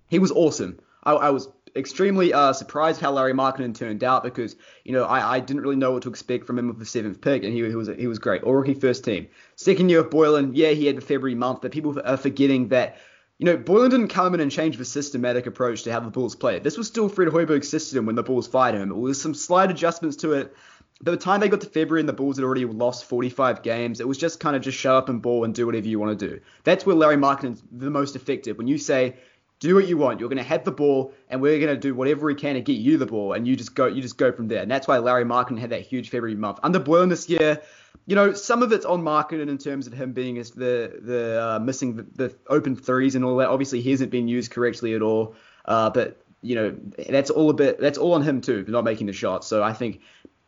he 0.08 0.20
was 0.20 0.32
awesome. 0.32 0.80
I, 1.04 1.14
I 1.14 1.30
was 1.30 1.48
extremely 1.76 2.34
uh, 2.34 2.54
surprised 2.54 3.02
how 3.02 3.12
Larry 3.12 3.34
Markkanen 3.34 3.76
turned 3.76 4.04
out 4.04 4.24
because 4.24 4.56
you 4.84 4.92
know 4.92 5.06
I, 5.06 5.36
I 5.36 5.40
didn't 5.40 5.64
really 5.64 5.78
know 5.78 5.92
what 5.92 6.04
to 6.04 6.10
expect 6.10 6.46
from 6.46 6.60
him 6.60 6.68
with 6.68 6.78
the 6.78 6.86
seventh 6.86 7.22
pick, 7.22 7.44
and 7.44 7.54
he, 7.54 7.60
he 7.66 7.76
was 7.76 7.88
he 7.88 8.08
was 8.08 8.20
great. 8.20 8.44
All 8.44 8.54
rookie 8.54 8.74
first 8.74 9.06
team. 9.06 9.28
Second 9.56 9.90
year 9.90 10.02
of 10.02 10.10
Boylen, 10.10 10.52
yeah, 10.54 10.72
he 10.72 10.86
had 10.86 10.98
the 10.98 11.02
February 11.02 11.36
month, 11.36 11.62
but 11.62 11.72
people 11.72 12.00
are 12.04 12.18
forgetting 12.18 12.68
that. 12.70 12.98
You 13.38 13.46
know, 13.48 13.58
Boylen 13.58 13.90
didn't 13.90 14.08
come 14.08 14.34
in 14.34 14.40
and 14.40 14.50
change 14.50 14.78
the 14.78 14.86
systematic 14.86 15.46
approach 15.46 15.84
to 15.84 15.92
how 15.92 16.00
the 16.00 16.10
Bulls 16.10 16.38
play. 16.38 16.58
This 16.60 16.78
was 16.78 16.88
still 16.88 17.10
Fred 17.10 17.28
Hoiberg's 17.28 17.68
system 17.68 18.06
when 18.06 18.16
the 18.16 18.24
Bulls 18.24 18.48
fired 18.48 18.76
him. 18.76 18.88
There 18.88 18.98
was 18.98 19.22
some 19.22 19.34
slight 19.34 19.70
adjustments 19.70 20.16
to 20.18 20.32
it. 20.32 20.56
By 21.02 21.12
the 21.12 21.18
time 21.18 21.42
they 21.42 21.50
got 21.50 21.62
to 21.62 21.68
February 21.68 22.00
and 22.00 22.08
the 22.08 22.14
Bulls 22.14 22.38
had 22.38 22.46
already 22.46 22.66
lost 22.66 23.06
45 23.06 23.62
games, 23.64 24.00
it 24.00 24.08
was 24.08 24.18
just 24.18 24.40
kind 24.40 24.56
of 24.56 24.62
just 24.62 24.78
show 24.78 24.98
up 24.98 25.10
and 25.10 25.22
ball 25.22 25.44
and 25.44 25.54
do 25.54 25.66
whatever 25.66 25.88
you 25.88 26.00
want 26.00 26.18
to 26.18 26.30
do. 26.30 26.40
That's 26.64 26.86
where 26.86 26.96
Larry 26.96 27.18
Markkanen's 27.18 27.62
the 27.72 27.90
most 27.90 28.16
effective. 28.16 28.58
When 28.58 28.68
you 28.68 28.78
say, 28.78 29.16
do 29.60 29.76
what 29.76 29.88
you 29.88 29.98
want. 29.98 30.20
You're 30.20 30.30
going 30.30 30.38
to 30.38 30.44
have 30.44 30.64
the 30.64 30.72
ball, 30.72 31.14
and 31.30 31.42
we're 31.42 31.60
going 31.60 31.74
to 31.74 31.80
do 31.80 31.96
whatever 31.96 32.26
we 32.26 32.36
can 32.36 32.56
to 32.56 32.62
get 32.62 32.74
you 32.74 32.98
the 32.98 33.06
ball, 33.06 33.34
and 33.34 33.48
you 33.48 33.56
just 33.56 33.74
go, 33.74 33.88
you 33.88 34.02
just 34.02 34.18
go 34.18 34.32
from 34.32 34.48
there. 34.48 34.62
And 34.62 34.70
that's 34.70 34.88
why 34.88 34.98
Larry 34.98 35.26
Markkanen 35.26 35.60
had 35.60 35.70
that 35.70 35.82
huge 35.82 36.10
February 36.10 36.36
month. 36.36 36.60
Under 36.64 36.80
Boylen 36.80 37.10
this 37.10 37.30
year, 37.30 37.62
you 38.06 38.16
know, 38.16 38.34
some 38.34 38.62
of 38.64 38.72
it's 38.72 38.86
on 38.86 39.02
Markkanen 39.02 39.50
in 39.50 39.58
terms 39.58 39.88
of 39.88 39.94
him 39.94 40.14
being 40.14 40.36
the 40.36 41.00
the 41.02 41.42
uh, 41.42 41.60
missing 41.60 41.96
the, 41.96 42.04
the, 42.04 42.36
open 42.48 42.76
threes 42.76 43.16
and 43.16 43.24
all 43.24 43.38
that. 43.38 43.50
Obviously, 43.50 43.82
he 43.82 43.92
hasn't 43.92 44.12
been 44.12 44.28
used 44.28 44.52
correctly 44.52 44.94
at 44.94 45.02
all. 45.02 45.36
Uh, 45.66 45.90
but 45.90 46.22
you 46.42 46.56
know, 46.56 46.76
that's 47.10 47.30
all 47.30 47.50
a 47.50 47.54
bit 47.54 47.80
that's 47.80 47.98
all 47.98 48.14
on 48.14 48.22
him 48.22 48.42
too 48.42 48.66
not 48.68 48.84
making 48.84 49.08
the 49.08 49.14
shots. 49.14 49.48
So 49.48 49.64
I 49.64 49.74
think. 49.74 50.02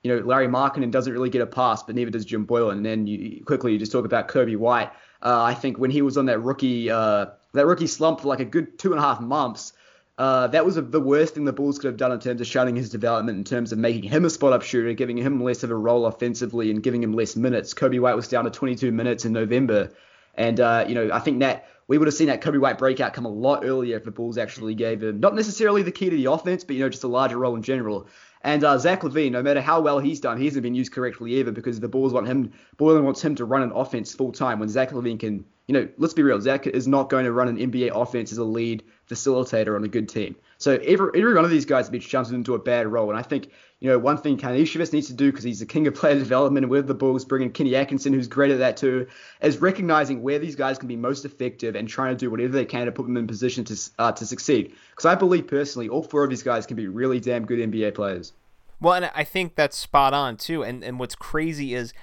You 0.04 0.16
know, 0.16 0.26
Larry 0.26 0.48
Markkanen 0.48 0.92
doesn't 0.92 1.12
really 1.12 1.30
get 1.30 1.42
a 1.42 1.48
pass, 1.48 1.84
but 1.84 1.96
neither 1.96 2.12
does 2.12 2.26
Jim 2.26 2.46
Boylen. 2.46 2.74
And 2.74 2.86
then 2.86 3.08
you 3.08 3.44
quickly 3.44 3.74
you 3.74 3.80
just 3.80 3.92
talk 3.92 4.06
about 4.06 4.28
Coby 4.28 4.58
White. 4.58 4.92
Uh, 5.22 5.44
I 5.44 5.54
think 5.54 5.78
when 5.78 5.90
he 5.90 6.02
was 6.02 6.18
on 6.18 6.28
that 6.28 6.40
rookie 6.40 6.90
uh, 6.90 7.28
that 7.54 7.66
rookie 7.66 7.88
slump 7.88 8.22
for 8.22 8.28
like 8.28 8.40
a 8.40 8.46
good 8.46 8.78
two 8.80 8.92
and 8.92 9.00
a 9.00 9.02
half 9.02 9.20
months. 9.20 9.74
Uh, 10.18 10.48
that 10.48 10.66
was 10.66 10.78
a, 10.78 10.82
the 10.82 11.00
worst 11.00 11.36
thing 11.36 11.46
the 11.46 11.54
Bulls 11.54 11.78
could 11.78 11.88
have 11.88 11.98
done 11.98 12.12
in 12.12 12.20
terms 12.20 12.42
of 12.42 12.48
shutting 12.48 12.76
his 12.76 12.90
development, 12.90 13.38
in 13.38 13.44
terms 13.44 13.72
of 13.72 13.78
making 13.78 14.02
him 14.02 14.26
a 14.26 14.30
spot 14.32 14.52
up 14.52 14.64
shooter, 14.64 14.92
giving 14.94 15.16
him 15.16 15.44
less 15.44 15.62
of 15.62 15.70
a 15.70 15.76
role 15.76 16.08
offensively, 16.08 16.72
and 16.72 16.82
giving 16.82 17.04
him 17.04 17.14
less 17.14 17.36
minutes. 17.36 17.76
Coby 17.76 18.00
White 18.00 18.16
was 18.16 18.28
down 18.28 18.46
to 18.46 18.50
22 18.50 18.92
minutes 18.92 19.26
in 19.26 19.34
November, 19.34 19.92
and 20.34 20.60
uh, 20.60 20.86
you 20.88 20.96
know 20.96 21.12
I 21.14 21.20
think 21.20 21.42
that 21.42 21.68
we 21.88 22.00
would 22.00 22.08
have 22.08 22.16
seen 22.16 22.28
that 22.28 22.42
Coby 22.42 22.60
White 22.60 22.80
breakout 22.80 23.14
come 23.14 23.26
a 23.26 23.30
lot 23.30 23.64
earlier 23.64 23.98
if 23.98 24.06
the 24.06 24.12
Bulls 24.12 24.40
actually 24.40 24.74
gave 24.74 25.04
him 25.04 25.20
not 25.20 25.36
necessarily 25.36 25.84
the 25.84 25.92
key 25.92 26.10
to 26.10 26.16
the 26.16 26.26
offense, 26.26 26.64
but 26.64 26.76
you 26.76 26.82
know 26.82 26.90
just 26.90 27.04
a 27.04 27.08
larger 27.08 27.38
role 27.38 27.56
in 27.56 27.62
general. 27.62 28.08
And 28.48 28.64
uh, 28.64 28.78
Zach 28.78 29.02
LaVine, 29.02 29.32
no 29.32 29.44
matter 29.44 29.60
how 29.60 29.82
well 29.82 30.00
he's 30.00 30.22
done, 30.22 30.38
he 30.38 30.46
hasn't 30.46 30.64
been 30.64 30.74
used 30.74 30.94
correctly 30.94 31.34
either 31.34 31.52
because 31.52 31.82
the 31.82 31.90
Bulls 31.90 32.14
want 32.14 32.28
him, 32.28 32.54
Boylen 32.78 33.04
wants 33.04 33.22
him 33.22 33.36
to 33.36 33.44
run 33.44 33.62
an 33.62 33.74
offense 33.74 34.16
full 34.16 34.32
time 34.32 34.58
when 34.58 34.70
Zach 34.70 34.92
LaVine 34.92 35.20
can 35.20 35.44
you 35.68 35.74
know, 35.74 35.88
let's 35.98 36.14
be 36.14 36.24
real. 36.24 36.40
Zach 36.40 36.66
is 36.66 36.88
not 36.88 37.10
going 37.10 37.26
to 37.26 37.34
run 37.34 37.50
an 37.50 37.58
NBA 37.58 37.92
offense 37.94 38.32
as 38.32 38.38
a 38.38 38.44
lead 38.44 38.84
facilitator 39.10 39.76
on 39.76 39.84
a 39.84 39.90
good 39.90 40.08
team. 40.08 40.36
So 40.60 40.78
every, 40.78 41.10
every 41.14 41.34
one 41.34 41.44
of 41.44 41.52
these 41.52 41.66
guys 41.66 41.86
have 41.86 41.92
been 41.92 42.00
shunted 42.00 42.36
into 42.36 42.56
a 42.56 42.60
bad 42.60 42.88
role. 42.88 43.10
And 43.10 43.20
I 43.20 43.22
think, 43.22 43.52
you 43.80 43.90
know, 43.90 44.00
one 44.00 44.18
thing 44.18 44.38
Karnisovas 44.38 44.92
needs 44.92 45.08
to 45.08 45.14
do 45.14 45.32
because 45.32 45.44
he's 45.44 45.60
the 45.60 45.66
king 45.66 45.86
of 45.86 45.94
player 45.94 46.16
development 46.16 46.68
with 46.68 46.88
the 46.88 46.96
Bulls 46.96 47.24
bringing 47.26 47.52
Kenny 47.52 47.76
Atkinson, 47.76 48.12
who's 48.12 48.28
great 48.28 48.52
at 48.52 48.58
that 48.58 48.76
too, 48.76 49.06
is 49.42 49.60
recognizing 49.60 50.24
where 50.24 50.40
these 50.40 50.56
guys 50.56 50.80
can 50.80 50.88
be 50.88 50.96
most 50.96 51.26
effective 51.26 51.76
and 51.76 51.88
trying 51.88 52.16
to 52.16 52.18
do 52.18 52.32
whatever 52.32 52.54
they 52.54 52.66
can 52.66 52.86
to 52.88 52.92
put 52.92 53.04
them 53.04 53.18
in 53.18 53.28
position 53.28 53.64
to 53.66 53.80
uh, 54.00 54.12
to 54.12 54.26
succeed. 54.26 54.74
Because 54.92 55.06
I 55.06 55.14
believe 55.14 55.48
personally, 55.48 55.90
all 55.90 56.02
four 56.02 56.24
of 56.24 56.30
these 56.30 56.44
guys 56.44 56.66
can 56.66 56.76
be 56.76 56.88
really 56.88 57.20
damn 57.20 57.46
good 57.46 57.60
NBA 57.60 57.94
players. 57.94 58.34
Well, 58.80 58.96
and 58.96 59.12
I 59.14 59.24
think 59.24 59.56
that's 59.56 59.78
spot 59.78 60.14
on 60.14 60.38
too. 60.38 60.64
And 60.64 60.84
and 60.84 61.00
what's 61.00 61.16
crazy 61.16 61.76
is 61.76 61.94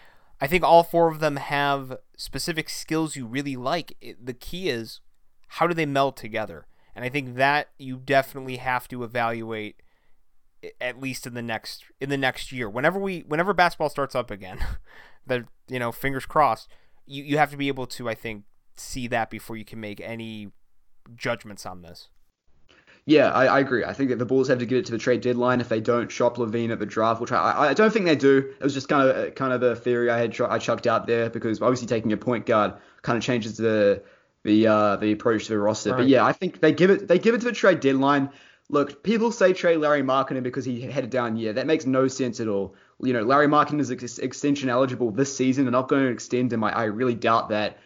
I 0.40 0.46
think 0.46 0.62
all 0.62 0.84
four 0.84 1.08
of 1.08 1.18
them 1.18 1.36
have 1.36 1.98
specific 2.16 2.68
skills 2.68 3.16
you 3.16 3.26
really 3.26 3.56
like. 3.56 3.96
It, 4.00 4.24
the 4.24 4.34
key 4.34 4.68
is 4.68 5.00
how 5.48 5.66
do 5.66 5.74
they 5.74 5.86
meld 5.86 6.16
together? 6.16 6.66
And 6.94 7.04
I 7.04 7.08
think 7.08 7.34
that 7.34 7.70
you 7.78 7.96
definitely 7.96 8.58
have 8.58 8.86
to 8.88 9.02
evaluate 9.02 9.82
at 10.80 11.00
least 11.00 11.26
in 11.26 11.34
the 11.34 11.42
next 11.42 11.84
in 12.00 12.10
the 12.10 12.16
next 12.16 12.52
year. 12.52 12.68
Whenever 12.68 12.98
we 12.98 13.20
whenever 13.26 13.52
basketball 13.52 13.88
starts 13.88 14.14
up 14.14 14.30
again, 14.30 14.64
that 15.26 15.44
you 15.68 15.78
know, 15.78 15.92
fingers 15.92 16.26
crossed, 16.26 16.68
you, 17.06 17.22
you 17.24 17.38
have 17.38 17.50
to 17.50 17.56
be 17.56 17.68
able 17.68 17.86
to 17.86 18.08
I 18.08 18.14
think 18.14 18.44
see 18.76 19.06
that 19.08 19.30
before 19.30 19.56
you 19.56 19.64
can 19.64 19.80
make 19.80 20.00
any 20.00 20.50
judgments 21.16 21.66
on 21.66 21.82
this. 21.82 22.08
Yeah, 23.06 23.30
I, 23.32 23.44
I, 23.44 23.58
agree. 23.60 23.84
I 23.84 23.92
think 23.92 24.08
that 24.08 24.18
the 24.18 24.24
Bulls 24.24 24.48
have 24.48 24.60
to 24.60 24.66
get 24.66 24.78
it 24.78 24.86
to 24.86 24.92
the 24.92 24.98
trade 24.98 25.20
deadline 25.20 25.60
if 25.60 25.68
they 25.68 25.80
don't 25.80 26.10
shop 26.10 26.38
LaVine 26.38 26.70
at 26.70 26.78
the 26.78 26.86
draft, 26.86 27.20
which 27.20 27.32
I, 27.32 27.68
I 27.68 27.74
don't 27.74 27.92
think 27.92 28.06
they 28.06 28.16
do. 28.16 28.54
It 28.58 28.64
was 28.64 28.72
just 28.72 28.88
kind 28.88 29.10
of 29.10 29.34
kind 29.34 29.52
of 29.52 29.62
a 29.62 29.76
theory 29.76 30.10
I 30.10 30.18
had 30.18 30.40
I 30.40 30.58
chucked 30.58 30.86
out 30.86 31.06
there 31.06 31.28
because 31.28 31.60
obviously 31.60 31.86
taking 31.86 32.12
a 32.12 32.16
point 32.16 32.46
guard 32.46 32.74
kind 33.02 33.18
of 33.18 33.22
changes 33.22 33.58
the 33.58 34.02
the 34.42 34.66
uh, 34.66 34.96
the 34.96 35.12
approach 35.12 35.46
to 35.46 35.52
the 35.52 35.58
roster. 35.58 35.90
Right. 35.90 35.98
But 35.98 36.08
yeah, 36.08 36.24
I 36.24 36.32
think 36.32 36.60
they 36.60 36.72
give 36.72 36.88
it 36.88 37.06
they 37.06 37.18
give 37.18 37.34
it 37.34 37.40
to 37.40 37.46
the 37.46 37.52
trade 37.52 37.80
deadline. 37.80 38.30
Look, 38.70 39.02
people 39.02 39.30
say 39.30 39.52
trade 39.52 39.76
Larry 39.76 40.02
Markkanen 40.02 40.42
because 40.42 40.64
he 40.64 40.80
had 40.80 41.10
down 41.10 41.36
year. 41.36 41.52
That 41.52 41.66
makes 41.66 41.84
no 41.84 42.08
sense 42.08 42.40
at 42.40 42.48
all. 42.48 42.74
You 43.00 43.12
know, 43.12 43.22
Larry 43.22 43.46
Markkanen 43.46 43.80
is 43.80 43.90
ex- 43.90 44.18
extension 44.18 44.68
eligible 44.68 45.10
this 45.10 45.36
season. 45.36 45.64
They're 45.64 45.72
not 45.72 45.88
going 45.88 46.04
to 46.04 46.10
extend 46.10 46.52
him. 46.52 46.64
I, 46.64 46.72
I 46.72 46.84
really 46.84 47.14
doubt 47.14 47.50
that. 47.50 47.78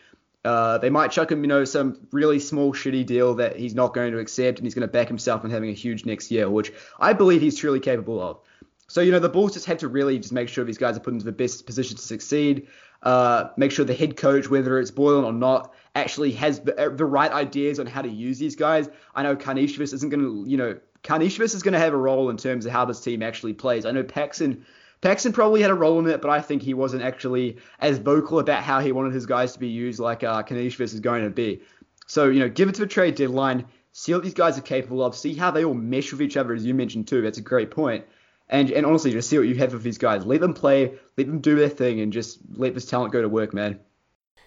Uh, 0.45 0.79
they 0.79 0.89
might 0.89 1.11
chuck 1.11 1.33
him, 1.33 1.43
you 1.43 1.49
know, 1.49 1.65
some 1.65 1.99
really 2.13 2.39
small, 2.39 2.73
shitty 2.73 3.05
deal 3.05 3.35
that 3.35 3.57
he's 3.57 3.75
not 3.75 3.93
going 3.93 4.13
to 4.13 4.19
accept, 4.19 4.59
and 4.59 4.67
he's 4.67 4.75
going 4.75 4.87
to 4.87 4.93
back 4.93 5.09
himself 5.09 5.45
on 5.45 5.51
having 5.51 5.69
a 5.69 5.75
huge 5.75 6.07
next 6.07 6.31
year, 6.31 6.49
which 6.49 6.73
I 6.99 7.13
believe 7.13 7.41
he's 7.41 7.59
truly 7.59 7.81
capable 7.81 8.23
of. 8.23 8.39
So, 8.87 9.01
you 9.01 9.13
know, 9.13 9.19
the 9.19 9.29
Bulls 9.29 9.53
just 9.53 9.67
have 9.67 9.79
to 9.79 9.89
really 9.89 10.19
just 10.19 10.33
make 10.33 10.49
sure 10.49 10.65
these 10.65 10.79
guys 10.79 10.97
are 10.97 11.01
put 11.01 11.13
into 11.13 11.27
the 11.27 11.33
best 11.33 11.67
position 11.67 11.97
to 11.97 12.03
succeed. 12.03 12.69
Uh, 13.03 13.49
make 13.57 13.73
sure 13.73 13.85
the 13.85 13.95
head 13.95 14.17
coach, 14.17 14.49
whether 14.49 14.79
it's 14.79 14.91
Boylen 14.91 15.25
or 15.25 15.33
not, 15.33 15.75
actually 15.99 16.33
has 16.33 16.61
the, 16.61 16.79
uh, 16.79 16.95
the 16.95 17.05
right 17.05 17.31
ideas 17.31 17.79
on 17.79 17.87
how 17.87 18.03
to 18.03 18.09
use 18.09 18.39
these 18.39 18.57
guys. 18.57 18.89
I 19.15 19.23
know 19.23 19.37
Karnisovas 19.37 19.93
isn't 19.93 20.09
going 20.09 20.23
to, 20.23 20.51
you 20.51 20.57
know, 20.57 20.79
Karnisovas 21.05 21.55
is 21.55 21.63
going 21.63 21.75
to 21.75 21.79
have 21.79 21.93
a 21.93 21.97
role 21.97 22.31
in 22.31 22.37
terms 22.37 22.67
of 22.67 22.73
how 22.73 22.85
this 22.85 23.01
team 23.01 23.23
actually 23.23 23.53
plays. 23.53 23.85
I 23.85 23.91
know 23.91 24.03
Paxson 24.03 24.65
Paxson 25.01 25.33
probably 25.33 25.63
had 25.63 25.71
a 25.71 25.75
role 25.75 25.99
in 26.01 26.07
it, 26.09 26.21
but 26.21 26.31
I 26.31 26.41
think 26.41 26.63
he 26.63 26.75
wasn't 26.75 27.03
actually 27.03 27.59
as 27.79 27.99
vocal 27.99 28.41
about 28.41 28.65
how 28.65 28.81
he 28.81 28.91
wanted 28.91 29.13
his 29.13 29.27
guys 29.27 29.53
to 29.53 29.59
be 29.59 29.69
used 29.69 30.01
like 30.01 30.25
uh, 30.25 30.43
is 30.51 31.01
going 31.01 31.23
to 31.23 31.31
be. 31.31 31.63
So, 32.07 32.29
you 32.29 32.41
know, 32.41 32.49
give 32.49 32.69
it 32.69 32.75
to 32.77 32.81
the 32.81 32.87
trade 32.87 33.15
deadline, 33.15 33.67
see 33.93 34.13
what 34.13 34.25
these 34.25 34.35
guys 34.35 34.59
are 34.59 34.63
capable 34.63 35.05
of, 35.05 35.15
see 35.15 35.35
how 35.35 35.51
they 35.51 35.65
all 35.65 35.75
mesh 35.75 36.11
with 36.11 36.23
each 36.23 36.37
other, 36.37 36.53
as 36.53 36.65
you 36.65 36.75
mentioned 36.75 37.07
too. 37.07 37.23
That's 37.23 37.39
a 37.39 37.43
great 37.43 37.71
point. 37.71 38.07
And, 38.49 38.71
and 38.71 38.87
honestly, 38.87 39.13
just 39.13 39.29
see 39.29 39.39
what 39.39 39.47
you 39.47 39.55
have 39.57 39.73
with 39.73 39.83
these 39.83 39.99
guys. 39.99 40.25
Let 40.25 40.41
them 40.41 40.55
play, 40.55 40.95
let 41.17 41.27
them 41.27 41.41
do 41.41 41.55
their 41.55 41.69
thing, 41.69 42.01
and 42.01 42.13
just 42.13 42.39
let 42.55 42.75
this 42.75 42.87
talent 42.87 43.13
go 43.13 43.21
to 43.21 43.29
work, 43.29 43.53
man. 43.53 43.79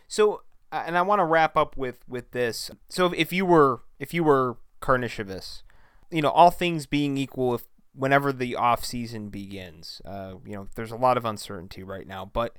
So, 0.08 0.42
and 0.72 0.98
I 0.98 1.02
want 1.02 1.20
to 1.20 1.26
wrap 1.26 1.58
up 1.58 1.78
with 1.78 1.98
with 2.08 2.32
this. 2.32 2.72
So, 2.90 3.14
if, 3.16 3.34
you 3.34 3.46
were 3.46 3.82
if 4.00 4.14
you 4.14 4.24
were 4.24 4.58
Karnisovas, 4.82 5.64
you 6.10 6.22
know, 6.22 6.30
all 6.30 6.52
things 6.52 6.86
being 6.86 7.18
equal, 7.18 7.56
if 7.56 7.64
whenever 7.94 8.32
the 8.32 8.56
off 8.56 8.86
season 8.86 9.30
begins. 9.30 10.02
Uh, 10.06 10.36
you 10.46 10.54
know, 10.54 10.68
there's 10.76 10.92
a 10.92 10.98
lot 10.98 11.18
of 11.18 11.26
uncertainty 11.26 11.84
right 11.84 12.08
now, 12.08 12.26
but 12.26 12.56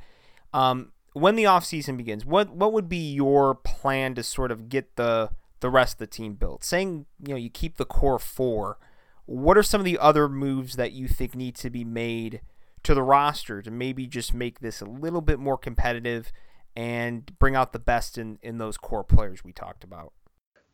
um, 0.53 0.93
when 1.13 1.37
the 1.37 1.47
off 1.47 1.65
season 1.65 1.97
begins, 1.97 2.25
what 2.25 2.51
what 2.51 2.73
would 2.73 2.89
be 2.89 3.13
your 3.13 3.55
plan 3.55 4.15
to 4.15 4.23
sort 4.23 4.51
of 4.51 4.69
get 4.69 4.97
the 4.97 5.31
the 5.61 5.71
rest 5.71 5.95
of 5.95 5.99
the 5.99 6.07
team 6.07 6.35
built? 6.35 6.65
Saying 6.65 7.07
you 7.21 7.35
know 7.35 7.37
you 7.37 7.51
keep 7.51 7.77
the 7.77 7.85
core 7.85 8.19
four. 8.19 8.79
What 9.25 9.57
are 9.57 9.63
some 9.63 9.81
of 9.81 9.85
the 9.85 9.99
other 9.99 10.29
moves 10.29 10.77
that 10.77 10.93
you 10.93 11.07
think 11.09 11.35
need 11.35 11.55
to 11.57 11.71
be 11.71 11.85
made 11.85 12.41
to 12.83 12.95
the 12.95 13.03
roster 13.03 13.63
to 13.63 13.71
maybe 13.71 14.07
just 14.07 14.35
make 14.35 14.59
this 14.59 14.81
a 14.81 14.85
little 14.85 15.21
bit 15.21 15.39
more 15.39 15.57
competitive 15.57 16.33
and 16.77 17.31
bring 17.39 17.57
out 17.57 17.73
the 17.73 17.79
best 17.79 18.19
in, 18.19 18.39
in 18.43 18.59
those 18.59 18.77
core 18.77 19.05
players 19.05 19.45
we 19.45 19.53
talked 19.53 19.85
about? 19.85 20.13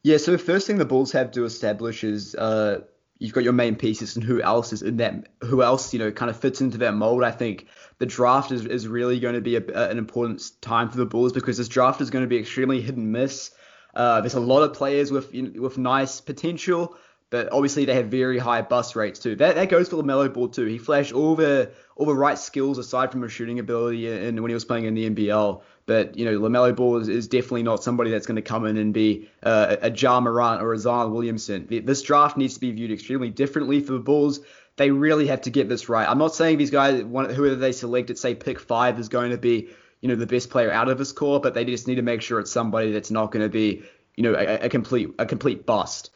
Yeah, 0.03 0.17
so 0.17 0.33
the 0.33 0.39
first 0.39 0.67
thing 0.67 0.79
the 0.79 0.85
Bulls 0.85 1.13
have 1.13 1.33
to 1.33 1.45
establish 1.45 2.05
is 2.05 2.35
uh, 2.35 2.81
you've 3.19 3.33
got 3.33 3.45
your 3.45 3.53
main 3.53 3.77
pieces 3.77 4.17
and 4.17 4.25
who 4.25 4.41
else 4.41 4.73
is 4.73 4.83
in 4.83 4.99
that 4.99 5.29
who 5.43 5.63
else 5.63 5.93
you 5.93 5.99
know 5.99 6.11
kind 6.11 6.31
of 6.31 6.37
fits 6.39 6.61
into 6.61 6.79
that 6.79 6.95
mold 6.95 7.25
i 7.25 7.31
think 7.31 7.67
the 7.99 8.07
draft 8.07 8.53
is, 8.53 8.65
is 8.65 8.87
really 8.87 9.19
going 9.19 9.35
to 9.35 9.41
be 9.41 9.57
a, 9.57 9.91
an 9.91 9.99
important 9.99 10.43
time 10.61 10.89
for 10.89 10.97
the 10.97 11.07
bulls 11.07 11.33
because 11.33 11.57
this 11.57 11.69
draft 11.69 12.01
is 12.01 12.11
going 12.11 12.25
to 12.25 12.29
be 12.29 12.39
extremely 12.39 12.81
hit 12.81 12.97
and 12.97 13.13
miss 13.13 13.51
uh, 13.95 14.21
there's 14.21 14.35
a 14.35 14.41
lot 14.41 14.63
of 14.63 14.75
players 14.75 15.11
with 15.11 15.35
you 15.35 15.43
know, 15.43 15.61
with 15.61 15.79
nice 15.79 16.21
potential 16.21 16.97
but 17.31 17.53
obviously 17.53 17.85
they 17.85 17.95
have 17.95 18.07
very 18.07 18.39
high 18.39 18.63
bust 18.63 18.97
rates 18.97 19.19
too. 19.19 19.37
That 19.37 19.57
that 19.57 19.69
goes 19.69 19.89
for 19.89 19.97
LaMelo 19.97 20.33
Ball 20.33 20.49
too. 20.49 20.65
He 20.65 20.79
flashed 20.79 21.13
all 21.13 21.37
the 21.37 21.71
all 21.97 22.07
the 22.07 22.15
right 22.15 22.39
skills 22.39 22.79
aside 22.79 23.13
from 23.13 23.23
his 23.23 23.33
shooting 23.33 23.59
ability 23.59 24.09
and 24.09 24.41
when 24.41 24.49
he 24.49 24.55
was 24.55 24.65
playing 24.65 24.87
in 24.87 24.95
the 24.95 25.11
NBL. 25.11 25.63
But 25.89 26.19
you 26.19 26.27
know 26.27 26.39
LaMelo 26.39 26.77
Ball 26.77 26.99
is, 26.99 27.09
is 27.09 27.29
definitely 27.29 27.63
not 27.63 27.83
somebody 27.83 28.11
that's 28.11 28.27
going 28.27 28.37
to 28.37 28.43
come 28.43 28.67
in 28.67 28.77
and 28.77 28.93
be 28.93 29.31
uh, 29.43 29.77
a 29.81 29.91
Ja 29.91 30.21
Morant 30.21 30.61
or 30.61 30.75
a 30.75 30.79
Zion 30.79 31.13
Williamson. 31.13 31.67
This 31.69 32.03
draft 32.03 32.37
needs 32.37 32.55
to 32.55 32.61
be 32.61 32.71
viewed 32.73 32.93
extremely 32.93 33.31
differently 33.31 33.81
for 33.81 33.95
the 33.95 33.99
Bulls. 33.99 34.41
They 34.77 34.91
really 34.91 35.29
have 35.29 35.41
to 35.41 35.51
get 35.51 35.71
this 35.71 35.89
right. 35.89 36.07
I'm 36.07 36.19
not 36.19 36.35
saying 36.35 36.59
these 36.59 36.71
guys, 36.71 37.01
whoever 37.01 37.55
they 37.55 37.73
select 37.73 38.11
at 38.11 38.19
say 38.19 38.35
pick 38.35 38.61
five, 38.61 39.01
is 39.01 39.09
going 39.09 39.31
to 39.31 39.39
be 39.39 39.71
you 40.03 40.11
know 40.11 40.15
the 40.15 40.27
best 40.27 40.51
player 40.51 40.71
out 40.71 40.91
of 40.91 40.99
this 40.99 41.11
core, 41.11 41.41
but 41.41 41.55
they 41.55 41.65
just 41.65 41.89
need 41.89 41.95
to 41.95 42.03
make 42.03 42.21
sure 42.21 42.39
it's 42.39 42.53
somebody 42.53 42.93
that's 42.93 43.11
not 43.11 43.33
going 43.33 43.43
to 43.43 43.49
be 43.49 43.83
you 44.15 44.25
know 44.25 44.35
a, 44.35 44.67
a 44.67 44.69
complete 44.69 45.09
a 45.19 45.25
complete 45.25 45.65
bust. 45.65 46.11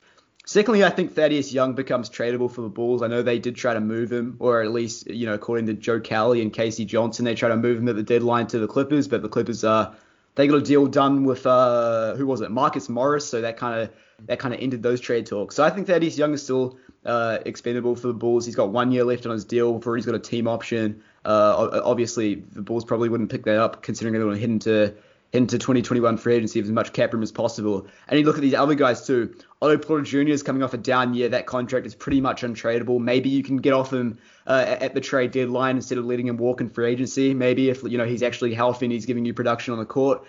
Secondly, 0.44 0.82
I 0.82 0.90
think 0.90 1.14
Thaddeus 1.14 1.52
Young 1.52 1.74
becomes 1.74 2.10
tradable 2.10 2.50
for 2.50 2.62
the 2.62 2.68
Bulls. 2.68 3.02
I 3.02 3.06
know 3.06 3.22
they 3.22 3.38
did 3.38 3.54
try 3.54 3.74
to 3.74 3.80
move 3.80 4.12
him, 4.12 4.36
or 4.40 4.60
at 4.62 4.72
least, 4.72 5.06
you 5.06 5.24
know, 5.24 5.34
according 5.34 5.66
to 5.66 5.74
Joe 5.74 6.00
Cowley 6.00 6.42
and 6.42 6.52
KC 6.52 6.84
Johnson, 6.86 7.24
they 7.24 7.36
try 7.36 7.48
to 7.48 7.56
move 7.56 7.78
him 7.78 7.88
at 7.88 7.94
the 7.94 8.02
deadline 8.02 8.48
to 8.48 8.58
the 8.58 8.66
Clippers, 8.66 9.06
but 9.06 9.22
the 9.22 9.28
Clippers 9.28 9.62
uh, 9.62 9.94
they 10.34 10.46
got 10.46 10.56
a 10.56 10.62
deal 10.62 10.86
done 10.86 11.24
with 11.24 11.46
uh, 11.46 12.14
who 12.16 12.26
was 12.26 12.40
it, 12.40 12.50
Marcus 12.50 12.88
Morris, 12.88 13.28
so 13.28 13.40
that 13.42 13.56
kind 13.56 13.82
of 13.82 13.90
that 14.26 14.38
kind 14.38 14.54
of 14.54 14.60
ended 14.60 14.82
those 14.82 15.00
trade 15.00 15.26
talks. 15.26 15.54
So 15.54 15.64
I 15.64 15.70
think 15.70 15.86
Thaddeus 15.86 16.16
Young 16.16 16.32
is 16.32 16.42
still 16.42 16.78
uh, 17.04 17.38
expendable 17.44 17.96
for 17.96 18.06
the 18.08 18.14
Bulls. 18.14 18.46
He's 18.46 18.56
got 18.56 18.70
one 18.70 18.92
year 18.92 19.04
left 19.04 19.26
on 19.26 19.32
his 19.32 19.44
deal 19.44 19.74
before 19.74 19.96
he's 19.96 20.06
got 20.06 20.14
a 20.14 20.20
team 20.20 20.48
option. 20.48 21.02
Uh, 21.24 21.80
obviously, 21.84 22.36
the 22.36 22.62
Bulls 22.62 22.84
probably 22.84 23.08
wouldn't 23.08 23.30
pick 23.30 23.44
that 23.44 23.56
up 23.56 23.82
considering 23.82 24.12
they're 24.12 24.22
going 24.22 24.34
to 24.34 24.40
head 24.40 24.50
into 24.50 24.94
into 25.32 25.56
2021 25.56 26.18
free 26.18 26.34
agency 26.34 26.60
with 26.60 26.68
as 26.68 26.72
much 26.72 26.92
cap 26.92 27.12
room 27.12 27.22
as 27.22 27.32
possible. 27.32 27.86
And 28.08 28.18
you 28.18 28.26
look 28.26 28.36
at 28.36 28.42
these 28.42 28.54
other 28.54 28.74
guys 28.74 29.06
too. 29.06 29.34
Otto 29.62 29.78
Porter 29.78 30.04
Jr. 30.04 30.32
is 30.32 30.42
coming 30.42 30.62
off 30.62 30.74
a 30.74 30.78
down 30.78 31.14
year. 31.14 31.30
That 31.30 31.46
contract 31.46 31.86
is 31.86 31.94
pretty 31.94 32.20
much 32.20 32.42
untradeable. 32.42 33.00
Maybe 33.00 33.30
you 33.30 33.42
can 33.42 33.56
get 33.56 33.72
off 33.72 33.92
him 33.92 34.18
uh, 34.46 34.76
at 34.80 34.94
the 34.94 35.00
trade 35.00 35.30
deadline 35.30 35.76
instead 35.76 35.98
of 35.98 36.04
letting 36.04 36.26
him 36.26 36.36
walk 36.36 36.60
in 36.60 36.68
free 36.68 36.90
agency. 36.90 37.32
Maybe 37.32 37.70
if 37.70 37.82
you 37.82 37.96
know 37.96 38.04
he's 38.04 38.22
actually 38.22 38.52
healthy 38.52 38.86
and 38.86 38.92
he's 38.92 39.06
giving 39.06 39.24
you 39.24 39.32
production 39.32 39.72
on 39.72 39.78
the 39.78 39.86
court. 39.86 40.22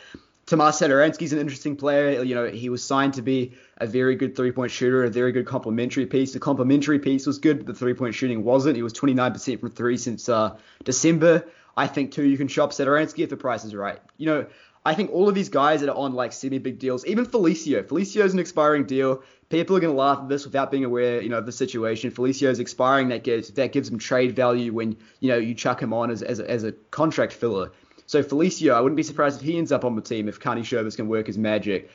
Tomas 0.45 0.81
is 0.81 1.33
an 1.33 1.39
interesting 1.39 1.77
player. 1.77 2.21
You 2.21 2.35
know, 2.35 2.47
he 2.47 2.67
was 2.69 2.83
signed 2.83 3.13
to 3.13 3.21
be 3.21 3.53
a 3.77 3.87
very 3.87 4.15
good 4.15 4.35
three-point 4.35 4.71
shooter, 4.71 5.05
a 5.05 5.09
very 5.09 5.31
good 5.31 5.45
complementary 5.45 6.05
piece. 6.05 6.33
The 6.33 6.39
complementary 6.39 6.99
piece 6.99 7.25
was 7.25 7.39
good, 7.39 7.59
but 7.59 7.65
the 7.65 7.73
three-point 7.73 8.13
shooting 8.13 8.43
wasn't. 8.43 8.75
He 8.75 8.83
was 8.83 8.91
29% 8.91 9.59
from 9.61 9.71
three 9.71 9.95
since 9.95 10.27
uh, 10.27 10.57
December. 10.83 11.45
I 11.75 11.87
think 11.87 12.11
too 12.11 12.23
you 12.23 12.37
can 12.37 12.47
shop 12.47 12.71
Satoransky 12.71 13.23
if 13.23 13.29
the 13.29 13.37
price 13.37 13.63
is 13.63 13.73
right. 13.73 13.99
You 14.17 14.25
know, 14.27 14.45
I 14.85 14.95
think 14.95 15.11
all 15.11 15.29
of 15.29 15.35
these 15.35 15.49
guys 15.49 15.79
that 15.79 15.89
are 15.89 15.95
on 15.95 16.13
like 16.13 16.33
semi 16.33 16.57
big 16.57 16.77
deals, 16.77 17.05
even 17.05 17.25
Felicio. 17.25 17.83
Felicio 17.83 18.25
is 18.25 18.33
an 18.33 18.39
expiring 18.39 18.85
deal. 18.85 19.23
People 19.49 19.77
are 19.77 19.79
going 19.79 19.93
to 19.93 19.99
laugh 19.99 20.19
at 20.19 20.29
this 20.29 20.45
without 20.45 20.71
being 20.71 20.83
aware, 20.83 21.21
you 21.21 21.29
know, 21.29 21.37
of 21.37 21.45
the 21.45 21.51
situation. 21.51 22.11
Felicio 22.11 22.49
is 22.49 22.59
expiring. 22.59 23.09
That 23.09 23.23
gives 23.23 23.49
that 23.51 23.71
gives 23.71 23.89
him 23.89 23.97
trade 23.97 24.35
value 24.35 24.73
when 24.73 24.97
you 25.21 25.29
know 25.29 25.37
you 25.37 25.53
chuck 25.53 25.81
him 25.81 25.93
on 25.93 26.11
as 26.11 26.21
as 26.21 26.39
a, 26.39 26.49
as 26.49 26.63
a 26.63 26.73
contract 26.91 27.31
filler. 27.31 27.71
So 28.07 28.21
Felicio, 28.23 28.73
I 28.73 28.81
wouldn't 28.81 28.97
be 28.97 29.03
surprised 29.03 29.39
if 29.39 29.45
he 29.45 29.57
ends 29.57 29.71
up 29.71 29.85
on 29.85 29.95
the 29.95 30.01
team 30.01 30.27
if 30.27 30.39
Karnisovas 30.39 30.97
can 30.97 31.07
work 31.07 31.27
his 31.27 31.37
magic. 31.37 31.89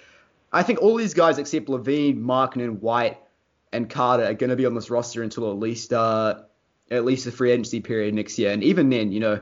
I 0.51 0.63
think 0.63 0.81
all 0.81 0.97
these 0.97 1.13
guys 1.13 1.37
except 1.37 1.67
LaVine, 1.67 2.23
Markkanen, 2.23 2.81
White, 2.81 3.19
and 3.71 3.91
Carter 3.91 4.25
are 4.25 4.35
going 4.35 4.51
to 4.51 4.57
be 4.57 4.65
on 4.65 4.75
this 4.75 4.89
roster 4.89 5.23
until 5.23 5.51
at 5.51 5.59
least 5.59 5.93
uh, 5.93 6.43
at 6.91 7.05
least 7.05 7.27
the 7.27 7.33
free 7.33 7.51
agency 7.51 7.81
period 7.81 8.15
next 8.15 8.39
year. 8.39 8.51
And 8.51 8.65
even 8.65 8.89
then, 8.89 9.13
you 9.13 9.21
know, 9.21 9.41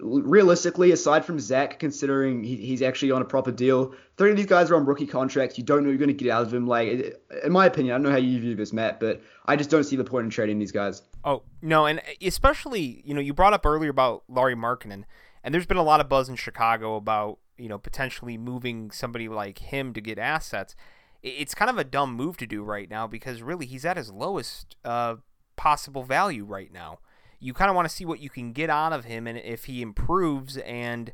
realistically, 0.00 0.92
aside 0.92 1.24
from 1.24 1.40
Zach, 1.40 1.78
considering 1.78 2.44
he, 2.44 2.56
he's 2.56 2.82
actually 2.82 3.10
on 3.10 3.22
a 3.22 3.24
proper 3.24 3.50
deal, 3.50 3.94
three 4.16 4.30
of 4.30 4.36
these 4.36 4.46
guys 4.46 4.70
are 4.70 4.76
on 4.76 4.86
rookie 4.86 5.06
contracts. 5.06 5.58
You 5.58 5.64
don't 5.64 5.82
know 5.82 5.88
you're 5.88 5.98
going 5.98 6.08
to 6.08 6.14
get 6.14 6.30
out 6.30 6.42
of 6.42 6.54
him. 6.54 6.66
Like, 6.66 7.20
in 7.44 7.52
my 7.52 7.66
opinion, 7.66 7.94
I 7.94 7.96
don't 7.96 8.04
know 8.04 8.10
how 8.10 8.16
you 8.16 8.40
view 8.40 8.54
this, 8.54 8.72
Matt, 8.72 9.00
but 9.00 9.20
I 9.46 9.56
just 9.56 9.70
don't 9.70 9.84
see 9.84 9.96
the 9.96 10.04
point 10.04 10.24
in 10.24 10.30
trading 10.30 10.58
these 10.58 10.72
guys. 10.72 11.02
Oh 11.24 11.42
no, 11.62 11.86
and 11.86 12.00
especially 12.22 13.02
you 13.04 13.12
know 13.12 13.20
you 13.20 13.34
brought 13.34 13.52
up 13.52 13.66
earlier 13.66 13.90
about 13.90 14.22
Lauri 14.28 14.54
Markkanen, 14.54 15.04
and 15.42 15.52
there's 15.52 15.66
been 15.66 15.76
a 15.76 15.82
lot 15.82 16.00
of 16.00 16.08
buzz 16.08 16.28
in 16.28 16.36
Chicago 16.36 16.96
about 16.96 17.38
you 17.56 17.68
know 17.68 17.78
potentially 17.78 18.38
moving 18.38 18.90
somebody 18.90 19.28
like 19.28 19.58
him 19.58 19.92
to 19.94 20.00
get 20.00 20.18
assets. 20.18 20.76
It's 21.20 21.54
kind 21.54 21.68
of 21.68 21.78
a 21.78 21.84
dumb 21.84 22.14
move 22.14 22.36
to 22.36 22.46
do 22.46 22.62
right 22.62 22.88
now 22.88 23.08
because 23.08 23.42
really 23.42 23.66
he's 23.66 23.84
at 23.84 23.96
his 23.96 24.12
lowest 24.12 24.76
uh, 24.84 25.16
possible 25.56 26.04
value 26.04 26.44
right 26.44 26.72
now 26.72 27.00
you 27.40 27.54
kind 27.54 27.70
of 27.70 27.76
want 27.76 27.88
to 27.88 27.94
see 27.94 28.04
what 28.04 28.20
you 28.20 28.30
can 28.30 28.52
get 28.52 28.70
out 28.70 28.92
of 28.92 29.04
him 29.04 29.26
and 29.26 29.38
if 29.38 29.64
he 29.64 29.82
improves 29.82 30.56
and 30.58 31.12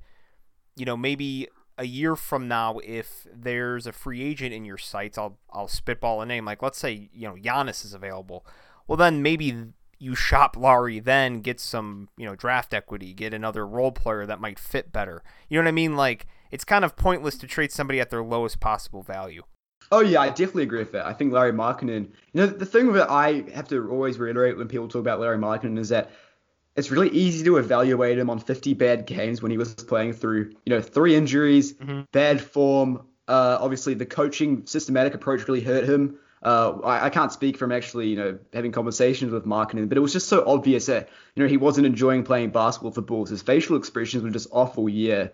you 0.77 0.85
know 0.85 0.97
maybe 0.97 1.49
a 1.77 1.87
year 1.87 2.15
from 2.17 2.47
now 2.49 2.79
if 2.85 3.27
there's 3.33 3.87
a 3.87 3.93
free 3.93 4.23
agent 4.23 4.53
in 4.53 4.65
your 4.65 4.79
sights 4.79 5.19
I'll 5.19 5.39
I'll 5.53 5.69
spitball 5.69 6.23
a 6.23 6.27
name. 6.27 6.45
Like 6.45 6.63
let's 6.63 6.79
say 6.79 7.09
you 7.13 7.29
know 7.29 7.35
Giannis 7.35 7.85
is 7.85 7.95
available. 7.95 8.47
Well 8.87 8.97
then 8.97 9.23
maybe 9.23 9.73
you 9.99 10.15
shop 10.15 10.57
Lauri 10.57 11.01
then 11.01 11.41
get 11.41 11.61
some 11.61 12.09
you 12.17 12.27
know 12.27 12.35
draft 12.35 12.75
equity 12.75 13.13
get 13.13 13.35
another 13.35 13.67
role 13.67 13.93
player 13.93 14.27
that 14.27 14.41
might 14.41 14.59
fit 14.59 14.93
better. 14.93 15.23
You 15.49 15.59
know 15.59 15.65
what 15.65 15.69
I 15.69 15.73
mean? 15.73 15.97
Like 15.97 16.27
it's 16.51 16.65
kind 16.65 16.85
of 16.85 16.97
pointless 16.97 17.37
to 17.39 17.47
trade 17.47 17.73
somebody 17.73 18.01
at 18.01 18.11
their 18.11 18.23
lowest 18.23 18.61
possible 18.61 19.03
value 19.03 19.43
Oh 19.93 20.01
yeah, 20.01 20.21
I 20.21 20.29
definitely 20.29 20.65
agree 20.65 20.81
with 20.81 20.93
that. 20.93 21.07
I 21.07 21.13
think 21.13 21.33
Larry 21.33 21.53
Markkanen. 21.53 22.09
You 22.33 22.41
know, 22.41 22.47
the 22.47 22.67
thing 22.67 22.93
that 22.93 23.11
I 23.11 23.45
have 23.55 23.69
to 23.69 23.91
always 23.91 24.19
reiterate 24.19 24.57
when 24.57 24.69
people 24.69 24.89
talk 24.89 25.01
about 25.01 25.21
Larry 25.21 25.39
Markkanen 25.39 25.79
is 25.79 25.91
that 25.91 26.11
it's 26.77 26.91
really 26.91 27.11
easy 27.11 27.45
to 27.45 27.57
evaluate 27.59 28.19
him 28.19 28.31
on 28.31 28.39
50 28.41 28.75
bad 28.75 29.07
games 29.07 29.41
when 29.41 29.51
he 29.51 29.59
was 29.59 29.75
playing 29.75 30.13
through, 30.13 30.55
you 30.65 30.71
know, 30.71 30.81
three 30.81 31.15
injuries, 31.15 31.75
mm-hmm. 31.75 32.03
bad 32.13 32.41
form. 32.41 33.07
Uh, 33.29 33.59
obviously, 33.61 33.95
the 33.95 34.07
coaching 34.07 34.67
systematic 34.67 35.15
approach 35.15 35.47
really 35.47 35.61
hurt 35.61 35.85
him. 35.85 36.19
Uh, 36.43 36.79
I, 36.85 37.07
I, 37.07 37.11
can't 37.11 37.33
speak 37.33 37.57
from 37.57 37.73
actually, 37.73 38.09
you 38.09 38.17
know, 38.17 38.39
having 38.53 38.71
conversations 38.71 39.33
with 39.33 39.47
Markkanen, 39.47 39.89
but 39.89 39.97
it 39.97 40.03
was 40.03 40.13
just 40.13 40.29
so 40.29 40.45
obvious 40.47 40.87
that, 40.87 41.09
you 41.35 41.43
know, 41.43 41.49
he 41.49 41.57
wasn't 41.57 41.87
enjoying 41.87 42.23
playing 42.23 42.51
basketball 42.51 42.91
for 42.91 43.01
Bulls. 43.01 43.31
His 43.31 43.41
facial 43.41 43.79
expressions 43.79 44.23
were 44.23 44.31
just 44.31 44.49
awful 44.53 44.87
year. 44.87 45.33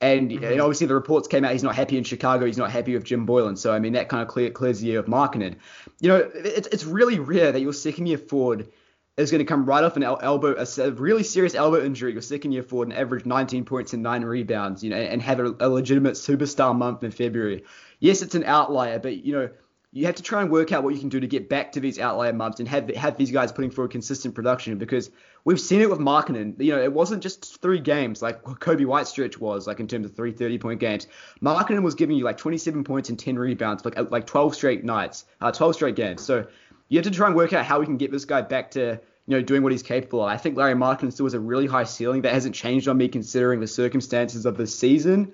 And, 0.00 0.30
mm-hmm. 0.30 0.44
and, 0.44 0.60
obviously 0.60 0.86
the 0.86 0.94
reports 0.94 1.26
came 1.26 1.44
out 1.44 1.52
he's 1.52 1.62
not 1.62 1.74
happy 1.74 1.96
in 1.96 2.04
Chicago. 2.04 2.44
He's 2.46 2.58
not 2.58 2.70
happy 2.70 2.94
with 2.94 3.04
Jim 3.04 3.26
Boylen. 3.26 3.56
So 3.56 3.72
I 3.72 3.78
mean 3.78 3.94
that 3.94 4.08
kind 4.08 4.22
of 4.22 4.28
clear, 4.28 4.50
clears 4.50 4.80
the 4.80 4.88
year 4.88 4.98
of 4.98 5.06
Markkanen. 5.06 5.56
You 6.00 6.08
know, 6.08 6.30
it's 6.34 6.68
it's 6.68 6.84
really 6.84 7.18
rare 7.18 7.52
that 7.52 7.60
your 7.60 7.72
second 7.72 8.06
year 8.06 8.18
forward 8.18 8.68
is 9.16 9.30
going 9.30 9.38
to 9.38 9.46
come 9.46 9.64
right 9.64 9.82
off 9.82 9.96
an 9.96 10.02
elbow, 10.02 10.54
a 10.56 10.90
really 10.90 11.22
serious 11.22 11.54
elbow 11.54 11.82
injury, 11.82 12.12
your 12.12 12.20
second 12.20 12.52
year 12.52 12.62
forward, 12.62 12.88
and 12.88 12.98
average 12.98 13.24
19 13.24 13.64
points 13.64 13.94
and 13.94 14.02
nine 14.02 14.22
rebounds, 14.22 14.84
you 14.84 14.90
know, 14.90 14.96
and 14.96 15.22
have 15.22 15.40
a, 15.40 15.54
a 15.60 15.68
legitimate 15.70 16.14
superstar 16.14 16.76
month 16.76 17.02
in 17.02 17.10
February. 17.10 17.64
Yes, 17.98 18.20
it's 18.20 18.34
an 18.34 18.44
outlier, 18.44 18.98
but 18.98 19.24
you 19.24 19.32
know 19.32 19.48
you 19.96 20.04
have 20.04 20.16
to 20.16 20.22
try 20.22 20.42
and 20.42 20.50
work 20.50 20.72
out 20.72 20.84
what 20.84 20.92
you 20.92 21.00
can 21.00 21.08
do 21.08 21.20
to 21.20 21.26
get 21.26 21.48
back 21.48 21.72
to 21.72 21.80
these 21.80 21.98
outlier 21.98 22.34
months 22.34 22.60
and 22.60 22.68
have 22.68 22.88
have 22.90 23.16
these 23.16 23.30
guys 23.30 23.50
putting 23.50 23.70
forward 23.70 23.90
consistent 23.90 24.34
production 24.34 24.76
because 24.76 25.10
we've 25.46 25.60
seen 25.60 25.80
it 25.80 25.88
with 25.88 26.00
Markkanen. 26.00 26.60
You 26.60 26.72
know, 26.72 26.82
it 26.82 26.92
wasn't 26.92 27.22
just 27.22 27.62
three 27.62 27.78
games 27.78 28.20
like 28.20 28.42
Coby 28.42 28.84
White 28.84 29.06
stretch 29.06 29.38
was 29.38 29.66
like 29.66 29.80
in 29.80 29.86
terms 29.86 30.04
of 30.04 30.14
three 30.14 30.32
30 30.32 30.58
point 30.58 30.80
games. 30.80 31.06
Markkanen 31.40 31.82
was 31.82 31.94
giving 31.94 32.16
you 32.16 32.24
like 32.24 32.36
27 32.36 32.84
points 32.84 33.08
and 33.08 33.18
10 33.18 33.38
rebounds 33.38 33.84
like 33.84 34.10
like 34.10 34.26
12 34.26 34.54
straight 34.54 34.84
nights, 34.84 35.24
uh, 35.40 35.50
12 35.50 35.76
straight 35.76 35.96
games. 35.96 36.22
So 36.22 36.46
you 36.88 36.98
have 36.98 37.04
to 37.04 37.10
try 37.10 37.28
and 37.28 37.36
work 37.36 37.54
out 37.54 37.64
how 37.64 37.80
we 37.80 37.86
can 37.86 37.96
get 37.96 38.10
this 38.12 38.26
guy 38.26 38.42
back 38.42 38.72
to 38.72 39.00
you 39.26 39.36
know 39.36 39.40
doing 39.40 39.62
what 39.62 39.72
he's 39.72 39.84
capable 39.84 40.22
of. 40.22 40.28
I 40.28 40.36
think 40.36 40.58
Larry 40.58 40.74
Markkanen 40.74 41.12
still 41.12 41.26
has 41.26 41.34
a 41.34 41.40
really 41.40 41.66
high 41.66 41.84
ceiling 41.84 42.22
that 42.22 42.34
hasn't 42.34 42.54
changed 42.54 42.88
on 42.88 42.98
me 42.98 43.08
considering 43.08 43.60
the 43.60 43.68
circumstances 43.68 44.44
of 44.46 44.56
the 44.56 44.66
season. 44.66 45.32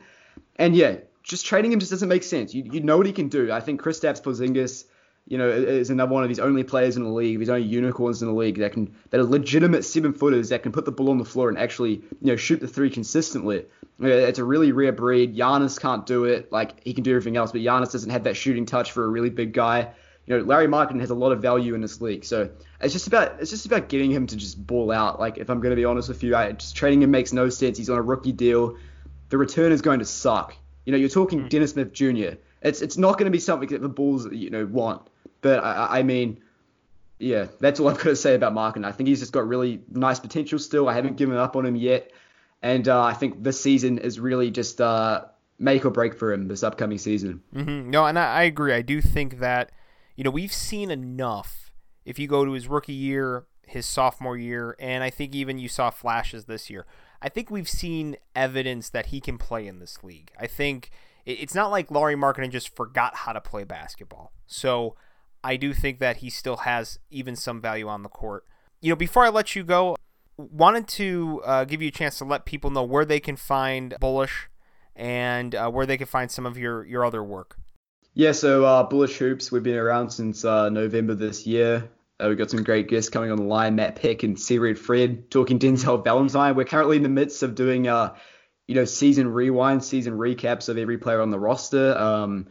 And 0.57 0.77
yeah, 0.77 0.97
just 1.23 1.47
trading 1.47 1.73
him 1.73 1.81
just 1.81 1.91
doesn't 1.91 2.09
make 2.09 2.23
sense. 2.23 2.53
You, 2.53 2.65
you 2.71 2.81
know 2.81 2.99
what 2.99 3.07
he 3.07 3.13
can 3.13 3.29
do. 3.29 3.51
I 3.51 3.61
think 3.61 3.81
Kristaps 3.81 4.23
Porzingis, 4.23 4.85
you 5.29 5.39
know, 5.39 5.49
is 5.49 5.91
another 5.91 6.13
one 6.13 6.23
of 6.23 6.29
these 6.29 6.41
only 6.41 6.65
players 6.65 6.97
in 6.97 7.05
the 7.05 7.11
league, 7.11 7.39
these 7.39 7.49
only 7.49 7.63
unicorns 7.63 8.23
in 8.23 8.29
the 8.29 8.35
league 8.35 8.59
that 8.59 8.73
can 8.73 8.95
that 9.11 9.21
are 9.21 9.25
legitimate 9.25 9.85
seven 9.85 10.13
footers 10.13 10.49
that 10.49 10.63
can 10.63 10.73
put 10.73 10.85
the 10.85 10.93
ball 10.93 11.11
on 11.11 11.19
the 11.19 11.25
floor 11.25 11.49
and 11.49 11.59
actually 11.59 12.03
you 12.21 12.27
know 12.27 12.37
shoot 12.37 12.61
the 12.61 12.69
three 12.69 12.91
consistently. 12.91 13.65
It's 14.01 14.39
a 14.39 14.45
really 14.45 14.73
rare 14.73 14.93
breed. 14.93 15.37
Giannis 15.37 15.81
can't 15.81 16.05
do 16.05 16.25
it. 16.25 16.51
Like 16.51 16.83
he 16.85 16.93
can 16.93 17.05
do 17.05 17.13
everything 17.13 17.37
else, 17.37 17.53
but 17.53 17.61
Giannis 17.61 17.93
doesn't 17.93 18.11
have 18.11 18.25
that 18.25 18.37
shooting 18.37 18.67
touch 18.67 18.93
for 18.93 19.05
a 19.05 19.09
really 19.09 19.31
big 19.31 19.53
guy. 19.53 19.93
You 20.27 20.39
know, 20.39 20.45
Larry 20.45 20.67
Markkanen 20.67 21.01
has 21.01 21.11
a 21.11 21.15
lot 21.15 21.33
of 21.33 21.43
value 21.43 21.75
in 21.75 21.81
this 21.81 22.01
league, 22.01 22.25
so 22.25 22.51
it's 22.81 22.93
just 22.93 23.07
about 23.07 23.41
it's 23.41 23.51
just 23.51 23.67
about 23.67 23.89
getting 23.89 24.11
him 24.11 24.27
to 24.27 24.37
just 24.37 24.65
ball 24.67 24.91
out. 24.91 25.21
Like 25.21 25.39
if 25.39 25.51
I'm 25.51 25.61
going 25.61 25.71
to 25.71 25.77
be 25.77 25.85
honest 25.85 26.09
with 26.09 26.23
you, 26.23 26.35
I, 26.35 26.53
just 26.53 26.77
trading 26.77 27.03
him 27.03 27.11
makes 27.11 27.33
no 27.33 27.49
sense. 27.49 27.79
He's 27.79 27.91
on 27.91 27.99
a 27.99 28.03
rookie 28.03 28.33
deal. 28.33 28.77
The 29.29 29.39
return 29.39 29.73
is 29.73 29.83
going 29.83 30.01
to 30.01 30.05
suck. 30.05 30.57
You 30.85 30.93
know, 30.93 30.99
you're 30.99 31.09
talking 31.09 31.41
mm-hmm. 31.41 31.49
Dennis 31.49 31.73
Smith 31.73 31.93
Jr. 31.93 32.37
It's 32.61 32.83
it's 32.83 32.99
not 32.99 33.19
going 33.19 33.27
to 33.27 33.31
be 33.31 33.39
something 33.39 33.69
that 33.71 33.83
the 33.83 33.89
Bulls 33.89 34.31
you 34.33 34.51
know 34.51 34.67
want. 34.67 35.09
But 35.43 35.63
I, 35.63 35.99
I 35.99 36.03
mean, 36.03 36.41
yeah, 37.19 37.47
that's 37.61 37.79
all 37.79 37.89
I've 37.89 37.99
got 37.99 38.05
to 38.05 38.17
say 38.17 38.35
about 38.35 38.55
Markin. 38.55 38.85
I 38.85 38.93
think 38.93 39.09
he's 39.09 39.21
just 39.21 39.33
got 39.33 39.47
really 39.47 39.83
nice 39.91 40.19
potential 40.19 40.59
still. 40.59 40.89
I 40.89 40.95
haven't 40.95 41.17
given 41.17 41.37
up 41.37 41.55
on 41.55 41.67
him 41.67 41.77
yet, 41.77 42.11
and 42.63 42.89
uh, 42.89 43.03
I 43.03 43.13
think 43.13 43.43
this 43.43 43.61
season 43.61 43.99
is 43.99 44.19
really 44.19 44.51
just 44.51 44.81
uh, 44.81 45.25
make 45.59 45.85
or 45.85 45.91
break 45.91 46.15
for 46.15 46.33
him 46.33 46.49
this 46.49 46.63
upcoming 46.63 46.99
season. 46.99 47.43
Mm-hmm. 47.55 47.91
No, 47.91 48.07
and 48.07 48.19
I, 48.19 48.35
I 48.35 48.43
agree. 48.45 48.73
I 48.73 48.83
do 48.83 49.01
think 49.01 49.39
that 49.41 49.71
you 50.17 50.25
know 50.25 50.31
we've 50.31 50.53
seen 50.53 50.91
enough. 50.91 51.71
If 52.05 52.19
you 52.19 52.27
go 52.27 52.45
to 52.45 52.53
his 52.53 52.67
rookie 52.67 52.93
year, 52.93 53.45
his 53.67 53.87
sophomore 53.87 54.37
year, 54.37 54.75
and 54.79 55.05
I 55.05 55.11
think 55.11 55.35
even 55.35 55.59
you 55.59 55.69
saw 55.69 55.91
flashes 55.91 56.47
this 56.47 56.71
year. 56.71 56.87
I 57.21 57.29
think 57.29 57.51
we've 57.51 57.69
seen 57.69 58.17
evidence 58.35 58.91
that 58.91 59.07
he 59.07 59.21
can 59.21 59.39
play 59.39 59.69
in 59.69 59.79
this 59.79 60.03
league. 60.03 60.33
I 60.41 60.49
think 60.49 60.91
it's 61.25 61.55
not 61.55 61.71
like 61.71 61.89
Lauri 61.91 62.17
Markkanen 62.17 62.51
just 62.51 62.75
forgot 62.75 63.15
how 63.15 63.33
to 63.33 63.41
play 63.41 63.63
basketball. 63.63 64.33
So 64.47 64.97
I 65.45 65.57
do 65.57 65.73
think 65.73 65.99
that 65.99 66.19
he 66.19 66.31
still 66.31 66.59
has 66.59 66.99
even 67.11 67.37
some 67.37 67.61
value 67.61 67.89
on 67.89 68.03
the 68.03 68.09
court. 68.09 68.45
You 68.81 68.91
know, 68.91 68.97
before 68.97 69.25
I 69.25 69.29
let 69.29 69.55
you 69.57 69.65
go, 69.65 69.97
wanted 70.37 70.89
to 70.89 71.43
uh, 71.45 71.65
give 71.65 71.83
you 71.83 71.89
a 71.89 71.93
chance 71.93 72.19
to 72.19 72.25
let 72.25 72.45
people 72.45 72.71
know 72.71 72.83
where 72.83 73.05
they 73.05 73.21
can 73.21 73.37
find 73.37 73.95
Bullish 74.01 74.49
and 74.95 75.55
uh, 75.55 75.71
where 75.71 75.87
they 75.87 75.97
can 75.97 76.07
find 76.07 76.31
some 76.31 76.47
of 76.47 76.59
your, 76.59 76.85
your 76.85 77.05
other 77.05 77.23
work. 77.23 77.59
Yeah, 78.15 78.33
so 78.33 78.65
uh, 78.65 78.83
Bullish 78.83 79.17
Hoops, 79.19 79.51
we've 79.51 79.63
been 79.63 79.77
around 79.77 80.11
since 80.11 80.45
uh, 80.45 80.69
November 80.69 81.15
this 81.15 81.47
year. 81.47 81.89
Uh, 82.21 82.29
we've 82.29 82.39
got 82.39 82.51
some 82.51 82.63
great 82.63 82.89
guests 82.89 83.09
coming 83.09 83.31
on 83.31 83.39
the 83.39 83.45
line, 83.45 83.75
Matt 83.75 83.97
Peck 83.97 84.23
and 84.23 84.39
Seared 84.39 84.79
Fred, 84.79 85.31
talking 85.31 85.59
Denzel 85.61 86.05
Valentine. 86.05 86.55
We're 86.55 86.65
currently 86.65 86.99
in 86.99 87.03
the 87.03 87.09
midst 87.09 87.43
of 87.43 87.55
doing, 87.55 87.89
uh, 87.89 88.15
you 88.69 88.75
know, 88.75 88.85
season 88.85 89.33
rewind, 89.33 89.83
season 89.83 90.15
recaps 90.15 90.69
of 90.69 90.77
every 90.77 90.99
player 90.99 91.23
on 91.23 91.31
the 91.31 91.39
roster. 91.39 91.97
Um, 91.97 92.49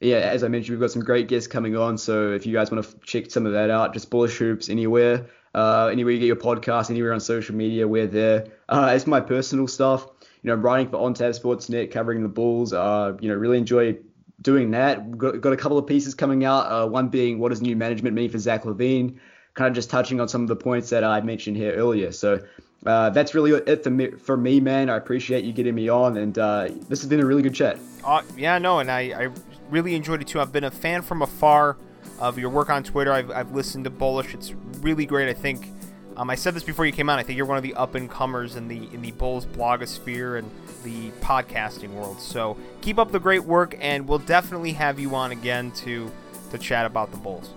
yeah, 0.00 0.18
as 0.18 0.44
I 0.44 0.48
mentioned, 0.48 0.76
we've 0.78 0.80
got 0.80 0.92
some 0.92 1.02
great 1.02 1.28
guests 1.28 1.48
coming 1.48 1.76
on. 1.76 1.98
So 1.98 2.32
if 2.32 2.46
you 2.46 2.52
guys 2.52 2.70
want 2.70 2.84
to 2.84 2.98
check 3.00 3.30
some 3.30 3.46
of 3.46 3.52
that 3.52 3.70
out, 3.70 3.94
just 3.94 4.10
Bullish 4.10 4.36
Hoops 4.36 4.68
anywhere, 4.68 5.26
uh, 5.54 5.88
anywhere 5.90 6.12
you 6.12 6.20
get 6.20 6.26
your 6.26 6.36
podcast, 6.36 6.90
anywhere 6.90 7.12
on 7.12 7.20
social 7.20 7.54
media, 7.54 7.88
we're 7.88 8.06
there. 8.06 8.46
Uh, 8.68 8.92
it's 8.94 9.06
my 9.06 9.20
personal 9.20 9.66
stuff. 9.66 10.06
you 10.42 10.48
know, 10.50 10.54
writing 10.54 10.88
for 10.88 10.98
OnTap 10.98 11.40
Sportsnet, 11.40 11.90
covering 11.90 12.22
the 12.22 12.28
Bulls. 12.28 12.72
Uh, 12.72 13.16
you 13.20 13.28
know, 13.28 13.34
really 13.34 13.58
enjoy 13.58 13.98
doing 14.40 14.70
that. 14.70 15.18
Got, 15.18 15.40
got 15.40 15.52
a 15.52 15.56
couple 15.56 15.78
of 15.78 15.86
pieces 15.86 16.14
coming 16.14 16.44
out. 16.44 16.70
Uh, 16.70 16.86
one 16.86 17.08
being 17.08 17.38
what 17.38 17.48
does 17.48 17.60
new 17.60 17.74
management 17.76 18.14
mean 18.14 18.30
for 18.30 18.38
Zach 18.38 18.62
LaVine? 18.64 19.18
Kind 19.54 19.68
of 19.68 19.74
just 19.74 19.90
touching 19.90 20.20
on 20.20 20.28
some 20.28 20.42
of 20.42 20.48
the 20.48 20.56
points 20.56 20.90
that 20.90 21.02
I 21.02 21.20
mentioned 21.22 21.56
here 21.56 21.72
earlier. 21.72 22.12
So 22.12 22.40
uh, 22.86 23.10
that's 23.10 23.34
really 23.34 23.52
it 23.52 23.82
for 23.82 23.90
me, 23.90 24.10
for 24.12 24.36
me, 24.36 24.60
man. 24.60 24.88
I 24.88 24.96
appreciate 24.96 25.44
you 25.44 25.52
getting 25.52 25.74
me 25.74 25.88
on, 25.88 26.16
and 26.16 26.38
uh, 26.38 26.68
this 26.88 27.00
has 27.00 27.08
been 27.08 27.20
a 27.20 27.26
really 27.26 27.42
good 27.42 27.54
chat. 27.54 27.78
Uh, 28.04 28.22
yeah, 28.36 28.58
no, 28.58 28.78
and 28.78 28.90
I, 28.90 29.00
I 29.24 29.28
really 29.70 29.94
enjoyed 29.94 30.22
it 30.22 30.28
too. 30.28 30.40
I've 30.40 30.52
been 30.52 30.64
a 30.64 30.70
fan 30.70 31.02
from 31.02 31.22
afar 31.22 31.76
of 32.18 32.38
your 32.38 32.50
work 32.50 32.70
on 32.70 32.82
Twitter. 32.82 33.12
I've, 33.12 33.30
I've 33.30 33.52
listened 33.52 33.84
to 33.84 33.90
Bullish. 33.90 34.34
It's 34.34 34.52
really 34.80 35.06
great. 35.06 35.28
I 35.28 35.34
think 35.34 35.68
um, 36.16 36.30
I 36.30 36.34
said 36.34 36.54
this 36.54 36.64
before 36.64 36.86
you 36.86 36.92
came 36.92 37.10
on. 37.10 37.18
I 37.18 37.22
think 37.22 37.36
you're 37.36 37.46
one 37.46 37.56
of 37.56 37.62
the 37.62 37.74
up 37.74 37.94
and 37.94 38.10
comers 38.10 38.56
in 38.56 38.68
the 38.68 38.88
in 38.92 39.02
the 39.02 39.12
Bulls 39.12 39.46
blogosphere 39.46 40.38
and 40.38 40.50
the 40.84 41.10
podcasting 41.20 41.90
world. 41.90 42.20
So 42.20 42.56
keep 42.80 42.98
up 42.98 43.12
the 43.12 43.20
great 43.20 43.44
work, 43.44 43.76
and 43.80 44.08
we'll 44.08 44.18
definitely 44.18 44.72
have 44.72 44.98
you 44.98 45.14
on 45.14 45.32
again 45.32 45.70
to 45.72 46.10
to 46.50 46.58
chat 46.58 46.86
about 46.86 47.10
the 47.10 47.18
Bulls. 47.18 47.50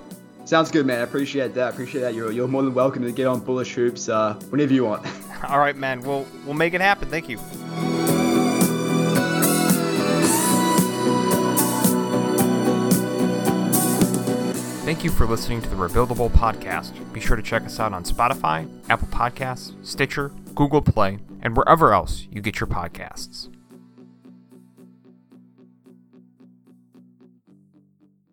Sounds 0.45 0.69
good, 0.71 0.85
man. 0.85 0.99
I 0.99 1.03
appreciate 1.03 1.53
that. 1.53 1.67
I 1.67 1.69
appreciate 1.69 2.01
that. 2.01 2.13
You're, 2.13 2.31
you're 2.31 2.47
more 2.47 2.63
than 2.63 2.73
welcome 2.73 3.03
to 3.03 3.11
get 3.11 3.27
on 3.27 3.39
Bullish 3.39 3.73
Hoops 3.73 4.09
uh, 4.09 4.33
whenever 4.49 4.73
you 4.73 4.85
want. 4.85 5.05
All 5.47 5.59
right, 5.59 5.75
man. 5.75 6.01
We'll 6.01 6.25
we'll 6.45 6.55
make 6.55 6.73
it 6.73 6.81
happen. 6.81 7.09
Thank 7.09 7.29
you. 7.29 7.39
Thank 14.83 15.05
you 15.05 15.11
for 15.11 15.25
listening 15.25 15.61
to 15.61 15.69
the 15.69 15.75
Rebuildable 15.75 16.29
Podcast. 16.31 16.91
Be 17.13 17.21
sure 17.21 17.37
to 17.37 17.41
check 17.41 17.63
us 17.63 17.79
out 17.79 17.93
on 17.93 18.03
Spotify, 18.03 18.69
Apple 18.89 19.07
Podcasts, 19.07 19.73
Stitcher, 19.85 20.29
Google 20.53 20.81
Play, 20.81 21.19
and 21.41 21.55
wherever 21.55 21.93
else 21.93 22.27
you 22.29 22.41
get 22.41 22.59
your 22.59 22.67
podcasts. 22.67 23.47